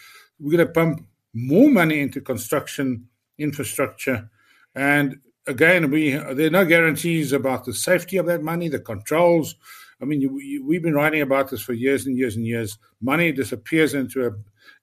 we're 0.42 0.58
going 0.58 0.68
to 0.68 0.74
pump 0.74 1.08
more 1.34 1.70
money 1.70 2.02
into 2.02 2.20
construction 2.20 3.08
infrastructure, 3.38 4.30
and 4.76 5.20
again, 5.46 5.90
we 5.90 6.12
there 6.12 6.48
are 6.48 6.50
no 6.50 6.66
guarantees 6.66 7.32
about 7.32 7.64
the 7.64 7.74
safety 7.74 8.18
of 8.18 8.26
that 8.26 8.44
money, 8.44 8.68
the 8.68 8.80
controls. 8.80 9.56
I 10.02 10.06
mean, 10.06 10.22
you, 10.22 10.40
you, 10.40 10.66
we've 10.66 10.84
been 10.84 10.94
writing 10.94 11.22
about 11.22 11.50
this 11.50 11.62
for 11.62 11.74
years 11.74 12.06
and 12.06 12.18
years 12.18 12.36
and 12.36 12.46
years. 12.46 12.78
Money 13.02 13.32
disappears 13.32 13.94
into 13.94 14.28
a 14.28 14.32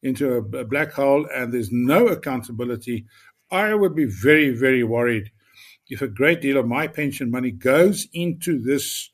into 0.02 0.34
a, 0.34 0.58
a 0.58 0.64
black 0.64 0.92
hole, 0.92 1.26
and 1.34 1.52
there's 1.52 1.70
no 1.72 2.08
accountability. 2.08 3.06
I 3.50 3.74
would 3.74 3.94
be 3.94 4.06
very, 4.06 4.50
very 4.50 4.82
worried 4.82 5.30
if 5.88 6.02
a 6.02 6.08
great 6.08 6.40
deal 6.40 6.56
of 6.56 6.66
my 6.66 6.88
pension 6.88 7.30
money 7.30 7.50
goes 7.50 8.08
into 8.12 8.60
this 8.60 9.10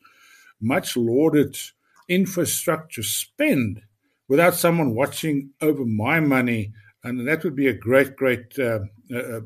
much 0.61 0.97
lauded 0.97 1.57
infrastructure 2.09 3.03
spend 3.03 3.83
without 4.29 4.55
someone 4.55 4.95
watching 4.95 5.51
over 5.61 5.85
my 5.85 6.21
money. 6.21 6.73
And 7.03 7.27
that 7.27 7.45
would 7.45 7.57
be 7.57 7.67
a 7.67 7.75
great, 7.75 8.15
great 8.15 8.59
uh, 8.59 8.81
uh, 9.13 9.17
uh 9.17 9.41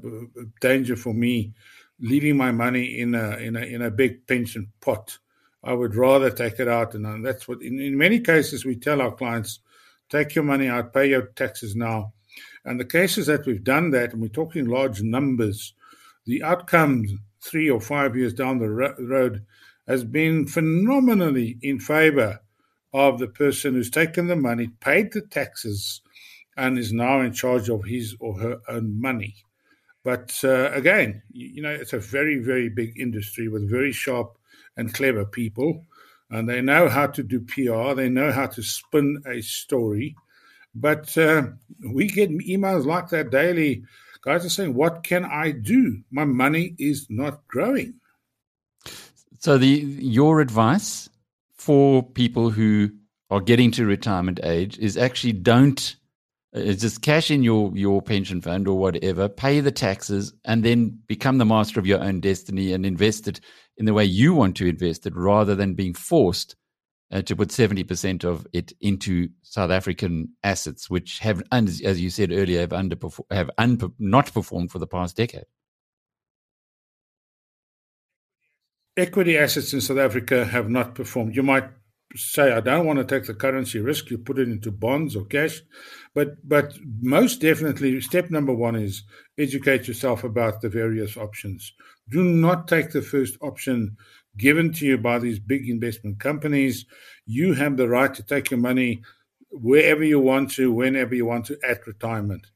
danger 0.60 0.96
for 0.96 1.14
me 1.14 1.54
leaving 2.00 2.36
my 2.36 2.50
money 2.50 2.98
in 2.98 3.14
a 3.14 3.36
in 3.36 3.56
a 3.56 3.60
in 3.60 3.82
a 3.82 3.90
big 3.90 4.26
pension 4.26 4.70
pot. 4.80 5.18
I 5.64 5.72
would 5.72 5.94
rather 5.94 6.30
take 6.30 6.60
it 6.60 6.68
out, 6.68 6.94
and 6.94 7.24
that's 7.24 7.48
what 7.48 7.62
in, 7.62 7.80
in 7.80 7.96
many 7.96 8.20
cases 8.20 8.64
we 8.64 8.76
tell 8.76 9.00
our 9.00 9.14
clients: 9.14 9.60
take 10.10 10.34
your 10.34 10.44
money 10.44 10.68
out, 10.68 10.92
pay 10.92 11.08
your 11.08 11.26
taxes 11.28 11.74
now. 11.74 12.12
And 12.64 12.80
the 12.80 12.84
cases 12.84 13.26
that 13.26 13.46
we've 13.46 13.64
done 13.64 13.90
that, 13.90 14.12
and 14.12 14.22
we're 14.22 14.28
talking 14.28 14.66
large 14.66 15.02
numbers, 15.02 15.74
the 16.26 16.42
outcomes 16.42 17.12
three 17.42 17.68
or 17.68 17.80
five 17.80 18.16
years 18.16 18.32
down 18.32 18.58
the 18.58 18.70
ro- 18.70 18.94
road 18.98 19.44
has 19.86 20.04
been 20.04 20.46
phenomenally 20.46 21.58
in 21.62 21.78
favor 21.78 22.40
of 22.92 23.18
the 23.18 23.28
person 23.28 23.74
who's 23.74 23.90
taken 23.90 24.28
the 24.28 24.36
money, 24.36 24.68
paid 24.80 25.12
the 25.12 25.20
taxes, 25.20 26.00
and 26.56 26.78
is 26.78 26.92
now 26.92 27.20
in 27.20 27.32
charge 27.32 27.68
of 27.68 27.84
his 27.84 28.16
or 28.20 28.38
her 28.38 28.60
own 28.68 29.00
money. 29.00 29.34
But 30.02 30.38
uh, 30.44 30.70
again, 30.72 31.22
you, 31.30 31.48
you 31.54 31.62
know, 31.62 31.72
it's 31.72 31.92
a 31.92 31.98
very, 31.98 32.38
very 32.38 32.68
big 32.68 32.98
industry 32.98 33.48
with 33.48 33.68
very 33.68 33.92
sharp 33.92 34.38
and 34.76 34.94
clever 34.94 35.24
people. 35.24 35.86
And 36.30 36.48
they 36.48 36.60
know 36.60 36.88
how 36.88 37.06
to 37.08 37.22
do 37.22 37.40
PR, 37.40 37.94
they 37.94 38.08
know 38.08 38.32
how 38.32 38.46
to 38.46 38.62
spin 38.62 39.22
a 39.26 39.40
story. 39.40 40.16
But 40.74 41.16
uh, 41.16 41.48
we 41.92 42.08
get 42.08 42.30
emails 42.30 42.84
like 42.84 43.10
that 43.10 43.30
daily. 43.30 43.84
Guys 44.22 44.44
are 44.44 44.50
saying, 44.50 44.74
What 44.74 45.04
can 45.04 45.24
I 45.24 45.52
do? 45.52 46.02
My 46.10 46.24
money 46.24 46.74
is 46.78 47.06
not 47.08 47.46
growing. 47.46 47.94
So, 49.38 49.58
the 49.58 49.68
your 49.68 50.40
advice 50.40 51.08
for 51.54 52.02
people 52.02 52.50
who 52.50 52.90
are 53.30 53.40
getting 53.40 53.70
to 53.72 53.84
retirement 53.84 54.40
age 54.42 54.78
is 54.78 54.96
actually 54.96 55.34
don't 55.34 55.96
uh, 56.54 56.72
just 56.72 57.02
cash 57.02 57.30
in 57.30 57.42
your 57.42 57.70
your 57.76 58.00
pension 58.00 58.40
fund 58.40 58.68
or 58.68 58.78
whatever, 58.78 59.28
pay 59.28 59.60
the 59.60 59.72
taxes, 59.72 60.32
and 60.44 60.64
then 60.64 60.98
become 61.06 61.38
the 61.38 61.44
master 61.44 61.80
of 61.80 61.86
your 61.86 62.00
own 62.00 62.20
destiny 62.20 62.72
and 62.72 62.86
invest 62.86 63.28
it 63.28 63.40
in 63.76 63.86
the 63.86 63.94
way 63.94 64.04
you 64.04 64.34
want 64.34 64.56
to 64.56 64.66
invest 64.66 65.06
it, 65.06 65.14
rather 65.16 65.54
than 65.54 65.74
being 65.74 65.94
forced 65.94 66.56
uh, 67.10 67.22
to 67.22 67.36
put 67.36 67.50
seventy 67.52 67.84
percent 67.84 68.24
of 68.24 68.46
it 68.52 68.72
into 68.80 69.28
South 69.42 69.70
African 69.70 70.28
assets, 70.42 70.88
which 70.88 71.18
have, 71.18 71.42
as 71.52 72.00
you 72.00 72.10
said 72.10 72.32
earlier, 72.32 72.60
have 72.60 72.70
underperformed, 72.70 73.32
have 73.32 73.50
un- 73.58 73.94
not 73.98 74.32
performed 74.32 74.70
for 74.70 74.78
the 74.78 74.86
past 74.86 75.16
decade. 75.16 75.44
Equity 78.96 79.36
assets 79.36 79.72
in 79.72 79.80
South 79.80 79.98
Africa 79.98 80.44
have 80.44 80.70
not 80.70 80.94
performed. 80.94 81.34
You 81.34 81.42
might 81.42 81.68
say 82.14 82.52
I 82.52 82.60
don't 82.60 82.86
want 82.86 82.98
to 82.98 83.04
take 83.04 83.26
the 83.26 83.34
currency 83.34 83.80
risk, 83.80 84.10
you 84.10 84.18
put 84.18 84.38
it 84.38 84.48
into 84.48 84.70
bonds 84.70 85.16
or 85.16 85.24
cash. 85.24 85.60
But 86.14 86.36
but 86.48 86.74
most 87.00 87.40
definitely, 87.40 88.00
step 88.00 88.30
number 88.30 88.54
one 88.54 88.76
is 88.76 89.02
educate 89.38 89.88
yourself 89.88 90.24
about 90.24 90.60
the 90.60 90.68
various 90.68 91.16
options. 91.16 91.72
Do 92.08 92.22
not 92.22 92.68
take 92.68 92.90
the 92.90 93.02
first 93.02 93.36
option 93.40 93.96
given 94.36 94.72
to 94.74 94.86
you 94.86 94.98
by 94.98 95.18
these 95.18 95.38
big 95.38 95.68
investment 95.68 96.20
companies. 96.20 96.86
You 97.26 97.54
have 97.54 97.76
the 97.76 97.88
right 97.88 98.12
to 98.14 98.22
take 98.22 98.50
your 98.50 98.60
money 98.60 99.02
wherever 99.50 100.04
you 100.04 100.20
want 100.20 100.50
to, 100.52 100.72
whenever 100.72 101.14
you 101.14 101.26
want 101.26 101.46
to 101.46 101.58
at 101.66 101.86
retirement. 101.86 102.46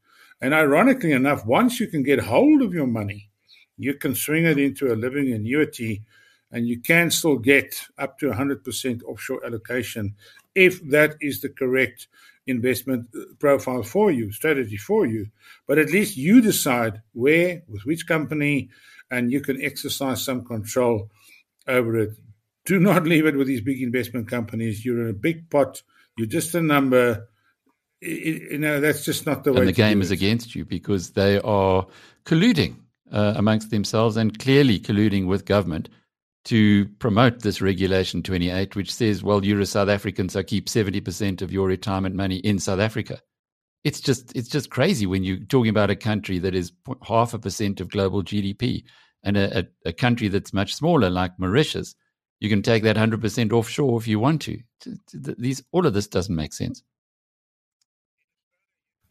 And 0.41 0.55
ironically 0.55 1.13
enough, 1.13 1.47
once 1.47 1.81
you 1.81 1.89
can 1.89 2.03
get 2.03 2.21
hold 2.21 2.63
of 2.63 2.75
your 2.75 2.87
money, 2.87 3.31
you 3.77 3.95
can 3.95 4.15
swing 4.15 4.45
it 4.45 4.59
into 4.59 4.93
a 4.93 4.97
living 4.97 5.33
annuity 5.33 6.05
and 6.51 6.67
you 6.67 6.81
can 6.81 7.11
still 7.11 7.37
get 7.37 7.81
up 7.99 8.19
to 8.19 8.27
100% 8.27 9.03
offshore 9.05 9.45
allocation 9.45 10.15
if 10.55 10.83
that 10.91 11.17
is 11.21 11.41
the 11.41 11.49
correct 11.49 12.09
investment 12.47 13.07
uh, 13.15 13.21
profile 13.39 13.83
for 13.83 14.11
you, 14.11 14.33
strategy 14.33 14.77
for 14.77 15.07
you. 15.07 15.27
But 15.67 15.79
at 15.79 15.91
least 15.91 16.17
you 16.17 16.41
decide 16.41 17.03
where, 17.13 17.63
with 17.69 17.85
which 17.85 18.07
company, 18.07 18.71
and 19.11 19.31
you 19.31 19.41
can 19.41 19.63
exercise 19.63 20.25
some 20.25 20.45
control 20.45 21.11
over 21.67 21.99
it. 21.99 22.11
Do 22.65 22.79
not 22.79 23.05
leave 23.05 23.27
it 23.27 23.37
with 23.37 23.47
these 23.47 23.61
big 23.61 23.81
investment 23.81 24.29
companies. 24.29 24.85
You're 24.85 25.03
in 25.03 25.11
a 25.11 25.15
big 25.15 25.49
pot. 25.49 25.83
You're 26.17 26.27
just 26.27 26.55
a 26.55 26.63
number. 26.63 27.29
You 28.01 28.59
know 28.59 28.81
that's 28.81 29.05
just 29.05 29.27
not 29.27 29.45
the 29.45 29.53
way. 29.53 29.61
And 29.61 29.69
the 29.69 29.73
game 29.73 30.03
is 30.03 30.11
against 30.11 30.55
you 30.55 30.65
because 30.65 31.11
they 31.11 31.41
are 31.41 31.87
colluding 32.25 32.77
uh, 33.11 33.35
amongst 33.37 33.71
themselves 33.71 34.17
and 34.17 34.39
clearly 34.39 34.79
colluding 34.79 35.27
with 35.27 35.47
government 35.47 35.89
to 36.49 36.87
promote 36.99 37.43
this 37.43 37.61
Regulation 37.61 38.23
28, 38.23 38.75
which 38.75 38.91
says, 38.91 39.23
well, 39.23 39.45
you're 39.45 39.61
a 39.61 39.67
South 39.67 39.91
African, 39.91 40.31
so 40.31 40.43
keep 40.43 40.67
70% 40.67 41.43
of 41.43 41.53
your 41.53 41.69
retirement 41.69 42.15
money 42.15 42.37
in 42.37 42.59
South 42.59 42.81
Africa. 42.81 43.21
It's 43.85 44.01
just, 44.01 44.35
it's 44.35 44.49
just 44.49 44.71
crazy 44.71 45.05
when 45.05 45.25
you're 45.25 45.41
talking 45.41 45.69
about 45.69 45.91
a 45.91 45.97
country 45.97 46.39
that 46.39 46.55
is 46.55 46.73
half 47.07 47.35
a 47.35 47.39
percent 47.39 47.83
of 47.83 47.91
global 47.91 48.23
GDP 48.23 48.85
and 49.23 49.37
a, 49.37 49.59
a, 49.59 49.65
a 49.91 49.93
country 49.93 50.29
that's 50.29 50.55
much 50.55 50.75
smaller, 50.75 51.11
like 51.11 51.39
Mauritius. 51.39 51.95
You 52.41 52.49
can 52.49 52.63
take 52.63 52.83
that 52.85 52.97
100% 52.97 53.53
offshore 53.53 54.01
if 54.01 54.09
you 54.09 54.19
want 54.19 54.41
to. 54.43 54.59
These, 55.13 55.63
all 55.71 55.85
of 55.85 55.93
this 55.93 56.07
doesn't 56.07 56.35
make 56.35 56.55
sense. 56.55 56.83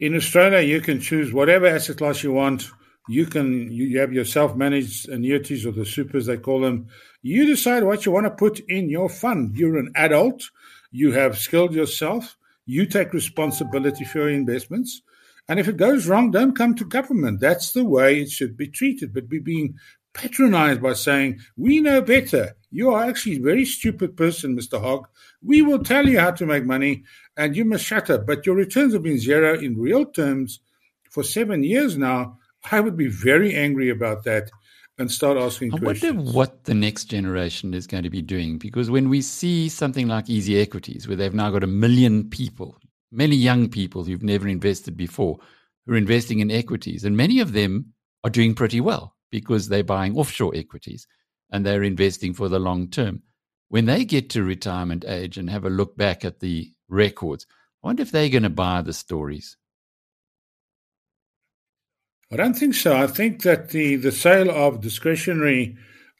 In 0.00 0.16
Australia, 0.16 0.58
you 0.58 0.80
can 0.80 1.00
choose 1.00 1.32
whatever 1.32 1.68
asset 1.68 1.98
class 1.98 2.24
you 2.24 2.32
want 2.32 2.68
you 3.08 3.26
can 3.26 3.72
you, 3.72 3.98
have 3.98 4.12
your 4.12 4.24
self-managed 4.24 5.08
annuities 5.08 5.64
or 5.64 5.72
the 5.72 5.86
supers 5.86 6.26
they 6.26 6.36
call 6.36 6.60
them. 6.60 6.88
You 7.22 7.46
decide 7.46 7.82
what 7.82 8.04
you 8.04 8.12
want 8.12 8.26
to 8.26 8.30
put 8.30 8.60
in 8.60 8.90
your 8.90 9.08
fund. 9.08 9.56
You're 9.56 9.78
an 9.78 9.92
adult. 9.96 10.50
You 10.90 11.12
have 11.12 11.38
skilled 11.38 11.74
yourself. 11.74 12.36
You 12.66 12.84
take 12.86 13.14
responsibility 13.14 14.04
for 14.04 14.18
your 14.18 14.28
investments. 14.28 15.00
And 15.48 15.58
if 15.58 15.66
it 15.66 15.78
goes 15.78 16.06
wrong 16.06 16.30
don't 16.30 16.56
come 16.56 16.74
to 16.74 16.84
government. 16.84 17.40
That's 17.40 17.72
the 17.72 17.84
way 17.84 18.20
it 18.20 18.30
should 18.30 18.56
be 18.56 18.68
treated. 18.68 19.14
But 19.14 19.28
we're 19.30 19.40
being 19.40 19.76
patronized 20.12 20.82
by 20.82 20.92
saying 20.92 21.40
we 21.56 21.80
know 21.80 22.02
better. 22.02 22.54
You 22.70 22.90
are 22.90 23.04
actually 23.04 23.36
a 23.36 23.40
very 23.42 23.64
stupid 23.64 24.18
person 24.18 24.56
mr 24.56 24.80
hogg. 24.80 25.06
We 25.42 25.62
will 25.62 25.82
tell 25.82 26.06
you 26.06 26.20
how 26.20 26.32
to 26.32 26.44
make 26.44 26.66
money 26.66 27.04
and 27.38 27.56
you 27.56 27.64
must 27.64 27.86
shut 27.86 28.10
up. 28.10 28.26
But 28.26 28.44
your 28.44 28.54
returns 28.54 28.92
have 28.92 29.02
been 29.02 29.18
zero 29.18 29.58
in 29.58 29.78
real 29.78 30.04
terms 30.04 30.60
for 31.10 31.22
seven 31.22 31.62
years 31.62 31.96
now 31.96 32.38
I 32.70 32.80
would 32.80 32.96
be 32.96 33.08
very 33.08 33.54
angry 33.54 33.90
about 33.90 34.24
that 34.24 34.50
and 34.98 35.10
start 35.10 35.38
asking 35.38 35.74
I 35.74 35.78
questions. 35.78 36.16
wonder 36.16 36.32
what 36.32 36.64
the 36.64 36.74
next 36.74 37.04
generation 37.04 37.72
is 37.72 37.86
going 37.86 38.02
to 38.02 38.10
be 38.10 38.22
doing 38.22 38.58
because 38.58 38.90
when 38.90 39.08
we 39.08 39.22
see 39.22 39.68
something 39.68 40.08
like 40.08 40.28
Easy 40.28 40.60
Equities, 40.60 41.06
where 41.06 41.16
they've 41.16 41.34
now 41.34 41.50
got 41.50 41.62
a 41.62 41.68
million 41.68 42.28
people, 42.28 42.76
many 43.12 43.36
young 43.36 43.68
people 43.68 44.04
who've 44.04 44.22
never 44.22 44.48
invested 44.48 44.96
before, 44.96 45.38
who 45.86 45.94
are 45.94 45.96
investing 45.96 46.40
in 46.40 46.50
equities, 46.50 47.04
and 47.04 47.16
many 47.16 47.40
of 47.40 47.52
them 47.52 47.92
are 48.24 48.30
doing 48.30 48.54
pretty 48.54 48.80
well 48.80 49.14
because 49.30 49.68
they're 49.68 49.84
buying 49.84 50.16
offshore 50.16 50.52
equities 50.54 51.06
and 51.50 51.64
they're 51.64 51.82
investing 51.82 52.34
for 52.34 52.48
the 52.48 52.58
long 52.58 52.88
term. 52.88 53.22
When 53.68 53.84
they 53.84 54.04
get 54.04 54.30
to 54.30 54.42
retirement 54.42 55.04
age 55.06 55.36
and 55.36 55.48
have 55.50 55.64
a 55.64 55.70
look 55.70 55.96
back 55.96 56.24
at 56.24 56.40
the 56.40 56.70
records, 56.88 57.46
I 57.82 57.88
wonder 57.88 58.02
if 58.02 58.10
they're 58.10 58.30
going 58.30 58.42
to 58.42 58.50
buy 58.50 58.82
the 58.82 58.92
stories. 58.92 59.57
I 62.30 62.36
don't 62.36 62.54
think 62.54 62.74
so. 62.74 62.96
I 62.96 63.06
think 63.06 63.42
that 63.42 63.70
the, 63.70 63.96
the 63.96 64.12
sale 64.12 64.50
of 64.50 64.80
discretionary 64.80 65.76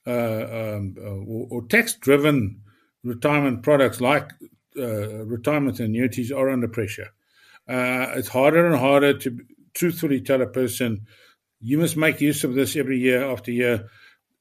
uh, 0.06 0.10
um, 0.10 0.96
uh, 0.98 1.02
or, 1.02 1.48
or 1.50 1.66
tax 1.66 1.94
driven 1.94 2.62
retirement 3.04 3.62
products 3.62 4.00
like 4.00 4.30
uh, 4.78 5.24
retirement 5.26 5.80
annuities 5.80 6.32
are 6.32 6.48
under 6.48 6.68
pressure. 6.68 7.08
Uh, 7.68 8.16
it's 8.16 8.28
harder 8.28 8.66
and 8.66 8.76
harder 8.76 9.18
to 9.18 9.38
truthfully 9.74 10.20
tell 10.20 10.40
a 10.40 10.46
person, 10.46 11.06
you 11.60 11.76
must 11.76 11.96
make 11.96 12.20
use 12.20 12.42
of 12.42 12.54
this 12.54 12.74
every 12.74 12.98
year 12.98 13.22
after 13.30 13.50
year 13.50 13.88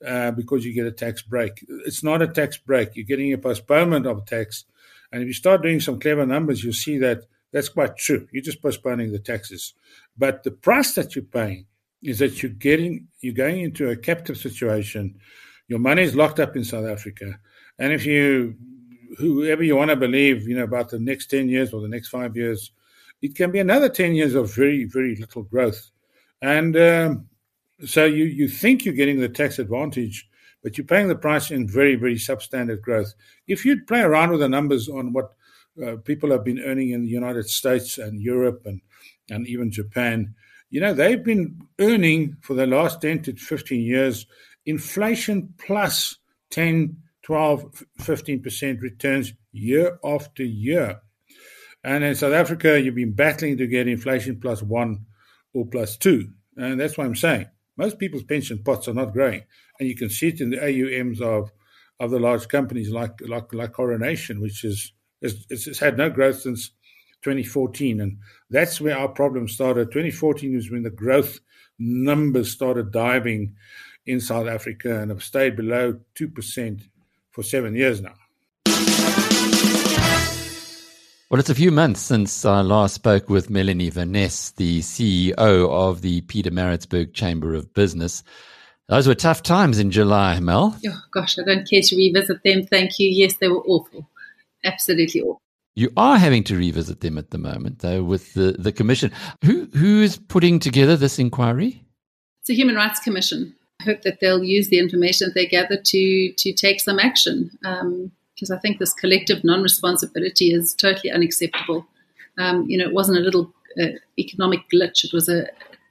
uh, 0.05 0.31
because 0.31 0.63
you 0.63 0.73
get 0.73 0.85
a 0.85 0.91
tax 0.91 1.21
break. 1.21 1.65
It's 1.85 2.03
not 2.03 2.21
a 2.21 2.27
tax 2.27 2.57
break, 2.57 2.95
you're 2.95 3.05
getting 3.05 3.33
a 3.33 3.37
postponement 3.37 4.05
of 4.05 4.25
tax. 4.25 4.63
And 5.11 5.21
if 5.21 5.27
you 5.27 5.33
start 5.33 5.63
doing 5.63 5.81
some 5.81 5.99
clever 5.99 6.25
numbers, 6.25 6.63
you'll 6.63 6.73
see 6.73 6.97
that 6.99 7.23
that's 7.51 7.69
quite 7.69 7.97
true. 7.97 8.27
You're 8.31 8.43
just 8.43 8.61
postponing 8.61 9.11
the 9.11 9.19
taxes. 9.19 9.73
But 10.17 10.43
the 10.43 10.51
price 10.51 10.93
that 10.95 11.15
you're 11.15 11.25
paying 11.25 11.65
is 12.01 12.19
that 12.19 12.41
you're 12.41 12.51
getting 12.51 13.07
you're 13.21 13.33
going 13.33 13.61
into 13.61 13.89
a 13.89 13.95
captive 13.95 14.37
situation. 14.37 15.15
Your 15.67 15.79
money 15.79 16.03
is 16.03 16.15
locked 16.15 16.39
up 16.39 16.55
in 16.55 16.63
South 16.63 16.85
Africa. 16.85 17.39
And 17.79 17.93
if 17.93 18.05
you 18.05 18.55
whoever 19.17 19.63
you 19.63 19.75
want 19.75 19.89
to 19.89 19.95
believe, 19.95 20.47
you 20.47 20.55
know, 20.55 20.63
about 20.63 20.89
the 20.89 20.99
next 20.99 21.27
ten 21.27 21.49
years 21.49 21.73
or 21.73 21.81
the 21.81 21.87
next 21.87 22.09
five 22.09 22.35
years, 22.35 22.71
it 23.21 23.35
can 23.35 23.51
be 23.51 23.59
another 23.59 23.89
ten 23.89 24.15
years 24.15 24.35
of 24.35 24.53
very, 24.53 24.85
very 24.85 25.15
little 25.15 25.43
growth. 25.43 25.91
And 26.41 26.77
um, 26.77 27.27
so 27.85 28.05
you, 28.05 28.25
you 28.25 28.47
think 28.47 28.85
you're 28.85 28.93
getting 28.93 29.19
the 29.19 29.29
tax 29.29 29.59
advantage, 29.59 30.27
but 30.63 30.77
you're 30.77 30.85
paying 30.85 31.07
the 31.07 31.15
price 31.15 31.51
in 31.51 31.67
very, 31.67 31.95
very 31.95 32.15
substandard 32.15 32.81
growth. 32.81 33.13
If 33.47 33.65
you'd 33.65 33.87
play 33.87 34.01
around 34.01 34.31
with 34.31 34.41
the 34.41 34.49
numbers 34.49 34.87
on 34.89 35.13
what 35.13 35.33
uh, 35.83 35.97
people 36.03 36.31
have 36.31 36.43
been 36.43 36.59
earning 36.59 36.91
in 36.91 37.03
the 37.03 37.09
United 37.09 37.49
States 37.49 37.97
and 37.97 38.21
Europe 38.21 38.61
and, 38.65 38.81
and 39.29 39.47
even 39.47 39.71
Japan. 39.71 40.35
You 40.69 40.81
know, 40.81 40.93
they've 40.93 41.23
been 41.23 41.61
earning 41.79 42.37
for 42.41 42.53
the 42.53 42.67
last 42.67 43.01
10 43.01 43.23
to 43.23 43.35
15 43.35 43.81
years 43.81 44.25
inflation 44.65 45.53
plus 45.57 46.17
10, 46.51 46.97
12, 47.23 47.83
15% 47.99 48.81
returns 48.81 49.33
year 49.51 49.97
after 50.03 50.43
year. 50.43 51.01
And 51.83 52.03
in 52.03 52.15
South 52.15 52.33
Africa, 52.33 52.79
you've 52.79 52.95
been 52.95 53.13
battling 53.13 53.57
to 53.57 53.67
get 53.67 53.87
inflation 53.87 54.39
plus 54.39 54.61
one 54.61 55.05
or 55.53 55.65
plus 55.65 55.97
two. 55.97 56.29
And 56.57 56.79
that's 56.79 56.97
what 56.97 57.07
I'm 57.07 57.15
saying. 57.15 57.47
Most 57.77 57.99
people's 57.99 58.23
pension 58.23 58.61
pots 58.63 58.87
are 58.87 58.93
not 58.93 59.13
growing. 59.13 59.43
And 59.79 59.87
you 59.87 59.95
can 59.95 60.09
see 60.09 60.29
it 60.29 60.41
in 60.41 60.49
the 60.49 60.57
AUMs 60.57 61.21
of, 61.21 61.51
of 61.99 62.11
the 62.11 62.19
large 62.19 62.47
companies 62.47 62.89
like, 62.89 63.21
like, 63.21 63.53
like 63.53 63.73
Coronation, 63.73 64.41
which 64.41 64.63
is 64.63 64.91
it's, 65.21 65.67
it's 65.67 65.79
had 65.79 65.97
no 65.97 66.09
growth 66.09 66.41
since 66.41 66.71
2014. 67.23 68.01
And 68.01 68.17
that's 68.49 68.79
where 68.81 68.97
our 68.97 69.07
problem 69.07 69.47
started. 69.47 69.91
2014 69.91 70.55
is 70.55 70.71
when 70.71 70.83
the 70.83 70.89
growth 70.89 71.39
numbers 71.79 72.51
started 72.51 72.91
diving 72.91 73.55
in 74.05 74.19
South 74.19 74.47
Africa 74.47 74.99
and 75.01 75.11
have 75.11 75.23
stayed 75.23 75.55
below 75.55 75.99
2% 76.15 76.81
for 77.31 77.43
seven 77.43 77.75
years 77.75 78.01
now. 78.01 78.15
Well, 81.29 81.41
it's 81.41 81.49
a 81.49 81.55
few 81.55 81.71
months 81.71 81.99
since 81.99 82.45
I 82.45 82.61
last 82.61 82.93
spoke 82.93 83.29
with 83.29 83.49
Melanie 83.49 83.91
Veness, 83.91 84.55
the 84.55 84.79
CEO 84.79 85.35
of 85.37 86.01
the 86.01 86.21
Pietermaritzburg 86.21 87.13
Chamber 87.13 87.53
of 87.53 87.73
Business. 87.73 88.23
Those 88.87 89.09
were 89.09 89.15
tough 89.15 89.43
times 89.43 89.77
in 89.77 89.91
July, 89.91 90.39
Mel. 90.39 90.77
Oh, 90.87 91.01
gosh, 91.11 91.37
I 91.37 91.43
don't 91.43 91.69
care 91.69 91.81
to 91.81 91.95
revisit 91.97 92.41
them. 92.43 92.63
Thank 92.63 92.97
you. 92.97 93.09
Yes, 93.09 93.35
they 93.35 93.49
were 93.49 93.61
awful. 93.63 94.09
Absolutely 94.63 95.21
awful. 95.21 95.41
You 95.77 95.91
are 95.95 96.17
having 96.17 96.43
to 96.45 96.57
revisit 96.57 97.01
them 97.01 97.19
at 97.19 97.29
the 97.29 97.37
moment, 97.37 97.79
though, 97.79 98.01
with 98.01 98.33
the, 98.33 98.55
the 98.57 98.71
commission. 98.71 99.11
Who 99.45 99.67
who 99.75 100.01
is 100.01 100.17
putting 100.17 100.57
together 100.57 100.97
this 100.97 101.19
inquiry? 101.19 101.83
It's 102.41 102.49
a 102.49 102.55
Human 102.55 102.73
Rights 102.73 102.99
Commission. 102.99 103.53
I 103.79 103.83
hope 103.83 104.01
that 104.01 104.19
they'll 104.19 104.43
use 104.43 104.69
the 104.69 104.79
information 104.79 105.27
that 105.27 105.35
they 105.35 105.45
gather 105.45 105.77
to 105.79 106.31
to 106.35 106.51
take 106.51 106.81
some 106.81 106.97
action. 106.97 107.51
Um, 107.63 108.11
because 108.33 108.49
I 108.49 108.57
think 108.57 108.79
this 108.79 108.93
collective 108.93 109.43
non-responsibility 109.43 110.51
is 110.51 110.73
totally 110.73 111.11
unacceptable. 111.11 111.85
Um, 112.39 112.67
you 112.67 112.77
know, 112.79 112.85
it 112.85 112.93
wasn't 112.93 113.19
a 113.19 113.21
little 113.21 113.53
uh, 113.79 113.99
economic 114.17 114.61
glitch; 114.73 115.03
it 115.03 115.13
was 115.13 115.29
a 115.29 115.45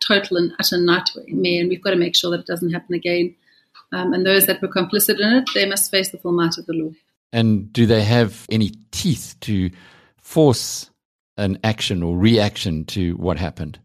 total 0.05 0.37
and 0.37 0.53
utter 0.59 0.79
nightmare, 0.79 1.61
and 1.61 1.69
we've 1.69 1.83
got 1.83 1.91
to 1.91 1.97
make 1.97 2.17
sure 2.17 2.33
that 2.33 2.41
it 2.41 2.47
doesn't 2.47 2.73
happen 2.73 2.97
again. 2.97 3.37
Um, 3.93 4.13
and 4.13 4.27
those 4.27 4.47
that 4.47 4.61
were 4.61 4.67
complicit 4.67 5.21
in 5.21 5.33
it, 5.33 5.49
they 5.55 5.65
must 5.65 5.93
face 5.93 6.09
the 6.09 6.19
full 6.19 6.33
might 6.33 6.59
of 6.59 6.67
the 6.67 6.73
law. 6.73 6.91
And 7.33 7.73
do 7.73 7.87
they 7.87 8.03
have 8.03 8.47
any 8.51 8.73
teeth 8.93 9.37
to 9.43 9.71
force 10.17 10.91
an 11.37 11.59
action 11.63 12.03
or 12.03 12.17
reaction 12.17 12.85
to 12.87 13.15
what 13.17 13.39
happened? 13.39 13.79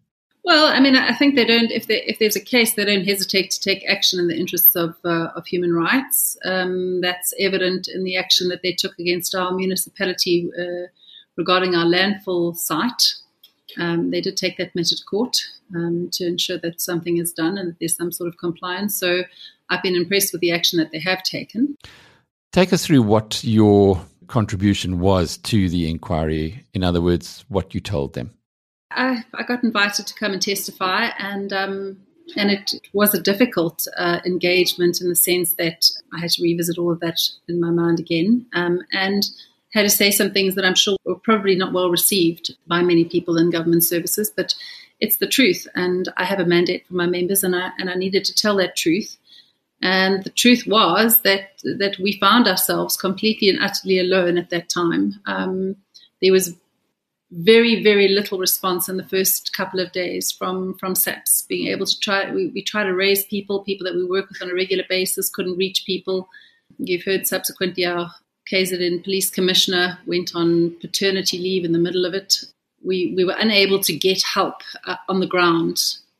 Well, 0.43 0.65
I 0.73 0.79
mean, 0.79 0.95
I 0.95 1.13
think 1.13 1.35
they 1.35 1.45
don't. 1.45 1.71
If, 1.71 1.85
they, 1.85 2.01
if 2.03 2.17
there's 2.17 2.35
a 2.35 2.43
case, 2.43 2.73
they 2.73 2.85
don't 2.85 3.05
hesitate 3.05 3.51
to 3.51 3.59
take 3.59 3.87
action 3.87 4.19
in 4.19 4.27
the 4.27 4.35
interests 4.35 4.75
of 4.75 4.95
uh, 5.05 5.27
of 5.35 5.45
human 5.45 5.73
rights. 5.73 6.35
Um, 6.43 6.99
that's 7.01 7.33
evident 7.39 7.87
in 7.87 8.03
the 8.03 8.17
action 8.17 8.47
that 8.49 8.63
they 8.63 8.73
took 8.73 8.97
against 8.97 9.35
our 9.35 9.53
municipality 9.53 10.49
uh, 10.59 10.87
regarding 11.37 11.75
our 11.75 11.85
landfill 11.85 12.55
site. 12.55 13.13
Um, 13.77 14.11
they 14.11 14.19
did 14.19 14.35
take 14.35 14.57
that 14.57 14.75
matter 14.75 14.95
to 14.95 15.03
court 15.05 15.37
um, 15.75 16.09
to 16.13 16.25
ensure 16.25 16.57
that 16.57 16.81
something 16.81 17.17
is 17.17 17.31
done 17.31 17.57
and 17.57 17.69
that 17.69 17.79
there's 17.79 17.95
some 17.95 18.11
sort 18.11 18.27
of 18.27 18.37
compliance. 18.37 18.99
So 18.99 19.23
I've 19.69 19.83
been 19.83 19.95
impressed 19.95 20.33
with 20.33 20.41
the 20.41 20.51
action 20.51 20.79
that 20.79 20.91
they 20.91 20.99
have 20.99 21.23
taken. 21.23 21.77
Take 22.51 22.73
us 22.73 22.85
through 22.85 23.03
what 23.03 23.43
your 23.43 24.05
contribution 24.27 24.99
was 24.99 25.37
to 25.37 25.69
the 25.69 25.89
inquiry. 25.89 26.65
In 26.73 26.83
other 26.83 27.01
words, 27.01 27.45
what 27.47 27.73
you 27.73 27.79
told 27.79 28.13
them. 28.13 28.31
I, 28.91 29.23
I 29.33 29.43
got 29.43 29.63
invited 29.63 30.05
to 30.07 30.13
come 30.13 30.33
and 30.33 30.41
testify, 30.41 31.11
and 31.17 31.53
um, 31.53 31.97
and 32.35 32.51
it 32.51 32.73
was 32.93 33.13
a 33.13 33.21
difficult 33.21 33.87
uh, 33.97 34.19
engagement 34.25 34.99
in 34.99 35.07
the 35.07 35.15
sense 35.15 35.53
that 35.53 35.89
I 36.13 36.19
had 36.19 36.31
to 36.31 36.43
revisit 36.43 36.77
all 36.77 36.91
of 36.91 36.99
that 36.99 37.19
in 37.47 37.61
my 37.61 37.71
mind 37.71 37.99
again, 37.99 38.45
um, 38.53 38.81
and 38.91 39.23
had 39.73 39.83
to 39.83 39.89
say 39.89 40.11
some 40.11 40.31
things 40.31 40.55
that 40.55 40.65
I'm 40.65 40.75
sure 40.75 40.97
were 41.05 41.15
probably 41.15 41.55
not 41.55 41.71
well 41.71 41.89
received 41.89 42.55
by 42.67 42.81
many 42.81 43.05
people 43.05 43.37
in 43.37 43.49
government 43.49 43.85
services, 43.85 44.29
but 44.35 44.53
it's 44.99 45.17
the 45.17 45.27
truth, 45.27 45.67
and 45.75 46.11
I 46.17 46.25
have 46.25 46.39
a 46.39 46.45
mandate 46.45 46.85
for 46.85 46.95
my 46.95 47.07
members, 47.07 47.45
and 47.45 47.55
I 47.55 47.71
and 47.79 47.89
I 47.89 47.95
needed 47.95 48.25
to 48.25 48.35
tell 48.35 48.57
that 48.57 48.75
truth. 48.75 49.17
And 49.81 50.23
the 50.23 50.29
truth 50.29 50.65
was 50.67 51.21
that 51.21 51.59
that 51.63 51.97
we 51.99 52.19
found 52.19 52.47
ourselves 52.47 52.95
completely 52.95 53.49
and 53.49 53.59
utterly 53.59 53.99
alone 53.99 54.37
at 54.37 54.49
that 54.51 54.69
time. 54.69 55.19
Um, 55.25 55.75
there 56.21 56.31
was 56.31 56.55
very 57.31 57.81
very 57.81 58.09
little 58.09 58.37
response 58.37 58.89
in 58.89 58.97
the 58.97 59.07
first 59.07 59.53
couple 59.53 59.79
of 59.79 59.91
days 59.93 60.31
from 60.31 60.77
from 60.77 60.93
SAPS 60.93 61.43
being 61.43 61.67
able 61.67 61.85
to 61.85 61.99
try 61.99 62.29
we, 62.29 62.47
we 62.49 62.61
try 62.61 62.83
to 62.83 62.93
raise 62.93 63.25
people 63.25 63.63
people 63.63 63.85
that 63.85 63.95
we 63.95 64.05
work 64.05 64.27
with 64.29 64.41
on 64.41 64.51
a 64.51 64.53
regular 64.53 64.83
basis 64.87 65.29
couldn't 65.29 65.57
reach 65.57 65.85
people. 65.85 66.29
You've 66.77 67.05
heard 67.05 67.25
subsequently 67.25 67.85
our 67.85 68.11
KZN 68.51 69.03
police 69.03 69.29
commissioner 69.29 69.97
went 70.05 70.35
on 70.35 70.75
paternity 70.81 71.37
leave 71.37 71.63
in 71.63 71.71
the 71.71 71.79
middle 71.79 72.05
of 72.05 72.13
it. 72.13 72.43
We 72.83 73.13
we 73.15 73.25
were 73.25 73.35
unable 73.39 73.79
to 73.79 73.97
get 73.97 74.21
help 74.21 74.61
uh, 74.85 74.97
on 75.09 75.21
the 75.21 75.27
ground. 75.27 75.79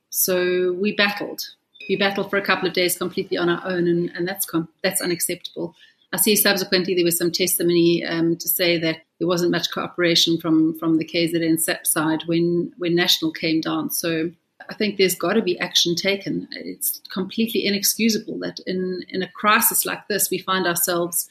So 0.10 0.74
we 0.74 0.96
battled 0.96 1.42
we 1.90 1.96
battled 1.96 2.30
for 2.30 2.38
a 2.38 2.46
couple 2.46 2.68
of 2.68 2.74
days 2.74 2.98
completely 2.98 3.38
on 3.38 3.50
our 3.50 3.62
own 3.66 3.88
and, 3.88 4.12
and 4.16 4.28
that's 4.28 4.46
com- 4.46 4.70
that's 4.84 5.02
unacceptable 5.02 5.76
I 6.14 6.18
see 6.18 6.36
subsequently 6.36 6.94
there 6.94 7.06
was 7.06 7.18
some 7.18 7.32
testimony 7.32 8.04
um, 8.06 8.36
to 8.38 8.48
say 8.48 8.78
that 8.80 8.98
there 9.20 9.28
wasn't 9.28 9.52
much 9.52 9.72
cooperation 9.72 10.38
from 10.40 10.78
from 10.78 10.98
the 10.98 11.06
KZN 11.06 11.60
SAP 11.60 11.88
side 11.88 12.24
when 12.26 12.74
when 12.78 12.96
National 12.96 13.32
came 13.32 13.62
down. 13.62 13.90
So 13.92 14.32
I 14.70 14.74
think 14.74 14.98
there's 14.98 15.16
got 15.16 15.34
to 15.34 15.42
be 15.42 15.60
action 15.60 15.96
taken. 15.96 16.48
It's 16.52 17.02
completely 17.14 17.66
inexcusable 17.66 18.40
that 18.40 18.60
in 18.68 19.04
in 19.10 19.22
a 19.22 19.32
crisis 19.32 19.86
like 19.86 20.08
this 20.08 20.30
we 20.30 20.38
find 20.38 20.68
ourselves 20.68 21.30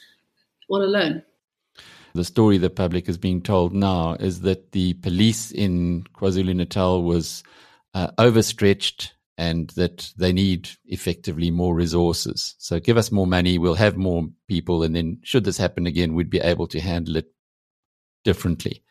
all 0.69 0.83
alone. 0.83 1.23
The 2.15 2.25
story 2.25 2.59
the 2.59 2.71
public 2.71 3.09
is 3.09 3.19
being 3.19 3.43
told 3.43 3.75
now 3.75 4.15
is 4.15 4.41
that 4.41 4.73
the 4.73 4.95
police 4.95 5.53
in 5.53 6.05
KwaZulu 6.15 6.57
Natal 6.57 7.03
was 7.03 7.45
uh, 7.95 8.11
overstretched 8.19 9.13
and 9.41 9.71
that 9.71 10.13
they 10.19 10.35
need 10.35 10.69
effectively 10.85 11.51
more 11.51 11.75
resources. 11.75 12.55
So 12.59 12.79
give 12.79 12.99
us 12.99 13.11
more 13.11 13.27
money, 13.27 13.57
we'll 13.57 13.73
have 13.73 13.97
more 13.97 14.29
people, 14.49 14.83
and 14.83 14.95
then 14.95 15.19
should 15.23 15.45
this 15.45 15.57
happen 15.57 15.87
again, 15.87 16.13
we'd 16.13 16.29
be 16.29 16.41
able 16.41 16.67
to 16.67 16.79
handle 16.79 17.17
it 17.17 17.33
differently. 18.23 18.83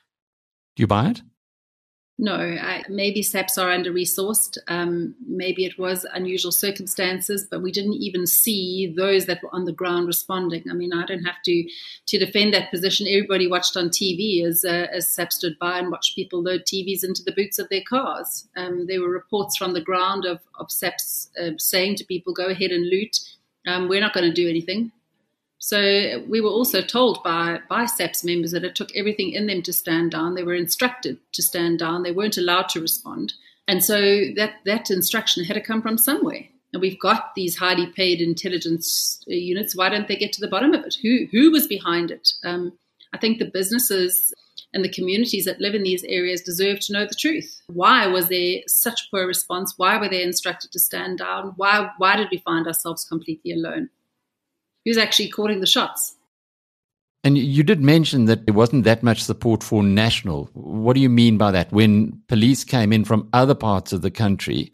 Do 0.75 0.81
you 0.81 0.87
buy 0.87 1.09
it? 1.11 1.21
No, 2.21 2.35
I, 2.35 2.83
maybe 2.89 3.23
SAPs 3.23 3.57
are 3.57 3.71
under 3.71 3.93
resourced. 3.93 4.57
Um, 4.67 5.15
maybe 5.25 5.63
it 5.63 5.79
was 5.79 6.05
unusual 6.13 6.51
circumstances, 6.51 7.47
but 7.49 7.61
we 7.61 7.71
didn't 7.71 7.93
even 7.93 8.27
see 8.27 8.93
those 8.93 9.25
that 9.27 9.41
were 9.41 9.55
on 9.55 9.63
the 9.63 9.71
ground 9.71 10.07
responding. 10.07 10.65
I 10.69 10.73
mean, 10.73 10.91
I 10.91 11.05
don't 11.05 11.23
have 11.23 11.41
to 11.45 11.69
to 12.07 12.19
defend 12.19 12.53
that 12.53 12.71
position. 12.71 13.07
Everybody 13.07 13.47
watched 13.47 13.77
on 13.77 13.87
TV 13.87 14.45
as 14.45 14.65
uh, 14.65 14.87
as 14.91 15.09
SAP 15.09 15.31
stood 15.31 15.57
by 15.59 15.79
and 15.79 15.91
watched 15.91 16.13
people 16.13 16.43
load 16.43 16.63
TVs 16.65 17.05
into 17.05 17.23
the 17.23 17.31
boots 17.31 17.57
of 17.57 17.69
their 17.69 17.83
cars. 17.87 18.45
Um, 18.57 18.87
there 18.87 18.99
were 18.99 19.09
reports 19.09 19.55
from 19.55 19.71
the 19.71 19.79
ground 19.79 20.25
of 20.25 20.41
of 20.59 20.69
SAPs 20.69 21.29
uh, 21.41 21.51
saying 21.57 21.95
to 21.95 22.03
people, 22.05 22.33
"Go 22.33 22.47
ahead 22.47 22.71
and 22.71 22.89
loot. 22.89 23.17
Um, 23.65 23.87
we're 23.87 24.01
not 24.01 24.13
going 24.13 24.27
to 24.27 24.33
do 24.33 24.49
anything." 24.49 24.91
So 25.59 26.23
we 26.27 26.39
were 26.41 26.49
also 26.49 26.81
told 26.81 27.21
by, 27.23 27.59
by 27.69 27.85
SAPS 27.85 28.23
members 28.23 28.51
that 28.51 28.63
it 28.63 28.75
took 28.75 28.95
everything 28.95 29.33
in 29.33 29.47
them 29.47 29.61
to 29.63 29.73
stand 29.73 30.11
down. 30.11 30.33
They 30.33 30.43
were 30.43 30.55
instructed 30.55 31.17
to 31.33 31.43
stand 31.43 31.79
down. 31.79 32.03
They 32.03 32.13
weren't 32.13 32.37
allowed 32.37 32.69
to 32.69 32.81
respond. 32.81 33.33
And 33.67 33.83
so 33.83 33.99
that, 34.35 34.53
that 34.65 34.89
instruction 34.89 35.43
had 35.43 35.55
to 35.55 35.61
come 35.61 35.81
from 35.81 35.97
somewhere. 35.97 36.45
And 36.71 36.81
we've 36.81 36.99
got 36.99 37.35
these 37.35 37.57
highly 37.57 37.87
paid 37.87 38.21
intelligence 38.21 39.21
uh, 39.27 39.33
units. 39.33 39.75
Why 39.75 39.89
don't 39.89 40.07
they 40.07 40.15
get 40.15 40.31
to 40.33 40.41
the 40.41 40.47
bottom 40.47 40.73
of 40.73 40.85
it? 40.85 40.95
Who, 41.01 41.27
who 41.31 41.51
was 41.51 41.67
behind 41.67 42.09
it? 42.09 42.29
Um, 42.43 42.73
I 43.11 43.17
think 43.17 43.39
the 43.39 43.45
businesses 43.45 44.33
and 44.73 44.83
the 44.83 44.89
communities 44.89 45.45
that 45.45 45.59
live 45.59 45.73
in 45.73 45.83
these 45.83 46.03
areas 46.03 46.41
deserve 46.41 46.79
to 46.81 46.93
know 46.93 47.05
the 47.05 47.15
truth. 47.15 47.61
Why 47.67 48.07
was 48.07 48.29
there 48.29 48.59
such 48.67 49.09
poor 49.11 49.25
response? 49.25 49.73
Why 49.77 49.97
were 49.97 50.09
they 50.09 50.23
instructed 50.23 50.71
to 50.71 50.79
stand 50.79 51.17
down? 51.17 51.53
Why, 51.57 51.89
why 51.97 52.15
did 52.15 52.27
we 52.31 52.37
find 52.37 52.67
ourselves 52.67 53.03
completely 53.05 53.51
alone? 53.51 53.89
Who's 54.89 54.97
actually 54.97 55.29
calling 55.29 55.59
the 55.59 55.67
shots. 55.67 56.15
And 57.23 57.37
you 57.37 57.63
did 57.63 57.81
mention 57.81 58.25
that 58.25 58.45
there 58.45 58.55
wasn't 58.55 58.85
that 58.85 59.03
much 59.03 59.21
support 59.21 59.61
for 59.61 59.83
national. 59.83 60.49
What 60.53 60.93
do 60.95 61.01
you 61.01 61.09
mean 61.09 61.37
by 61.37 61.51
that? 61.51 61.71
When 61.71 62.21
police 62.27 62.63
came 62.63 62.91
in 62.91 63.05
from 63.05 63.29
other 63.33 63.53
parts 63.53 63.93
of 63.93 64.01
the 64.01 64.09
country, 64.09 64.71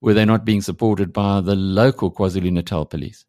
were 0.00 0.14
they 0.14 0.24
not 0.24 0.44
being 0.44 0.62
supported 0.62 1.12
by 1.12 1.40
the 1.40 1.56
local 1.56 2.10
KwaZulu 2.10 2.50
Natal 2.52 2.86
police? 2.86 3.26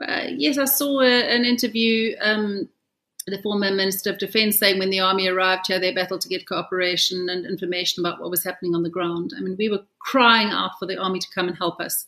Uh, 0.00 0.28
yes, 0.28 0.56
I 0.56 0.64
saw 0.64 1.00
a, 1.00 1.34
an 1.36 1.44
interview. 1.44 2.14
Um, 2.22 2.68
the 3.26 3.42
former 3.42 3.70
Minister 3.70 4.10
of 4.10 4.18
Defence 4.18 4.58
saying 4.58 4.78
when 4.78 4.90
the 4.90 5.00
army 5.00 5.28
arrived 5.28 5.66
here, 5.66 5.78
they 5.78 5.92
battled 5.92 6.22
to 6.22 6.28
get 6.28 6.48
cooperation 6.48 7.28
and 7.28 7.44
information 7.44 8.04
about 8.04 8.20
what 8.20 8.30
was 8.30 8.42
happening 8.42 8.74
on 8.74 8.82
the 8.82 8.88
ground. 8.88 9.34
I 9.36 9.40
mean, 9.40 9.56
we 9.58 9.68
were 9.68 9.82
crying 9.98 10.48
out 10.48 10.78
for 10.78 10.86
the 10.86 10.96
army 10.96 11.18
to 11.18 11.30
come 11.34 11.48
and 11.48 11.58
help 11.58 11.80
us 11.80 12.06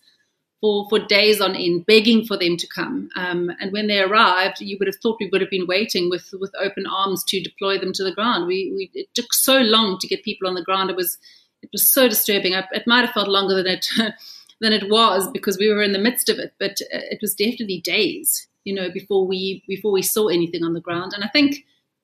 for, 0.63 0.89
for 0.89 1.01
days 1.01 1.41
on 1.41 1.57
end, 1.57 1.85
begging 1.87 2.25
for 2.25 2.39
them 2.39 2.57
to 2.57 2.69
come. 2.69 3.11
Um, 3.17 3.51
and 3.61 3.73
when 3.73 3.89
they 3.89 4.01
arrived, 4.01 4.61
you 4.61 4.77
would 4.79 4.87
have 4.87 4.97
thought 5.03 5.19
we 5.19 5.29
would 5.31 5.41
have 5.41 5.51
been 5.51 5.67
waiting 5.67 6.09
with, 6.09 6.33
with 6.41 6.55
open 6.59 6.87
arms 6.87 7.25
to 7.25 7.43
deploy 7.43 7.79
them 7.79 7.93
to 7.95 8.05
the 8.05 8.15
ground. 8.15 8.47
We, 8.47 8.73
we 8.77 8.91
it 8.95 9.09
took 9.13 9.35
so 9.35 9.59
long 9.59 9.99
to 9.99 10.07
get 10.07 10.23
people 10.23 10.49
on 10.49 10.55
the 10.55 10.63
ground. 10.63 10.89
It 10.89 10.97
was 10.97 11.19
it 11.63 11.71
was 11.73 11.93
so 11.93 12.09
disturbing. 12.09 12.55
I, 12.55 12.65
it 12.71 12.87
might 12.87 13.05
have 13.05 13.13
felt 13.13 13.29
longer 13.29 13.57
than 13.57 13.67
it 13.67 13.89
than 14.61 14.73
it 14.73 14.89
was 14.89 15.29
because 15.33 15.59
we 15.59 15.69
were 15.69 15.83
in 15.83 15.93
the 15.93 15.99
midst 15.99 16.29
of 16.29 16.39
it, 16.39 16.55
but 16.61 16.77
it 16.91 17.19
was 17.21 17.35
definitely 17.35 17.81
days, 17.81 18.47
you 18.63 18.73
know, 18.73 18.89
before 18.89 19.27
we 19.27 19.65
before 19.67 19.91
we 19.91 20.03
saw 20.03 20.29
anything 20.29 20.63
on 20.63 20.75
the 20.75 20.81
ground. 20.81 21.13
And 21.13 21.25
I 21.25 21.29
think 21.29 21.57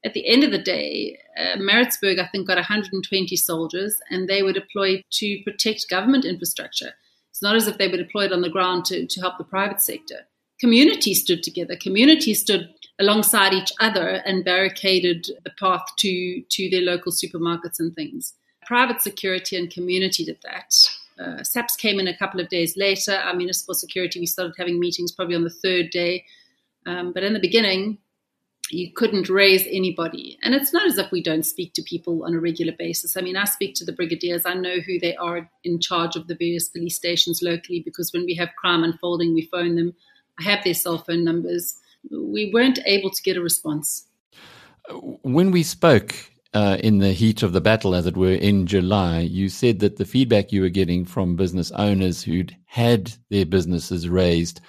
at 0.05 0.15
the 0.15 0.27
end 0.27 0.43
of 0.43 0.51
the 0.51 0.63
day, 0.63 1.17
uh, 1.39 1.59
Maritzburg, 1.59 2.19
I 2.19 2.27
think, 2.27 2.49
got 2.49 2.57
120 2.57 3.37
soldiers, 3.37 3.95
and 4.11 4.29
they 4.29 4.43
were 4.43 4.53
deployed 4.53 5.05
to 5.11 5.43
protect 5.45 5.89
government 5.89 6.25
infrastructure. 6.25 6.95
It's 7.39 7.43
not 7.45 7.55
as 7.55 7.69
if 7.69 7.79
they 7.79 7.87
were 7.87 7.97
deployed 7.97 8.33
on 8.33 8.41
the 8.41 8.51
ground 8.51 8.85
to, 8.87 9.07
to 9.07 9.21
help 9.21 9.39
the 9.39 9.45
private 9.45 9.81
sector. 9.81 10.27
Communities 10.59 11.21
stood 11.21 11.45
together. 11.45 11.77
Communities 11.77 12.41
stood 12.41 12.69
alongside 12.99 13.53
each 13.53 13.71
other 13.79 14.21
and 14.27 14.45
barricaded 14.45 15.29
the 15.45 15.53
path 15.57 15.85
to, 15.99 16.43
to 16.43 16.69
their 16.69 16.81
local 16.81 17.13
supermarkets 17.13 17.79
and 17.79 17.95
things. 17.95 18.35
Private 18.67 19.01
security 19.01 19.57
and 19.57 19.71
community 19.71 20.25
did 20.25 20.39
that. 20.43 20.75
Uh, 21.17 21.45
SAPS 21.45 21.77
came 21.77 22.01
in 22.01 22.09
a 22.09 22.19
couple 22.19 22.41
of 22.41 22.49
days 22.49 22.77
later. 22.77 23.13
Our 23.13 23.37
municipal 23.37 23.75
security, 23.75 24.19
we 24.19 24.27
started 24.27 24.55
having 24.59 24.81
meetings 24.81 25.13
probably 25.13 25.37
on 25.37 25.45
the 25.45 25.51
third 25.51 25.91
day. 25.91 26.25
Um, 26.87 27.13
but 27.13 27.23
in 27.23 27.35
the 27.35 27.39
beginning, 27.39 27.99
you 28.71 28.93
couldn't 28.93 29.29
raise 29.29 29.67
anybody. 29.71 30.39
And 30.43 30.55
it's 30.55 30.73
not 30.73 30.87
as 30.87 30.99
if 30.99 31.11
we 31.11 31.23
don't 31.23 31.45
speak 31.45 31.73
to 31.75 31.83
people 31.83 32.25
on 32.25 32.35
a 32.35 32.41
regular 32.41 32.73
basis. 32.79 33.17
I 33.17 33.21
mean, 33.21 33.37
I 33.37 33.45
speak 33.45 33.75
to 33.77 33.85
the 33.85 33.93
brigadiers. 33.93 34.45
I 34.45 34.55
know 34.55 34.81
who 34.81 34.99
they 34.99 35.17
are 35.17 35.49
in 35.65 35.81
charge 35.81 36.17
of 36.17 36.27
the 36.27 36.35
various 36.35 36.69
police 36.69 36.97
stations 36.97 37.43
locally 37.43 37.81
because 37.85 38.13
when 38.13 38.25
we 38.25 38.35
have 38.35 38.49
crime 38.57 38.85
unfolding, 38.85 39.35
we 39.35 39.49
phone 39.51 39.77
them. 39.77 39.95
I 40.39 40.45
have 40.45 40.65
their 40.65 40.75
cell 40.75 40.99
phone 40.99 41.25
numbers. 41.25 41.77
We 42.11 42.51
weren't 42.53 42.79
able 42.87 43.11
to 43.11 43.23
get 43.23 43.37
a 43.37 43.43
response. 43.43 44.07
When 45.23 45.51
we 45.51 45.63
spoke 45.63 46.15
uh, 46.55 46.79
in 46.81 46.99
the 46.99 47.13
heat 47.13 47.43
of 47.43 47.53
the 47.53 47.61
battle, 47.61 47.95
as 47.95 48.07
it 48.07 48.17
were, 48.17 48.33
in 48.33 48.67
July, 48.67 49.21
you 49.21 49.49
said 49.49 49.81
that 49.81 49.97
the 49.97 50.05
feedback 50.05 50.53
you 50.53 50.63
were 50.63 50.69
getting 50.69 51.05
from 51.05 51.37
business 51.37 51.71
owners 51.73 52.23
who'd 52.23 52.57
had 52.67 53.13
their 53.31 53.45
businesses 53.45 54.09
razed 54.09 54.61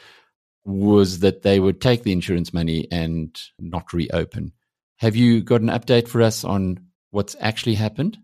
was 0.69 1.19
that 1.19 1.41
they 1.41 1.59
would 1.59 1.81
take 1.81 2.03
the 2.03 2.11
insurance 2.11 2.53
money 2.53 2.87
and 2.91 3.39
not 3.59 3.91
reopen. 3.93 4.53
Have 4.97 5.15
you 5.15 5.41
got 5.41 5.61
an 5.61 5.67
update 5.67 6.07
for 6.07 6.21
us 6.21 6.43
on 6.43 6.79
what's 7.11 7.35
actually 7.39 7.75
happened? 7.75 8.17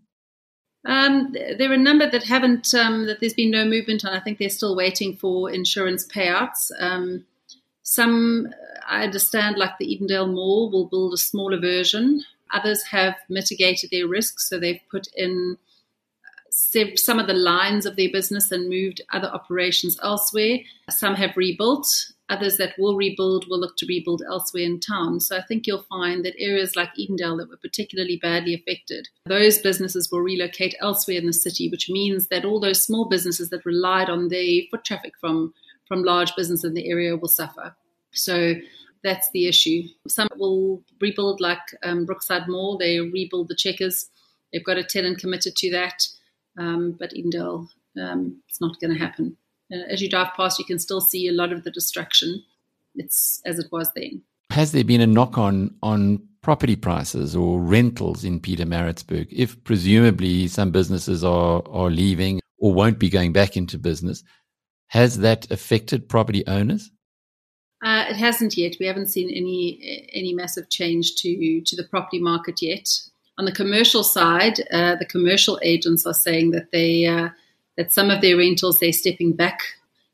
Um, 0.84 1.32
there 1.32 1.70
are 1.70 1.74
a 1.74 1.78
number 1.78 2.08
that 2.08 2.22
haven't, 2.22 2.72
um, 2.74 3.06
that 3.06 3.18
there's 3.18 3.34
been 3.34 3.50
no 3.50 3.64
movement 3.64 4.04
on. 4.04 4.12
I 4.12 4.20
think 4.20 4.38
they're 4.38 4.48
still 4.48 4.76
waiting 4.76 5.16
for 5.16 5.50
insurance 5.50 6.06
payouts. 6.06 6.70
Um, 6.78 7.24
some, 7.82 8.48
I 8.88 9.02
understand, 9.02 9.56
like 9.58 9.78
the 9.78 9.86
Edendale 9.86 10.32
Mall, 10.32 10.70
will 10.70 10.86
build 10.86 11.12
a 11.12 11.18
smaller 11.18 11.58
version. 11.58 12.22
Others 12.52 12.84
have 12.84 13.16
mitigated 13.28 13.90
their 13.90 14.06
risks, 14.06 14.48
so 14.48 14.60
they've 14.60 14.80
put 14.90 15.08
in 15.16 15.56
some 16.94 17.18
of 17.18 17.26
the 17.26 17.34
lines 17.34 17.84
of 17.84 17.96
their 17.96 18.10
business 18.10 18.52
and 18.52 18.68
moved 18.68 19.00
other 19.12 19.28
operations 19.28 19.98
elsewhere. 20.02 20.58
Some 20.88 21.14
have 21.14 21.36
rebuilt. 21.36 21.86
Others 22.28 22.56
that 22.56 22.74
will 22.76 22.96
rebuild 22.96 23.46
will 23.48 23.60
look 23.60 23.76
to 23.76 23.86
rebuild 23.86 24.22
elsewhere 24.28 24.64
in 24.64 24.80
town. 24.80 25.20
So 25.20 25.36
I 25.36 25.42
think 25.42 25.66
you'll 25.66 25.82
find 25.82 26.24
that 26.24 26.34
areas 26.38 26.74
like 26.74 26.90
Edendale 26.98 27.38
that 27.38 27.48
were 27.48 27.56
particularly 27.56 28.18
badly 28.20 28.54
affected, 28.54 29.08
those 29.26 29.58
businesses 29.58 30.10
will 30.10 30.22
relocate 30.22 30.74
elsewhere 30.80 31.18
in 31.18 31.26
the 31.26 31.32
city, 31.32 31.68
which 31.68 31.88
means 31.88 32.26
that 32.28 32.44
all 32.44 32.58
those 32.58 32.82
small 32.82 33.08
businesses 33.08 33.50
that 33.50 33.64
relied 33.64 34.10
on 34.10 34.28
the 34.28 34.66
foot 34.72 34.84
traffic 34.84 35.12
from, 35.20 35.54
from 35.86 36.02
large 36.02 36.34
business 36.34 36.64
in 36.64 36.74
the 36.74 36.88
area 36.90 37.16
will 37.16 37.28
suffer. 37.28 37.76
So 38.12 38.54
that's 39.04 39.30
the 39.30 39.46
issue. 39.46 39.84
Some 40.08 40.28
will 40.36 40.82
rebuild 41.00 41.40
like 41.40 41.60
um, 41.84 42.06
Brookside 42.06 42.48
Mall, 42.48 42.76
they 42.76 42.98
rebuild 42.98 43.48
the 43.48 43.54
checkers. 43.54 44.10
They've 44.52 44.64
got 44.64 44.78
a 44.78 44.84
tenant 44.84 45.18
committed 45.18 45.54
to 45.56 45.70
that. 45.70 46.02
Um, 46.58 46.96
but 46.98 47.12
Edendale, 47.12 47.68
um, 48.00 48.42
it's 48.48 48.60
not 48.60 48.80
going 48.80 48.92
to 48.94 48.98
happen. 48.98 49.36
Uh, 49.72 49.78
as 49.90 50.00
you 50.00 50.08
drive 50.08 50.28
past, 50.36 50.58
you 50.58 50.64
can 50.64 50.78
still 50.78 51.00
see 51.00 51.28
a 51.28 51.32
lot 51.32 51.52
of 51.52 51.64
the 51.64 51.70
destruction. 51.70 52.42
It's 52.94 53.40
as 53.44 53.58
it 53.58 53.66
was 53.70 53.90
then. 53.94 54.22
Has 54.50 54.72
there 54.72 54.84
been 54.84 55.00
a 55.00 55.06
knock 55.06 55.38
on 55.38 55.74
on 55.82 56.22
property 56.42 56.76
prices 56.76 57.34
or 57.34 57.60
rentals 57.60 58.24
in 58.24 58.40
Pietermaritzburg? 58.40 59.26
If 59.30 59.62
presumably 59.64 60.48
some 60.48 60.70
businesses 60.70 61.24
are 61.24 61.62
are 61.68 61.90
leaving 61.90 62.40
or 62.58 62.72
won't 62.72 62.98
be 62.98 63.10
going 63.10 63.32
back 63.32 63.56
into 63.56 63.78
business, 63.78 64.22
has 64.88 65.18
that 65.18 65.50
affected 65.50 66.08
property 66.08 66.46
owners? 66.46 66.90
Uh, 67.84 68.06
it 68.08 68.16
hasn't 68.16 68.56
yet. 68.56 68.76
We 68.80 68.86
haven't 68.86 69.08
seen 69.08 69.30
any 69.30 70.08
any 70.12 70.32
massive 70.32 70.70
change 70.70 71.16
to 71.16 71.60
to 71.60 71.76
the 71.76 71.84
property 71.84 72.20
market 72.20 72.62
yet. 72.62 72.88
On 73.38 73.44
the 73.44 73.52
commercial 73.52 74.02
side, 74.02 74.60
uh, 74.72 74.96
the 74.96 75.04
commercial 75.04 75.58
agents 75.62 76.06
are 76.06 76.14
saying 76.14 76.52
that 76.52 76.70
they 76.72 77.04
uh, 77.04 77.28
that 77.76 77.92
some 77.92 78.10
of 78.10 78.20
their 78.20 78.36
rentals 78.36 78.78
they're 78.78 78.92
stepping 78.92 79.32
back. 79.32 79.60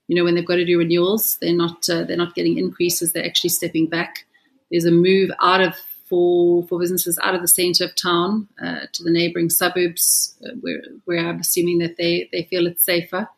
You 0.08 0.16
know, 0.16 0.24
when 0.24 0.34
they've 0.34 0.46
got 0.46 0.56
to 0.56 0.64
do 0.64 0.78
renewals, 0.78 1.38
they're 1.40 1.56
not 1.56 1.88
uh, 1.88 2.04
they're 2.04 2.16
not 2.16 2.34
getting 2.34 2.58
increases. 2.58 3.12
They're 3.12 3.24
actually 3.24 3.50
stepping 3.50 3.86
back. 3.88 4.26
There's 4.70 4.84
a 4.84 4.90
move 4.90 5.30
out 5.40 5.60
of 5.60 5.74
for 6.12 6.66
for 6.66 6.78
businesses 6.78 7.18
out 7.22 7.34
of 7.34 7.40
the 7.40 7.48
centre 7.48 7.84
of 7.84 7.94
town 7.94 8.46
uh, 8.62 8.80
to 8.92 9.02
the 9.02 9.10
neighbouring 9.10 9.48
suburbs, 9.48 10.36
uh, 10.44 10.50
where 10.60 10.82
where 11.06 11.26
I'm 11.26 11.40
assuming 11.40 11.78
that 11.78 11.96
they 11.96 12.28
they 12.32 12.42
feel 12.44 12.66
it's 12.66 12.84
safer. 12.84 13.28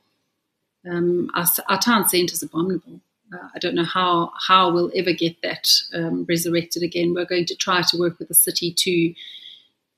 Um, 0.90 1.30
our, 1.34 1.46
our 1.68 1.78
town 1.78 2.08
centre 2.08 2.32
is 2.32 2.42
abominable. 2.42 3.00
Uh, 3.32 3.48
I 3.54 3.58
don't 3.58 3.76
know 3.76 3.84
how 3.84 4.32
how 4.48 4.72
we'll 4.72 4.90
ever 4.96 5.12
get 5.12 5.40
that 5.42 5.68
um, 5.94 6.24
resurrected 6.28 6.82
again. 6.82 7.14
We're 7.14 7.26
going 7.26 7.46
to 7.46 7.56
try 7.56 7.82
to 7.82 7.98
work 7.98 8.18
with 8.18 8.28
the 8.28 8.34
city 8.34 8.72
to 8.72 9.14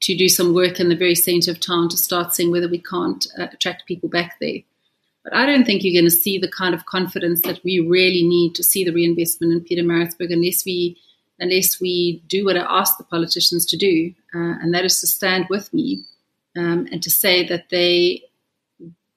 to 0.03 0.17
do 0.17 0.29
some 0.29 0.55
work 0.55 0.79
in 0.79 0.89
the 0.89 0.97
very 0.97 1.15
centre 1.15 1.51
of 1.51 1.61
town 1.61 1.89
to 1.89 1.97
start 1.97 2.35
seeing 2.35 2.51
whether 2.51 2.69
we 2.69 2.79
can't 2.79 3.27
uh, 3.39 3.47
attract 3.53 3.87
people 3.87 4.09
back 4.09 4.37
there. 4.41 4.59
But 5.25 5.35
I 5.35 5.45
don't 5.45 5.65
think 5.65 5.83
you're 5.83 6.01
going 6.01 6.11
to 6.11 6.17
see 6.17 6.39
the 6.39 6.51
kind 6.51 6.75
of 6.75 6.87
confidence 6.87 7.43
that 7.43 7.61
we 7.65 7.81
really 7.81 8.23
need 8.23 8.55
to 8.55 8.63
see 8.63 8.85
the 8.85 8.93
reinvestment 8.93 9.53
in 9.53 9.61
Pietermaritzburg 9.61 10.33
unless 10.33 10.65
we 10.65 10.97
unless 11.39 11.81
we 11.81 12.23
do 12.29 12.45
what 12.45 12.57
I 12.57 12.65
ask 12.67 12.97
the 12.97 13.05
politicians 13.05 13.67
to 13.67 13.77
do, 13.77 14.15
uh, 14.35 14.55
and 14.63 14.73
that 14.73 14.85
is 14.87 15.01
to 15.01 15.07
stand 15.07 15.47
with 15.51 15.73
me 15.75 16.05
um, 16.57 16.89
and 16.91 17.03
to 17.03 17.11
say 17.11 17.47
that 17.49 17.69
they 17.71 18.23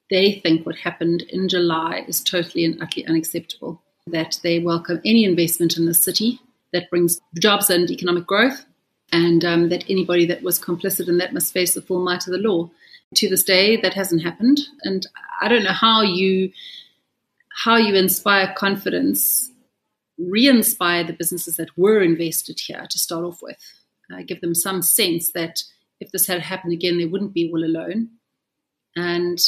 they 0.10 0.40
think 0.40 0.66
what 0.66 0.76
happened 0.76 1.22
in 1.30 1.48
July 1.48 2.04
is 2.08 2.22
totally 2.24 2.66
and 2.66 2.82
utterly 2.82 3.06
unacceptable. 3.06 3.82
That 4.08 4.40
they 4.42 4.58
welcome 4.60 5.02
any 5.06 5.24
investment 5.24 5.78
in 5.78 5.86
the 5.86 5.94
city 5.94 6.40
that 6.74 6.90
brings 6.90 7.22
jobs 7.40 7.70
and 7.70 7.90
economic 7.92 8.26
growth, 8.26 8.66
and 9.12 9.44
um, 9.44 9.70
that 9.70 9.86
anybody 9.90 10.26
that 10.28 10.44
was 10.44 10.60
complicit 10.60 11.08
in 11.08 11.18
that 11.18 11.34
must 11.34 11.54
face 11.54 11.74
the 11.74 11.82
full 11.82 12.04
might 12.04 12.28
of 12.28 12.34
the 12.34 12.40
law. 12.40 12.70
To 13.16 13.28
this 13.28 13.44
day, 13.44 13.76
that 13.78 13.96
hasn't 13.96 14.22
happened, 14.22 14.60
and 14.84 15.08
I 15.42 15.48
don't 15.48 15.64
know 15.64 15.74
how 15.74 16.04
you 16.04 16.52
how 17.66 17.76
you 17.76 17.96
inspire 17.96 18.54
confidence, 18.56 19.50
re-inspire 20.20 21.04
the 21.04 21.14
businesses 21.14 21.58
that 21.58 21.76
were 21.76 22.04
invested 22.04 22.60
here 22.60 22.86
to 22.88 23.00
start 23.00 23.26
off 23.26 23.40
with, 23.42 23.58
uh, 24.14 24.22
give 24.28 24.42
them 24.42 24.54
some 24.54 24.84
sense 24.84 25.32
that 25.32 25.64
if 26.00 26.12
this 26.12 26.28
had 26.28 26.42
happened 26.42 26.72
again, 26.72 27.00
they 27.00 27.06
wouldn't 27.06 27.34
be 27.34 27.50
all 27.52 27.64
alone, 27.66 28.10
and 28.96 29.40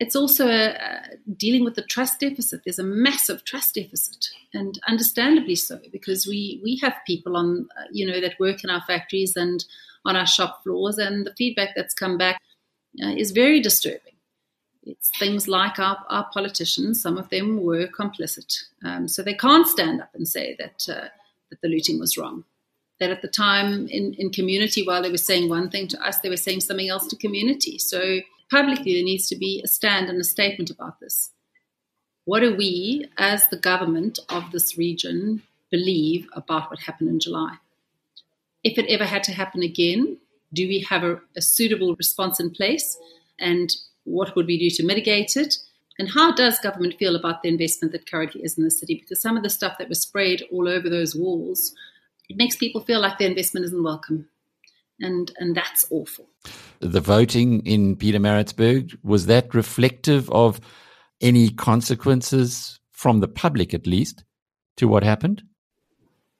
it's 0.00 0.14
also 0.14 0.46
a, 0.46 0.70
a 0.70 1.16
dealing 1.36 1.64
with 1.64 1.74
the 1.74 1.82
trust 1.82 2.20
deficit. 2.20 2.62
There's 2.64 2.78
a 2.78 2.84
massive 2.84 3.44
trust 3.44 3.74
deficit, 3.74 4.28
and 4.54 4.78
understandably 4.88 5.56
so, 5.56 5.80
because 5.90 6.26
we 6.26 6.60
we 6.62 6.76
have 6.76 6.94
people 7.06 7.36
on 7.36 7.68
uh, 7.76 7.84
you 7.92 8.06
know 8.06 8.20
that 8.20 8.38
work 8.38 8.62
in 8.62 8.70
our 8.70 8.82
factories 8.82 9.36
and 9.36 9.64
on 10.04 10.16
our 10.16 10.26
shop 10.26 10.62
floors, 10.62 10.98
and 10.98 11.26
the 11.26 11.34
feedback 11.34 11.70
that's 11.74 11.94
come 11.94 12.16
back 12.16 12.40
uh, 13.02 13.08
is 13.10 13.32
very 13.32 13.60
disturbing. 13.60 14.14
It's 14.84 15.10
things 15.18 15.48
like 15.48 15.78
our, 15.78 15.98
our 16.08 16.28
politicians; 16.32 17.02
some 17.02 17.18
of 17.18 17.28
them 17.30 17.62
were 17.62 17.88
complicit, 17.88 18.64
um, 18.84 19.08
so 19.08 19.22
they 19.22 19.34
can't 19.34 19.66
stand 19.66 20.00
up 20.00 20.14
and 20.14 20.28
say 20.28 20.56
that 20.58 20.86
uh, 20.88 21.08
that 21.50 21.60
the 21.60 21.68
looting 21.68 21.98
was 21.98 22.16
wrong. 22.16 22.44
That 23.00 23.10
at 23.10 23.22
the 23.22 23.28
time 23.28 23.86
in, 23.88 24.14
in 24.14 24.30
community, 24.30 24.84
while 24.84 25.02
they 25.02 25.10
were 25.10 25.18
saying 25.18 25.48
one 25.48 25.70
thing 25.70 25.86
to 25.88 26.00
us, 26.04 26.18
they 26.18 26.28
were 26.28 26.36
saying 26.36 26.60
something 26.60 26.88
else 26.88 27.06
to 27.08 27.16
community. 27.16 27.78
So 27.78 28.20
publicly 28.50 28.94
there 28.94 29.04
needs 29.04 29.28
to 29.28 29.36
be 29.36 29.60
a 29.64 29.68
stand 29.68 30.08
and 30.08 30.20
a 30.20 30.24
statement 30.24 30.70
about 30.70 31.00
this. 31.00 31.30
What 32.24 32.40
do 32.40 32.54
we, 32.54 33.06
as 33.16 33.46
the 33.46 33.56
government 33.56 34.18
of 34.28 34.50
this 34.52 34.76
region, 34.76 35.42
believe 35.70 36.28
about 36.32 36.70
what 36.70 36.80
happened 36.80 37.10
in 37.10 37.20
July? 37.20 37.56
If 38.64 38.78
it 38.78 38.86
ever 38.88 39.04
had 39.04 39.22
to 39.24 39.32
happen 39.32 39.62
again, 39.62 40.18
do 40.52 40.66
we 40.68 40.80
have 40.80 41.04
a, 41.04 41.20
a 41.36 41.40
suitable 41.40 41.94
response 41.96 42.40
in 42.40 42.50
place? 42.50 42.98
And 43.38 43.74
what 44.04 44.34
would 44.36 44.46
we 44.46 44.58
do 44.58 44.70
to 44.70 44.84
mitigate 44.84 45.36
it? 45.36 45.56
And 45.98 46.10
how 46.10 46.32
does 46.32 46.60
government 46.60 46.94
feel 46.98 47.16
about 47.16 47.42
the 47.42 47.48
investment 47.48 47.92
that 47.92 48.10
currently 48.10 48.42
is 48.42 48.56
in 48.56 48.64
the 48.64 48.70
city? 48.70 48.94
Because 48.94 49.20
some 49.20 49.36
of 49.36 49.42
the 49.42 49.50
stuff 49.50 49.78
that 49.78 49.88
was 49.88 50.00
sprayed 50.00 50.44
all 50.52 50.68
over 50.68 50.88
those 50.88 51.14
walls, 51.14 51.74
it 52.28 52.36
makes 52.36 52.56
people 52.56 52.82
feel 52.82 53.00
like 53.00 53.18
the 53.18 53.26
investment 53.26 53.66
isn't 53.66 53.82
welcome 53.82 54.28
and 55.00 55.32
and 55.38 55.54
that's 55.54 55.86
awful. 55.90 56.26
The 56.80 57.00
voting 57.00 57.64
in 57.66 57.96
Pietermaritzburg 57.96 58.96
was 59.02 59.26
that 59.26 59.54
reflective 59.54 60.30
of 60.30 60.60
any 61.20 61.50
consequences 61.50 62.78
from 62.92 63.20
the 63.20 63.28
public, 63.28 63.74
at 63.74 63.86
least, 63.86 64.24
to 64.76 64.86
what 64.86 65.02
happened? 65.02 65.42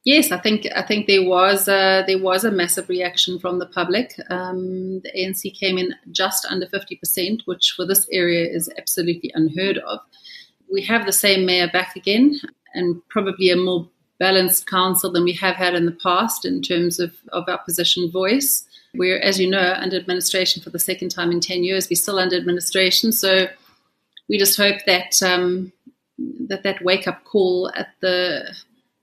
Yes, 0.05 0.31
I 0.31 0.39
think 0.39 0.67
I 0.75 0.83
think 0.83 1.07
there 1.07 1.27
was 1.27 1.69
a, 1.69 2.05
there 2.07 2.23
was 2.23 2.45
a 2.45 2.51
massive 2.51 2.89
reaction 2.89 3.39
from 3.39 3.59
the 3.59 3.67
public. 3.67 4.15
Um, 4.31 5.01
the 5.01 5.11
ANC 5.17 5.59
came 5.59 5.77
in 5.77 5.95
just 6.13 6.47
under 6.47 6.67
fifty 6.67 6.97
percent, 6.97 7.43
which 7.45 7.75
for 7.77 7.85
this 7.85 8.09
area 8.11 8.49
is 8.49 8.71
absolutely 8.79 9.33
unheard 9.35 9.79
of. 9.79 9.99
We 10.73 10.83
have 10.85 11.05
the 11.05 11.13
same 11.13 11.45
mayor 11.45 11.69
back 11.69 11.97
again, 11.97 12.41
and 12.75 13.03
probably 13.09 13.51
a 13.51 13.57
more 13.57 13.89
balanced 14.19 14.67
council 14.67 15.13
than 15.13 15.25
we 15.25 15.33
have 15.33 15.57
had 15.57 15.75
in 15.75 15.87
the 15.87 15.99
past 16.03 16.45
in 16.45 16.63
terms 16.63 16.99
of, 16.99 17.15
of 17.33 17.49
opposition 17.49 18.11
voice. 18.11 18.65
We're, 18.99 19.18
as 19.18 19.38
you 19.38 19.49
know, 19.49 19.74
under 19.76 19.96
administration 19.96 20.62
for 20.62 20.70
the 20.70 20.78
second 20.78 21.11
time 21.11 21.30
in 21.30 21.40
10 21.40 21.64
years. 21.64 21.88
We're 21.88 21.96
still 21.96 22.18
under 22.18 22.36
administration. 22.36 23.12
So 23.12 23.46
we 24.28 24.38
just 24.38 24.57
hope 24.57 24.84
that 24.86 25.22
um, 25.22 25.72
that, 26.49 26.64
that 26.64 26.82
wake 26.82 27.07
up 27.07 27.24
call 27.24 27.70
at 27.74 27.88
the 28.01 28.55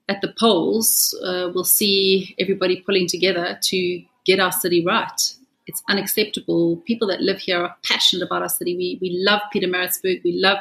at 0.07 0.21
the 0.21 0.33
polls 0.39 1.17
uh, 1.25 1.49
will 1.55 1.63
see 1.63 2.35
everybody 2.37 2.81
pulling 2.81 3.07
together 3.07 3.57
to 3.59 4.03
get 4.25 4.39
our 4.39 4.51
city 4.51 4.85
right. 4.85 5.33
It's 5.65 5.81
unacceptable. 5.89 6.77
People 6.85 7.07
that 7.07 7.21
live 7.21 7.39
here 7.39 7.63
are 7.63 7.75
passionate 7.83 8.23
about 8.23 8.43
our 8.43 8.49
city. 8.49 8.75
We, 8.77 8.99
we 9.01 9.17
love 9.25 9.41
Pietermaritzburg. 9.51 10.23
We 10.23 10.39
love 10.39 10.59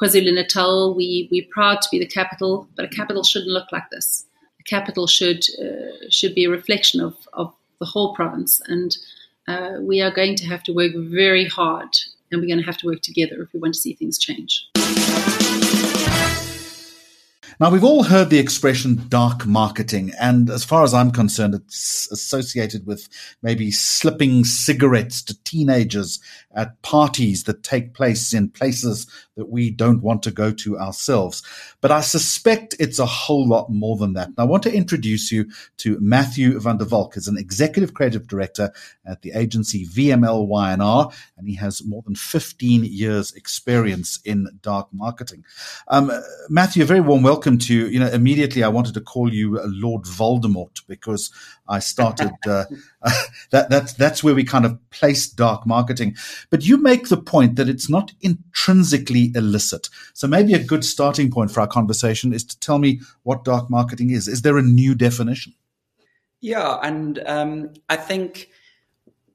KwaZulu 0.00 0.34
Natal, 0.34 0.94
we, 0.94 1.28
we're 1.30 1.46
proud 1.50 1.80
to 1.82 1.88
be 1.90 1.98
the 1.98 2.06
capital, 2.06 2.68
but 2.74 2.84
a 2.84 2.88
capital 2.88 3.22
shouldn't 3.22 3.50
look 3.50 3.70
like 3.70 3.88
this. 3.90 4.26
A 4.60 4.62
capital 4.64 5.06
should 5.06 5.44
uh, 5.60 6.08
should 6.10 6.34
be 6.34 6.44
a 6.44 6.50
reflection 6.50 7.00
of, 7.00 7.14
of 7.32 7.54
the 7.78 7.86
whole 7.86 8.14
province. 8.14 8.60
And 8.66 8.96
uh, 9.48 9.78
we 9.80 10.00
are 10.00 10.10
going 10.10 10.36
to 10.36 10.46
have 10.46 10.62
to 10.64 10.72
work 10.72 10.92
very 10.94 11.46
hard 11.46 11.88
and 12.30 12.40
we're 12.40 12.48
going 12.48 12.58
to 12.58 12.66
have 12.66 12.78
to 12.78 12.86
work 12.86 13.00
together 13.00 13.42
if 13.42 13.52
we 13.52 13.60
want 13.60 13.74
to 13.74 13.80
see 13.80 13.94
things 13.94 14.18
change. 14.18 14.68
Now, 17.60 17.70
we've 17.70 17.84
all 17.84 18.02
heard 18.02 18.30
the 18.30 18.38
expression 18.40 19.04
dark 19.08 19.46
marketing, 19.46 20.12
and 20.20 20.50
as 20.50 20.64
far 20.64 20.82
as 20.82 20.92
I'm 20.92 21.12
concerned, 21.12 21.54
it's 21.54 22.10
associated 22.10 22.84
with 22.84 23.08
maybe 23.42 23.70
slipping 23.70 24.44
cigarettes 24.44 25.22
to 25.22 25.40
teenagers 25.44 26.18
at 26.54 26.80
parties 26.82 27.44
that 27.44 27.62
take 27.62 27.94
place 27.94 28.32
in 28.32 28.48
places 28.48 29.06
that 29.36 29.50
we 29.50 29.70
don't 29.70 30.02
want 30.02 30.22
to 30.22 30.30
go 30.30 30.52
to 30.52 30.78
ourselves. 30.78 31.42
But 31.80 31.90
I 31.90 32.00
suspect 32.00 32.76
it's 32.78 32.98
a 32.98 33.06
whole 33.06 33.46
lot 33.46 33.70
more 33.70 33.96
than 33.96 34.12
that. 34.14 34.28
And 34.28 34.38
I 34.38 34.44
want 34.44 34.62
to 34.64 34.74
introduce 34.74 35.32
you 35.32 35.46
to 35.78 35.98
Matthew 36.00 36.58
van 36.60 36.78
der 36.78 36.84
Valk 36.84 37.16
as 37.16 37.28
an 37.28 37.36
executive 37.38 37.94
creative 37.94 38.26
director 38.26 38.72
at 39.04 39.22
the 39.22 39.32
agency 39.32 39.86
VML 39.86 40.46
Y&R, 40.46 41.10
and 41.36 41.48
he 41.48 41.54
has 41.56 41.84
more 41.84 42.02
than 42.02 42.14
15 42.14 42.84
years 42.84 43.32
experience 43.32 44.20
in 44.24 44.48
dark 44.62 44.88
marketing. 44.92 45.44
Um, 45.88 46.12
Matthew, 46.48 46.82
a 46.82 46.86
very 46.86 47.00
warm 47.00 47.22
welcome 47.22 47.58
to 47.58 47.74
you. 47.74 47.86
You 47.86 48.00
know, 48.00 48.08
immediately 48.08 48.62
I 48.62 48.68
wanted 48.68 48.94
to 48.94 49.00
call 49.00 49.32
you 49.32 49.60
Lord 49.64 50.02
Voldemort 50.04 50.82
because 50.86 51.30
I 51.68 51.78
started. 51.78 52.32
Uh, 52.46 52.64
that 53.50 53.70
that's 53.70 53.92
that's 53.94 54.22
where 54.22 54.34
we 54.34 54.44
kind 54.44 54.64
of 54.64 54.78
place 54.90 55.28
dark 55.28 55.66
marketing. 55.66 56.16
But 56.50 56.66
you 56.66 56.76
make 56.76 57.08
the 57.08 57.16
point 57.16 57.56
that 57.56 57.68
it's 57.68 57.88
not 57.88 58.12
intrinsically 58.20 59.32
illicit. 59.34 59.88
So 60.12 60.26
maybe 60.26 60.54
a 60.54 60.62
good 60.62 60.84
starting 60.84 61.30
point 61.30 61.50
for 61.50 61.60
our 61.60 61.66
conversation 61.66 62.32
is 62.32 62.44
to 62.44 62.58
tell 62.60 62.78
me 62.78 63.00
what 63.22 63.44
dark 63.44 63.70
marketing 63.70 64.10
is. 64.10 64.28
Is 64.28 64.42
there 64.42 64.58
a 64.58 64.62
new 64.62 64.94
definition? 64.94 65.54
Yeah, 66.40 66.78
and 66.82 67.22
um, 67.26 67.72
I 67.88 67.96
think 67.96 68.50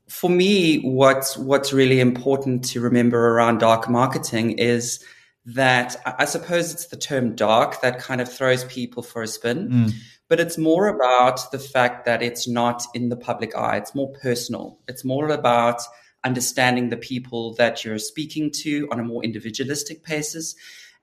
for 0.08 0.30
me, 0.30 0.82
what's 0.82 1.38
what's 1.38 1.74
really 1.74 2.00
important 2.00 2.64
to 2.66 2.82
remember 2.82 3.30
around 3.30 3.60
dark 3.60 3.90
marketing 3.90 4.52
is 4.60 5.04
that 5.46 5.96
I 6.06 6.26
suppose 6.26 6.72
it's 6.72 6.88
the 6.88 6.98
term 6.98 7.34
dark 7.34 7.82
that 7.82 7.98
kind 7.98 8.22
of 8.22 8.32
throws 8.32 8.66
people 8.66 9.02
for 9.02 9.24
a 9.24 9.28
spin. 9.28 9.70
Mm 9.70 9.94
but 10.30 10.40
it's 10.40 10.58
more 10.58 10.88
about 10.88 11.52
the 11.52 11.60
fact 11.60 12.06
that 12.06 12.22
it's 12.22 12.48
not 12.48 12.84
in 12.94 13.10
the 13.10 13.18
public 13.18 13.56
eye. 13.56 13.78
It's 13.78 13.96
more 13.96 14.14
personal. 14.22 14.80
It's 14.88 15.04
more 15.04 15.30
about 15.30 15.82
understanding 16.24 16.90
the 16.90 16.98
people 16.98 17.56
that 17.56 17.84
you're 17.84 17.98
speaking 17.98 18.52
to 18.52 18.88
on 18.92 19.00
a 19.00 19.04
more 19.04 19.24
individualistic 19.24 20.06
basis. 20.06 20.56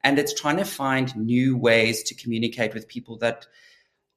And 0.05 0.19
it's 0.19 0.33
trying 0.33 0.59
to 0.59 0.65
find 0.65 1.15
new 1.17 1.57
ways 1.57 2.05
to 2.05 2.15
communicate 2.15 2.73
with 2.73 2.87
people 2.87 3.19
that 3.19 3.47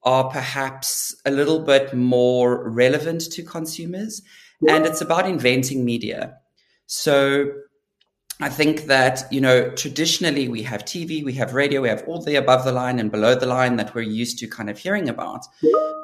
are 0.04 0.30
perhaps 0.30 1.16
a 1.26 1.32
little 1.32 1.60
bit 1.60 1.94
more 1.94 2.70
relevant 2.70 3.32
to 3.32 3.44
consumers. 3.44 4.22
And 4.68 4.86
it's 4.86 5.02
about 5.02 5.28
inventing 5.28 5.84
media. 5.84 6.38
So 6.86 7.52
I 8.42 8.48
think 8.48 8.86
that, 8.86 9.24
you 9.32 9.42
know, 9.42 9.70
traditionally 9.72 10.48
we 10.48 10.64
have 10.64 10.86
TV, 10.86 11.24
we 11.26 11.34
have 11.34 11.54
radio, 11.54 11.82
we 11.82 11.90
have 11.90 12.04
all 12.08 12.22
the 12.22 12.36
above 12.36 12.64
the 12.64 12.72
line 12.72 12.98
and 12.98 13.12
below 13.12 13.36
the 13.36 13.46
line 13.46 13.76
that 13.76 13.94
we're 13.94 14.02
used 14.02 14.40
to 14.40 14.48
kind 14.48 14.70
of 14.70 14.78
hearing 14.78 15.10
about. 15.10 15.46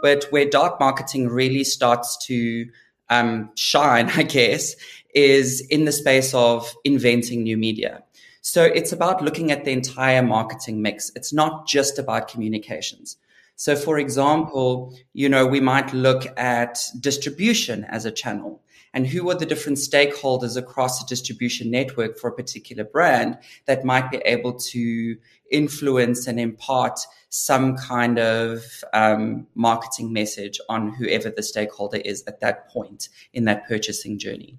But 0.02 0.26
where 0.32 0.46
dark 0.46 0.78
marketing 0.78 1.30
really 1.30 1.64
starts 1.64 2.18
to 2.28 2.68
um, 3.10 3.52
shine, 3.56 4.10
I 4.16 4.24
guess, 4.24 4.76
is 5.14 5.62
in 5.70 5.86
the 5.86 5.94
space 5.94 6.34
of 6.34 6.76
inventing 6.84 7.44
new 7.44 7.56
media. 7.56 8.04
So 8.42 8.64
it's 8.64 8.92
about 8.92 9.24
looking 9.24 9.50
at 9.52 9.64
the 9.64 9.72
entire 9.72 10.22
marketing 10.22 10.82
mix. 10.82 11.14
It's 11.16 11.32
not 11.32 11.68
just 11.68 11.98
about 11.98 12.28
communications. 12.28 13.16
So, 13.56 13.78
for 13.78 13.98
example, 13.98 14.94
you 15.14 15.30
know, 15.30 15.46
we 15.48 15.62
might 15.62 15.94
look 15.94 16.28
at 16.38 16.78
distribution 17.00 17.86
as 17.86 18.04
a 18.04 18.12
channel 18.12 18.62
and 18.96 19.06
who 19.06 19.30
are 19.30 19.36
the 19.36 19.46
different 19.46 19.78
stakeholders 19.78 20.56
across 20.56 21.00
the 21.00 21.06
distribution 21.06 21.70
network 21.70 22.18
for 22.18 22.30
a 22.30 22.34
particular 22.34 22.86
brand 22.86 23.38
that 23.66 23.84
might 23.84 24.10
be 24.10 24.18
able 24.26 24.54
to 24.54 25.18
influence 25.52 26.26
and 26.26 26.40
impart 26.40 27.00
some 27.30 27.76
kind 27.76 28.18
of 28.18 28.64
um, 28.94 29.46
marketing 29.54 30.14
message 30.14 30.60
on 30.70 30.94
whoever 30.94 31.30
the 31.30 31.44
stakeholder 31.44 31.98
is 31.98 32.24
at 32.26 32.40
that 32.40 32.70
point 32.70 33.10
in 33.34 33.44
that 33.44 33.68
purchasing 33.68 34.18
journey. 34.18 34.58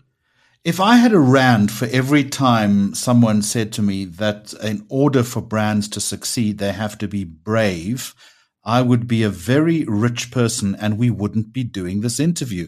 If 0.63 0.81
I 0.81 0.97
had 0.97 1.13
a 1.13 1.19
rand 1.19 1.71
for 1.71 1.87
every 1.87 2.25
time 2.25 2.93
someone 2.93 3.41
said 3.41 3.73
to 3.75 3.83
me 3.83 4.05
that 4.05 4.53
in 4.63 4.85
order 4.89 5.23
for 5.23 5.41
brands 5.41 5.89
to 5.89 6.01
succeed, 6.01 6.59
they 6.59 6.73
have 6.73 6.99
to 6.99 7.09
be 7.09 7.25
brave, 7.25 8.15
I 8.67 8.83
would 8.83 9.07
be 9.07 9.23
a 9.23 9.31
very 9.31 9.85
rich 9.85 10.33
person 10.33 10.75
and 10.75 10.99
we 10.99 11.09
wouldn't 11.09 11.53
be 11.53 11.63
doing 11.63 12.01
this 12.01 12.19
interview. 12.19 12.67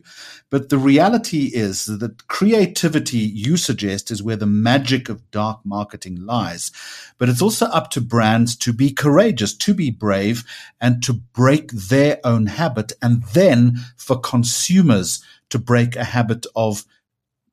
But 0.48 0.68
the 0.68 0.78
reality 0.78 1.50
is 1.52 1.86
that 1.86 2.28
creativity, 2.28 3.18
you 3.18 3.56
suggest, 3.56 4.12
is 4.12 4.22
where 4.22 4.36
the 4.36 4.46
magic 4.46 5.08
of 5.08 5.28
dark 5.32 5.58
marketing 5.64 6.24
lies. 6.24 6.70
But 7.18 7.28
it's 7.28 7.42
also 7.42 7.66
up 7.66 7.90
to 7.90 8.00
brands 8.00 8.54
to 8.58 8.72
be 8.72 8.92
courageous, 8.92 9.56
to 9.56 9.74
be 9.74 9.90
brave, 9.90 10.44
and 10.80 11.02
to 11.02 11.12
break 11.12 11.72
their 11.72 12.20
own 12.22 12.46
habit. 12.46 12.92
And 13.02 13.24
then 13.34 13.78
for 13.96 14.20
consumers 14.20 15.20
to 15.50 15.58
break 15.58 15.96
a 15.96 16.04
habit 16.04 16.46
of 16.54 16.84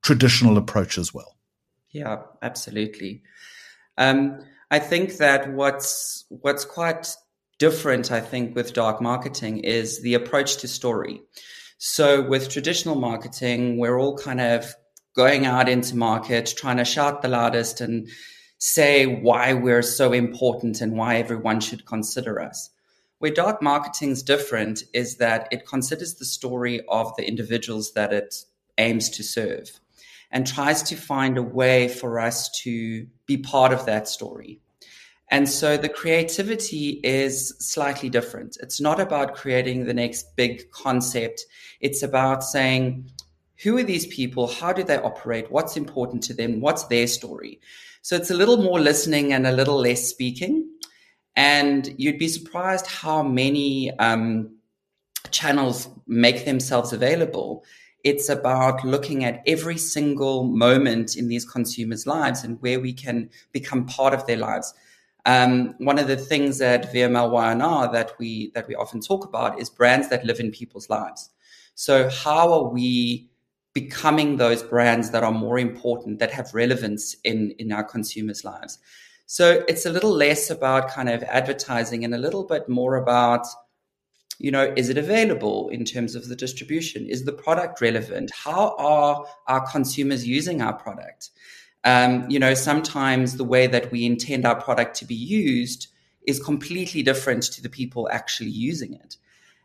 traditional 0.04 0.58
approach 0.58 1.00
as 1.00 1.12
well. 1.12 1.36
Yeah, 1.89 2.22
absolutely. 2.43 3.24
Um, 3.98 4.46
I 4.70 4.78
think 4.78 5.18
that 5.18 5.52
what's 5.52 6.26
what's 6.30 6.66
quite 6.66 7.16
different, 7.60 8.12
I 8.12 8.22
think, 8.22 8.56
with 8.56 8.74
dark 8.74 9.01
marketing 9.01 9.60
is 9.60 10.01
the 10.01 10.14
approach 10.14 10.58
to 10.58 10.68
story. 10.68 11.22
So 11.78 12.22
with 12.22 12.49
traditional 12.49 12.95
marketing, 12.95 13.78
we're 13.78 13.99
all 13.99 14.18
kind 14.18 14.41
of 14.41 14.74
going 15.16 15.45
out 15.45 15.70
into 15.70 15.95
market, 15.95 16.53
trying 16.58 16.78
to 16.78 16.86
shout 16.86 17.22
the 17.22 17.28
loudest 17.28 17.82
and 17.82 18.10
say 18.58 19.06
why 19.06 19.53
we're 19.53 19.82
so 19.82 20.14
important 20.14 20.82
and 20.82 20.93
why 20.93 21.18
everyone 21.18 21.60
should 21.60 21.86
consider 21.86 22.41
us. 22.41 22.70
Where 23.20 23.32
dark 23.32 23.62
marketing 23.62 24.12
is 24.12 24.24
different 24.24 24.84
is 24.93 25.18
that 25.18 25.47
it 25.51 25.68
considers 25.68 26.16
the 26.16 26.26
story 26.26 26.82
of 26.89 27.16
the 27.16 27.28
individuals 27.28 27.93
that 27.93 28.14
it 28.14 28.36
aims 28.78 29.10
to 29.12 29.24
serve 29.24 29.80
and 30.32 30.45
tries 30.45 30.84
to 30.84 30.95
find 30.95 31.38
a 31.38 31.43
way 31.43 31.88
for 31.88 32.20
us 32.20 32.49
to 32.64 33.08
be 33.26 33.38
part 33.38 33.72
of 33.72 33.86
that 33.86 34.08
story. 34.08 34.60
And 35.30 35.49
so 35.49 35.76
the 35.76 35.89
creativity 35.89 36.99
is 37.03 37.55
slightly 37.59 38.09
different. 38.09 38.57
It's 38.61 38.80
not 38.80 38.99
about 38.99 39.36
creating 39.36 39.86
the 39.86 39.93
next 39.93 40.36
big 40.36 40.69
concept. 40.71 41.45
It's 41.82 42.03
about 42.03 42.43
saying, 42.43 43.09
who 43.63 43.78
are 43.78 43.84
these 43.84 44.05
people? 44.07 44.47
How 44.47 44.71
do 44.71 44.84
they 44.84 44.97
operate? 44.97 45.51
What's 45.51 45.78
important 45.78 46.21
to 46.23 46.34
them? 46.34 46.61
What's 46.61 46.84
their 46.86 47.07
story? 47.07 47.59
So 48.01 48.15
it's 48.15 48.30
a 48.30 48.36
little 48.36 48.57
more 48.57 48.80
listening 48.80 49.34
and 49.34 49.47
a 49.47 49.51
little 49.51 49.78
less 49.78 50.07
speaking. 50.07 50.69
And 51.36 51.93
you'd 51.97 52.19
be 52.19 52.28
surprised 52.28 52.86
how 52.86 53.23
many 53.23 53.91
um, 53.97 54.55
channels 55.32 55.89
make 56.05 56.45
themselves 56.45 56.93
available. 56.93 57.65
It's 58.03 58.30
about 58.30 58.86
looking 58.86 59.26
at 59.26 59.41
every 59.47 59.78
single 59.78 60.43
moment 60.43 61.17
in 61.17 61.28
these 61.28 61.45
consumers' 61.45 62.05
lives 62.05 62.43
and 62.43 62.61
where 62.61 62.80
we 62.80 62.93
can 62.93 63.30
become 63.51 63.88
part 63.88 64.13
of 64.13 64.28
their 64.28 64.38
lives. 64.38 64.73
Um, 65.26 65.73
one 65.80 65.97
of 65.97 66.07
the 66.07 66.17
things 66.17 66.61
at 66.61 66.93
VML 66.93 67.32
Y&R 67.32 67.91
that 67.91 68.11
we 68.19 68.51
that 68.53 68.67
we 68.67 68.76
often 68.76 69.01
talk 69.01 69.26
about 69.26 69.59
is 69.59 69.69
brands 69.69 70.09
that 70.09 70.26
live 70.26 70.39
in 70.39 70.51
people's 70.51 70.89
lives. 70.89 71.32
So 71.73 72.09
how 72.09 72.53
are 72.53 72.69
we 72.69 73.30
becoming 73.73 74.38
those 74.38 74.63
brands 74.63 75.11
that 75.11 75.23
are 75.23 75.32
more 75.32 75.59
important, 75.59 76.19
that 76.19 76.32
have 76.32 76.53
relevance 76.53 77.15
in 77.23 77.55
in 77.57 77.71
our 77.71 77.84
consumers' 77.84 78.43
lives? 78.43 78.80
So 79.26 79.63
it's 79.67 79.88
a 79.88 79.89
little 79.89 80.11
less 80.11 80.51
about 80.51 80.89
kind 80.89 81.09
of 81.09 81.23
advertising 81.23 82.05
and 82.05 82.13
a 82.13 82.19
little 82.19 82.43
bit 82.43 82.69
more 82.69 82.95
about 82.95 83.47
you 84.38 84.51
know, 84.51 84.73
is 84.76 84.89
it 84.89 84.97
available 84.97 85.69
in 85.69 85.86
terms 85.86 86.15
of 86.15 86.28
the 86.28 86.36
distribution? 86.36 87.07
Is 87.07 87.23
the 87.23 87.32
product 87.32 87.80
relevant? 87.82 88.32
How 88.32 88.76
are 88.78 89.26
our 89.47 89.65
consumers 89.71 90.28
using 90.28 90.61
our 90.61 90.73
product? 90.73 91.30
Um, 91.86 92.30
you 92.30 92.40
know, 92.40 92.56
sometimes 92.56 93.38
the 93.38 93.44
way 93.44 93.68
that 93.68 93.92
we 93.92 94.06
intend 94.06 94.46
our 94.46 94.60
product 94.60 94.96
to 94.98 95.06
be 95.06 95.16
used 95.16 95.88
is 96.28 96.40
completely 96.40 97.04
different 97.04 97.44
to 97.44 97.62
the 97.62 97.70
people 97.70 98.10
actually 98.12 98.50
using 98.50 98.94
it. 98.96 99.18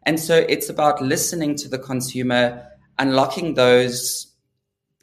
And 0.05 0.21
so 0.21 0.37
it's 0.37 0.69
about 0.69 1.03
listening 1.03 1.57
to 1.57 1.69
the 1.69 1.79
consumer, 1.79 2.67
unlocking 2.99 3.55
those 3.55 4.35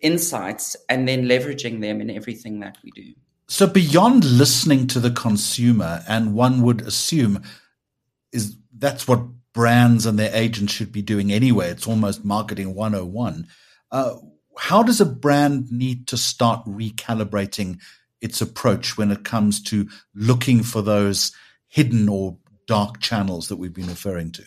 insights, 0.01 0.75
and 0.89 1.07
then 1.07 1.25
leveraging 1.25 1.81
them 1.81 2.01
in 2.01 2.11
everything 2.11 2.59
that 2.59 2.77
we 2.83 2.91
do. 2.91 3.13
So, 3.47 3.65
beyond 3.65 4.25
listening 4.25 4.87
to 4.87 4.99
the 4.99 5.11
consumer, 5.11 6.03
and 6.07 6.33
one 6.33 6.61
would 6.63 6.81
assume 6.81 7.43
is 8.31 8.57
that's 8.77 9.07
what 9.07 9.21
brands 9.53 10.05
and 10.05 10.19
their 10.19 10.35
agents 10.35 10.73
should 10.73 10.91
be 10.91 11.01
doing 11.01 11.31
anyway. 11.31 11.69
It's 11.69 11.87
almost 11.87 12.25
marketing 12.25 12.75
101. 12.75 13.47
Uh, 13.89 14.15
how 14.57 14.83
does 14.83 15.01
a 15.01 15.05
brand 15.05 15.71
need 15.71 16.07
to 16.07 16.17
start 16.17 16.65
recalibrating 16.65 17.79
its 18.21 18.41
approach 18.41 18.97
when 18.97 19.11
it 19.11 19.23
comes 19.23 19.61
to 19.63 19.87
looking 20.15 20.63
for 20.63 20.81
those 20.81 21.31
hidden 21.67 22.09
or 22.09 22.37
dark 22.65 22.99
channels 22.99 23.47
that 23.47 23.57
we've 23.57 23.73
been 23.73 23.87
referring 23.87 24.31
to? 24.31 24.43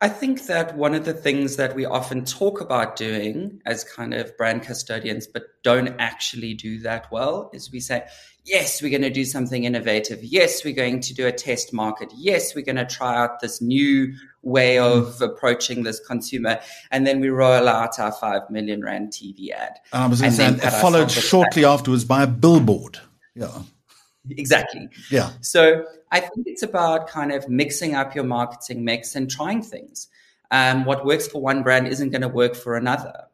I 0.00 0.08
think 0.08 0.46
that 0.46 0.76
one 0.76 0.94
of 0.94 1.04
the 1.04 1.14
things 1.14 1.54
that 1.56 1.76
we 1.76 1.84
often 1.84 2.24
talk 2.24 2.60
about 2.60 2.96
doing 2.96 3.60
as 3.66 3.84
kind 3.84 4.12
of 4.12 4.36
brand 4.36 4.62
custodians, 4.62 5.28
but 5.28 5.44
don't 5.62 5.94
actually 6.00 6.54
do 6.54 6.80
that 6.80 7.06
well, 7.12 7.50
is 7.52 7.70
we 7.70 7.78
say, 7.78 8.04
yes, 8.44 8.82
we're 8.82 8.90
going 8.90 9.02
to 9.02 9.10
do 9.10 9.24
something 9.24 9.62
innovative. 9.62 10.18
Yes, 10.24 10.64
we're 10.64 10.74
going 10.74 10.98
to 11.02 11.14
do 11.14 11.28
a 11.28 11.32
test 11.32 11.72
market. 11.72 12.10
Yes, 12.16 12.52
we're 12.52 12.64
going 12.64 12.76
to 12.76 12.84
try 12.84 13.16
out 13.16 13.38
this 13.38 13.62
new 13.62 14.12
way 14.42 14.78
of 14.78 15.20
approaching 15.20 15.82
this 15.82 16.00
consumer. 16.00 16.60
And 16.90 17.06
then 17.06 17.20
we 17.20 17.28
roll 17.28 17.68
out 17.68 17.98
our 17.98 18.12
5 18.12 18.50
million 18.50 18.82
Rand 18.82 19.12
TV 19.12 19.50
ad. 19.50 19.78
I 19.92 20.06
was 20.06 20.22
and 20.22 20.34
then 20.34 20.58
followed 20.58 21.10
shortly 21.10 21.64
afterwards 21.64 22.04
by 22.04 22.22
a 22.22 22.26
billboard. 22.26 22.98
Yeah. 23.34 23.62
Exactly. 24.30 24.88
Yeah. 25.10 25.30
So 25.40 25.84
I 26.12 26.20
think 26.20 26.46
it's 26.46 26.62
about 26.62 27.08
kind 27.08 27.32
of 27.32 27.48
mixing 27.48 27.96
up 27.96 28.14
your 28.14 28.22
marketing 28.22 28.84
mix 28.84 29.16
and 29.16 29.28
trying 29.28 29.62
things. 29.62 30.06
Um, 30.52 30.84
what 30.84 31.04
works 31.04 31.26
for 31.26 31.42
one 31.42 31.64
brand 31.64 31.88
isn't 31.88 32.10
going 32.10 32.22
to 32.22 32.28
work 32.28 32.54
for 32.54 32.76
another. 32.76 33.24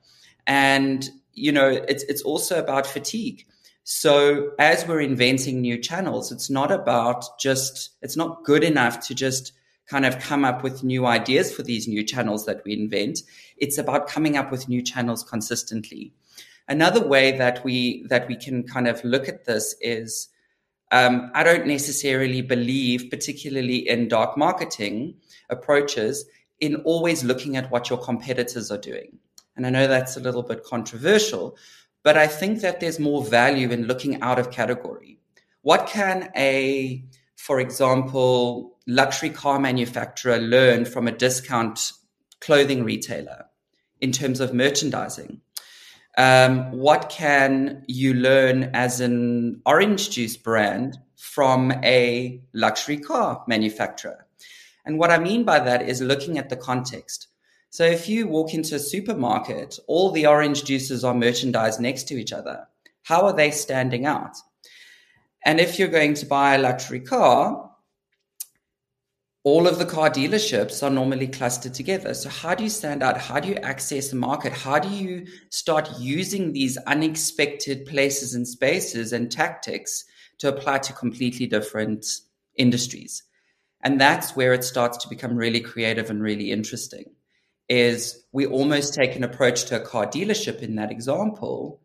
And, 0.46 1.06
you 1.34 1.52
know, 1.52 1.68
it's, 1.68 2.04
it's 2.04 2.22
also 2.22 2.59
about 2.59 2.86
fatigue 2.86 3.44
so 3.90 4.50
as 4.59 4.86
we're 4.86 5.00
inventing 5.00 5.62
new 5.62 5.78
channels, 5.78 6.30
it's 6.30 6.50
not 6.50 6.70
about 6.70 7.38
just, 7.38 7.92
it's 8.02 8.18
not 8.18 8.44
good 8.44 8.62
enough 8.62 9.00
to 9.06 9.14
just 9.14 9.52
kind 9.89 10.05
of 10.05 10.18
come 10.18 10.45
up 10.45 10.62
with 10.62 10.84
new 10.84 11.07
ideas 11.07 11.53
for 11.55 11.62
these 11.62 11.89
new 11.89 12.05
channels 12.05 12.45
that 12.47 12.62
we 12.64 12.74
invent. 12.74 13.20
It's 13.57 13.78
about 13.78 14.09
coming 14.09 14.36
up 14.36 14.51
with 14.51 14.68
new 14.68 14.82
channels 14.82 15.22
consistently. 15.22 16.12
Another 16.68 17.07
way 17.07 17.36
that 17.39 17.64
we, 17.64 18.07
that 18.09 18.28
we 18.28 18.36
can 18.36 18.62
kind 18.62 18.86
of 18.86 19.03
look 19.03 19.28
at 19.28 19.47
this 19.47 19.74
is, 19.80 20.28
um, 20.93 21.30
I 21.34 21.43
don't 21.43 21.66
necessarily 21.66 22.43
believe, 22.43 23.11
particularly 23.11 23.89
in 23.89 24.09
dark 24.09 24.36
marketing 24.36 25.14
approaches, 25.49 26.26
in 26.61 26.76
always 26.76 27.24
looking 27.24 27.57
at 27.57 27.70
what 27.70 27.89
your 27.89 27.99
competitors 27.99 28.70
are 28.70 28.78
doing. 28.78 29.18
And 29.57 29.66
I 29.66 29.70
know 29.70 29.86
that's 29.86 30.16
a 30.16 30.20
little 30.20 30.43
bit 30.43 30.64
controversial, 30.64 31.57
but 32.03 32.18
I 32.18 32.26
think 32.26 32.61
that 32.61 32.80
there's 32.80 33.01
more 33.01 33.24
value 33.24 33.70
in 33.70 33.86
looking 33.86 34.20
out 34.22 34.39
of 34.39 34.51
category. 34.51 35.18
What 35.62 35.86
can 35.86 36.30
a, 36.36 37.03
for 37.39 37.61
example, 37.61 38.76
luxury 38.89 39.30
car 39.30 39.61
manufacturer 39.61 40.39
learn 40.39 40.84
from 40.84 41.07
a 41.07 41.12
discount 41.12 41.93
clothing 42.41 42.82
retailer 42.82 43.47
in 44.01 44.11
terms 44.11 44.41
of 44.41 44.53
merchandising? 44.53 45.41
Um, 46.18 46.72
what 46.72 47.09
can 47.09 47.84
you 47.86 48.12
learn 48.12 48.70
as 48.74 49.01
an 49.01 49.62
orange 49.64 50.11
juice 50.11 50.36
brand 50.36 50.99
from 51.16 51.70
a 51.84 52.43
luxury 52.55 52.99
car 52.99 53.45
manufacturer? 53.47 54.26
And 54.84 54.99
what 54.99 55.12
I 55.12 55.18
mean 55.18 55.45
by 55.45 55.61
that 55.61 55.89
is 55.89 56.03
looking 56.03 56.39
at 56.39 56.49
the 56.49 56.57
context. 56.57 57.28
So 57.70 57.84
if 57.84 58.09
you 58.09 58.26
walk 58.26 58.53
into 58.53 58.74
a 58.74 58.80
supermarket, 58.80 59.78
all 59.86 60.11
the 60.11 60.26
orange 60.26 60.64
juices 60.64 61.05
are 61.05 61.14
merchandised 61.14 61.80
next 61.80 62.09
to 62.09 62.18
each 62.18 62.32
other. 62.32 62.66
How 63.05 63.26
are 63.26 63.32
they 63.32 63.53
standing 63.53 64.07
out? 64.07 64.36
And 65.49 65.61
if 65.61 65.78
you're 65.78 65.88
going 65.88 66.12
to 66.12 66.26
buy 66.26 66.57
a 66.57 66.59
luxury 66.59 67.01
car, 67.01 67.70
all 69.44 69.66
of 69.66 69.78
the 69.78 69.86
car 69.86 70.11
dealerships 70.11 70.82
are 70.82 70.90
normally 70.90 71.26
clustered 71.26 71.72
together. 71.72 72.12
So, 72.12 72.28
how 72.28 72.55
do 72.55 72.64
you 72.64 72.68
stand 72.68 73.03
out? 73.03 73.16
How 73.16 73.40
do 73.40 73.49
you 73.49 73.55
access 73.55 74.11
the 74.11 74.16
market? 74.16 74.53
How 74.53 74.78
do 74.78 74.90
you 74.90 75.26
start 75.49 75.88
using 75.99 76.53
these 76.53 76.76
unexpected 76.86 77.86
places 77.86 78.34
and 78.34 78.46
spaces 78.46 79.14
and 79.14 79.32
tactics 79.32 80.05
to 80.36 80.49
apply 80.49 80.80
to 80.80 80.92
completely 80.92 81.46
different 81.46 82.05
industries? 82.57 83.22
And 83.80 83.99
that's 83.99 84.36
where 84.36 84.53
it 84.53 84.64
starts 84.64 84.99
to 84.99 85.09
become 85.09 85.34
really 85.34 85.61
creative 85.61 86.11
and 86.11 86.20
really 86.20 86.53
interesting 86.53 87.07
is 87.70 88.22
we 88.32 88.44
almost 88.44 88.92
take 88.92 89.16
an 89.16 89.24
approach 89.24 89.64
to 89.64 89.80
a 89.80 89.86
car 89.86 90.07
dealership 90.07 90.61
in 90.61 90.74
that 90.74 90.90
example 90.90 91.80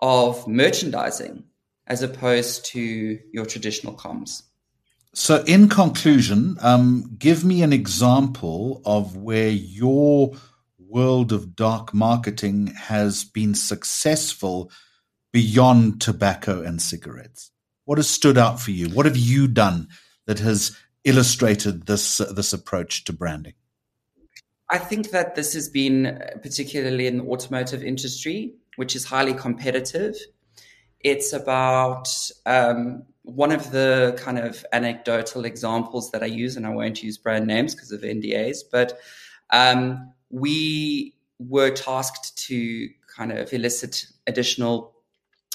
of 0.00 0.48
merchandising 0.48 1.44
as 1.88 2.02
opposed 2.02 2.66
to 2.66 3.18
your 3.32 3.46
traditional 3.46 3.94
comms. 3.94 4.42
So, 5.14 5.42
in 5.46 5.68
conclusion, 5.68 6.56
um, 6.60 7.16
give 7.18 7.44
me 7.44 7.62
an 7.62 7.72
example 7.72 8.82
of 8.84 9.16
where 9.16 9.48
your 9.48 10.32
world 10.78 11.32
of 11.32 11.56
dark 11.56 11.92
marketing 11.92 12.68
has 12.68 13.24
been 13.24 13.54
successful 13.54 14.70
beyond 15.32 16.00
tobacco 16.00 16.62
and 16.62 16.80
cigarettes. 16.80 17.50
What 17.84 17.98
has 17.98 18.08
stood 18.08 18.38
out 18.38 18.60
for 18.60 18.70
you? 18.70 18.88
What 18.88 19.06
have 19.06 19.16
you 19.16 19.48
done 19.48 19.88
that 20.26 20.38
has 20.38 20.76
illustrated 21.04 21.86
this 21.86 22.20
uh, 22.20 22.32
this 22.32 22.52
approach 22.52 23.04
to 23.04 23.12
branding? 23.12 23.54
I 24.70 24.78
think 24.78 25.10
that 25.10 25.34
this 25.34 25.54
has 25.54 25.70
been 25.70 26.22
particularly 26.42 27.06
in 27.06 27.18
the 27.18 27.24
automotive 27.24 27.82
industry, 27.82 28.54
which 28.76 28.94
is 28.94 29.04
highly 29.04 29.32
competitive. 29.32 30.14
It's 31.00 31.32
about 31.32 32.08
um, 32.46 33.04
one 33.22 33.52
of 33.52 33.70
the 33.70 34.18
kind 34.18 34.38
of 34.38 34.64
anecdotal 34.72 35.44
examples 35.44 36.10
that 36.10 36.22
I 36.22 36.26
use, 36.26 36.56
and 36.56 36.66
I 36.66 36.70
won't 36.70 37.02
use 37.02 37.18
brand 37.18 37.46
names 37.46 37.74
because 37.74 37.92
of 37.92 38.00
NDAs, 38.00 38.58
but 38.70 38.98
um, 39.50 40.12
we 40.30 41.14
were 41.38 41.70
tasked 41.70 42.36
to 42.46 42.88
kind 43.16 43.32
of 43.32 43.52
elicit 43.52 44.06
additional 44.26 44.94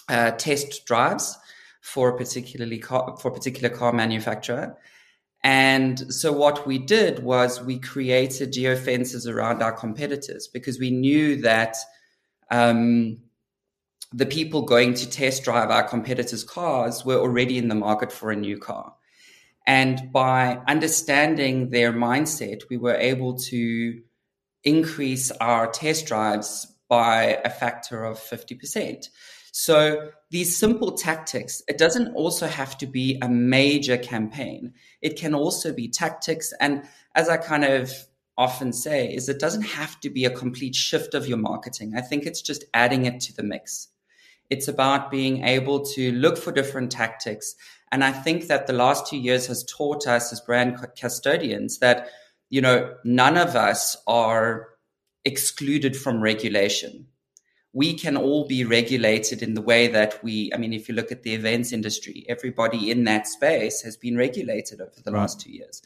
uh, 0.09 0.31
test 0.31 0.85
drives 0.85 1.37
for 1.81 2.09
a 2.09 2.17
particularly 2.17 2.79
car, 2.79 3.17
for 3.17 3.29
a 3.29 3.33
particular 3.33 3.69
car 3.69 3.91
manufacturer. 3.91 4.77
And 5.43 6.13
so 6.13 6.31
what 6.31 6.65
we 6.65 6.77
did 6.77 7.19
was 7.19 7.61
we 7.61 7.77
created 7.77 8.53
geofences 8.53 9.27
around 9.27 9.61
our 9.61 9.73
competitors 9.73 10.47
because 10.47 10.79
we 10.79 10.91
knew 10.91 11.41
that 11.41 11.75
um, 12.49 13.17
the 14.13 14.25
people 14.25 14.61
going 14.61 14.93
to 14.93 15.09
test 15.09 15.43
drive 15.43 15.69
our 15.69 15.83
competitors' 15.83 16.43
cars 16.43 17.03
were 17.03 17.17
already 17.17 17.57
in 17.57 17.67
the 17.67 17.75
market 17.75 18.11
for 18.11 18.31
a 18.31 18.35
new 18.35 18.57
car. 18.57 18.93
And 19.65 20.11
by 20.11 20.59
understanding 20.67 21.69
their 21.69 21.93
mindset, 21.93 22.63
we 22.69 22.77
were 22.77 22.95
able 22.95 23.35
to 23.35 24.01
increase 24.63 25.31
our 25.31 25.67
test 25.71 26.05
drives 26.05 26.67
by 26.89 27.39
a 27.43 27.49
factor 27.49 28.03
of 28.03 28.19
50%. 28.19 29.07
So 29.51 30.09
these 30.31 30.57
simple 30.57 30.91
tactics, 30.93 31.61
it 31.67 31.77
doesn't 31.77 32.13
also 32.15 32.47
have 32.47 32.77
to 32.79 32.87
be 32.87 33.19
a 33.21 33.29
major 33.29 33.97
campaign. 33.97 34.73
It 35.01 35.17
can 35.17 35.33
also 35.33 35.73
be 35.73 35.87
tactics. 35.87 36.53
And 36.59 36.83
as 37.15 37.29
I 37.29 37.37
kind 37.37 37.63
of 37.63 37.91
often 38.37 38.73
say, 38.73 39.13
is 39.13 39.29
it 39.29 39.39
doesn't 39.39 39.61
have 39.61 39.99
to 40.01 40.09
be 40.09 40.25
a 40.25 40.29
complete 40.29 40.75
shift 40.75 41.13
of 41.13 41.27
your 41.27 41.37
marketing. 41.37 41.93
I 41.95 42.01
think 42.01 42.25
it's 42.25 42.41
just 42.41 42.65
adding 42.73 43.05
it 43.05 43.21
to 43.21 43.33
the 43.33 43.43
mix. 43.43 43.89
It's 44.49 44.67
about 44.67 45.11
being 45.11 45.43
able 45.43 45.85
to 45.85 46.11
look 46.11 46.37
for 46.37 46.51
different 46.51 46.91
tactics. 46.91 47.55
And 47.91 48.03
I 48.03 48.11
think 48.11 48.47
that 48.47 48.67
the 48.67 48.73
last 48.73 49.07
two 49.07 49.17
years 49.17 49.47
has 49.47 49.63
taught 49.63 50.07
us 50.07 50.31
as 50.31 50.41
brand 50.41 50.77
custodians 50.99 51.79
that, 51.79 52.09
you 52.49 52.61
know, 52.61 52.95
none 53.03 53.37
of 53.37 53.55
us 53.55 53.95
are 54.07 54.69
excluded 55.25 55.95
from 55.95 56.21
regulation 56.21 57.07
we 57.73 57.95
can 57.95 58.15
all 58.15 58.47
be 58.47 58.63
regulated 58.63 59.41
in 59.41 59.55
the 59.55 59.61
way 59.61 59.87
that 59.87 60.23
we, 60.23 60.51
I 60.53 60.57
mean, 60.57 60.73
if 60.73 60.87
you 60.87 60.93
look 60.93 61.11
at 61.11 61.23
the 61.23 61.33
events 61.33 61.73
industry, 61.73 62.23
everybody 62.29 62.91
in 62.91 63.03
that 63.05 63.27
space 63.27 63.81
has 63.81 63.97
been 63.97 64.15
regulated 64.15 64.79
over 64.79 64.91
the 65.03 65.11
right. 65.11 65.21
last 65.21 65.41
two 65.41 65.51
years. 65.51 65.81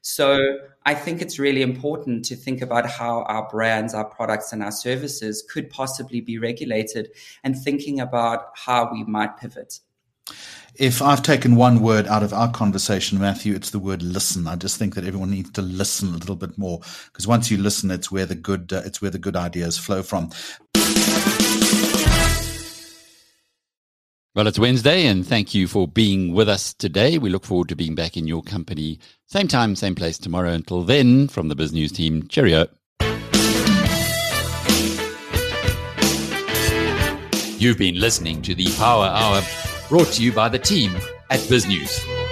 So 0.00 0.58
I 0.86 0.94
think 0.94 1.20
it's 1.20 1.38
really 1.38 1.62
important 1.62 2.24
to 2.26 2.36
think 2.36 2.62
about 2.62 2.88
how 2.88 3.22
our 3.24 3.48
brands, 3.48 3.94
our 3.94 4.04
products, 4.04 4.52
and 4.52 4.62
our 4.62 4.70
services 4.70 5.44
could 5.50 5.70
possibly 5.70 6.20
be 6.20 6.38
regulated 6.38 7.10
and 7.44 7.56
thinking 7.56 8.00
about 8.00 8.52
how 8.54 8.90
we 8.90 9.04
might 9.04 9.36
pivot. 9.36 9.80
If 10.74 11.02
I've 11.02 11.22
taken 11.22 11.56
one 11.56 11.80
word 11.80 12.06
out 12.06 12.22
of 12.22 12.32
our 12.32 12.50
conversation, 12.50 13.18
Matthew, 13.18 13.54
it's 13.54 13.70
the 13.70 13.80
word 13.80 14.02
listen. 14.02 14.46
I 14.46 14.54
just 14.54 14.78
think 14.78 14.94
that 14.94 15.04
everyone 15.04 15.30
needs 15.30 15.50
to 15.52 15.62
listen 15.62 16.10
a 16.10 16.18
little 16.18 16.36
bit 16.36 16.56
more 16.56 16.80
because 17.06 17.26
once 17.26 17.50
you 17.50 17.58
listen, 17.58 17.90
it's 17.90 18.12
where 18.12 18.26
the 18.26 18.36
good 18.36 18.72
uh, 18.72 18.82
it's 18.84 19.02
where 19.02 19.10
the 19.10 19.18
good 19.18 19.34
ideas 19.34 19.76
flow 19.76 20.02
from. 20.02 20.30
Well, 24.34 24.46
it's 24.46 24.58
Wednesday, 24.58 25.06
and 25.06 25.26
thank 25.26 25.54
you 25.54 25.66
for 25.66 25.88
being 25.88 26.34
with 26.34 26.50
us 26.50 26.74
today. 26.74 27.16
We 27.16 27.30
look 27.30 27.46
forward 27.46 27.70
to 27.70 27.76
being 27.76 27.94
back 27.94 28.16
in 28.16 28.26
your 28.26 28.42
company, 28.42 28.98
same 29.26 29.48
time, 29.48 29.74
same 29.74 29.94
place 29.94 30.18
tomorrow. 30.18 30.52
Until 30.52 30.82
then, 30.82 31.28
from 31.28 31.48
the 31.48 31.56
BizNews 31.56 31.94
team, 31.94 32.28
cheerio. 32.28 32.68
You've 37.58 37.78
been 37.78 37.98
listening 37.98 38.42
to 38.42 38.54
the 38.54 38.70
Power 38.76 39.06
Hour, 39.06 39.42
brought 39.88 40.08
to 40.12 40.22
you 40.22 40.32
by 40.32 40.50
the 40.50 40.58
team 40.58 40.94
at 41.30 41.40
BizNews. 41.40 42.27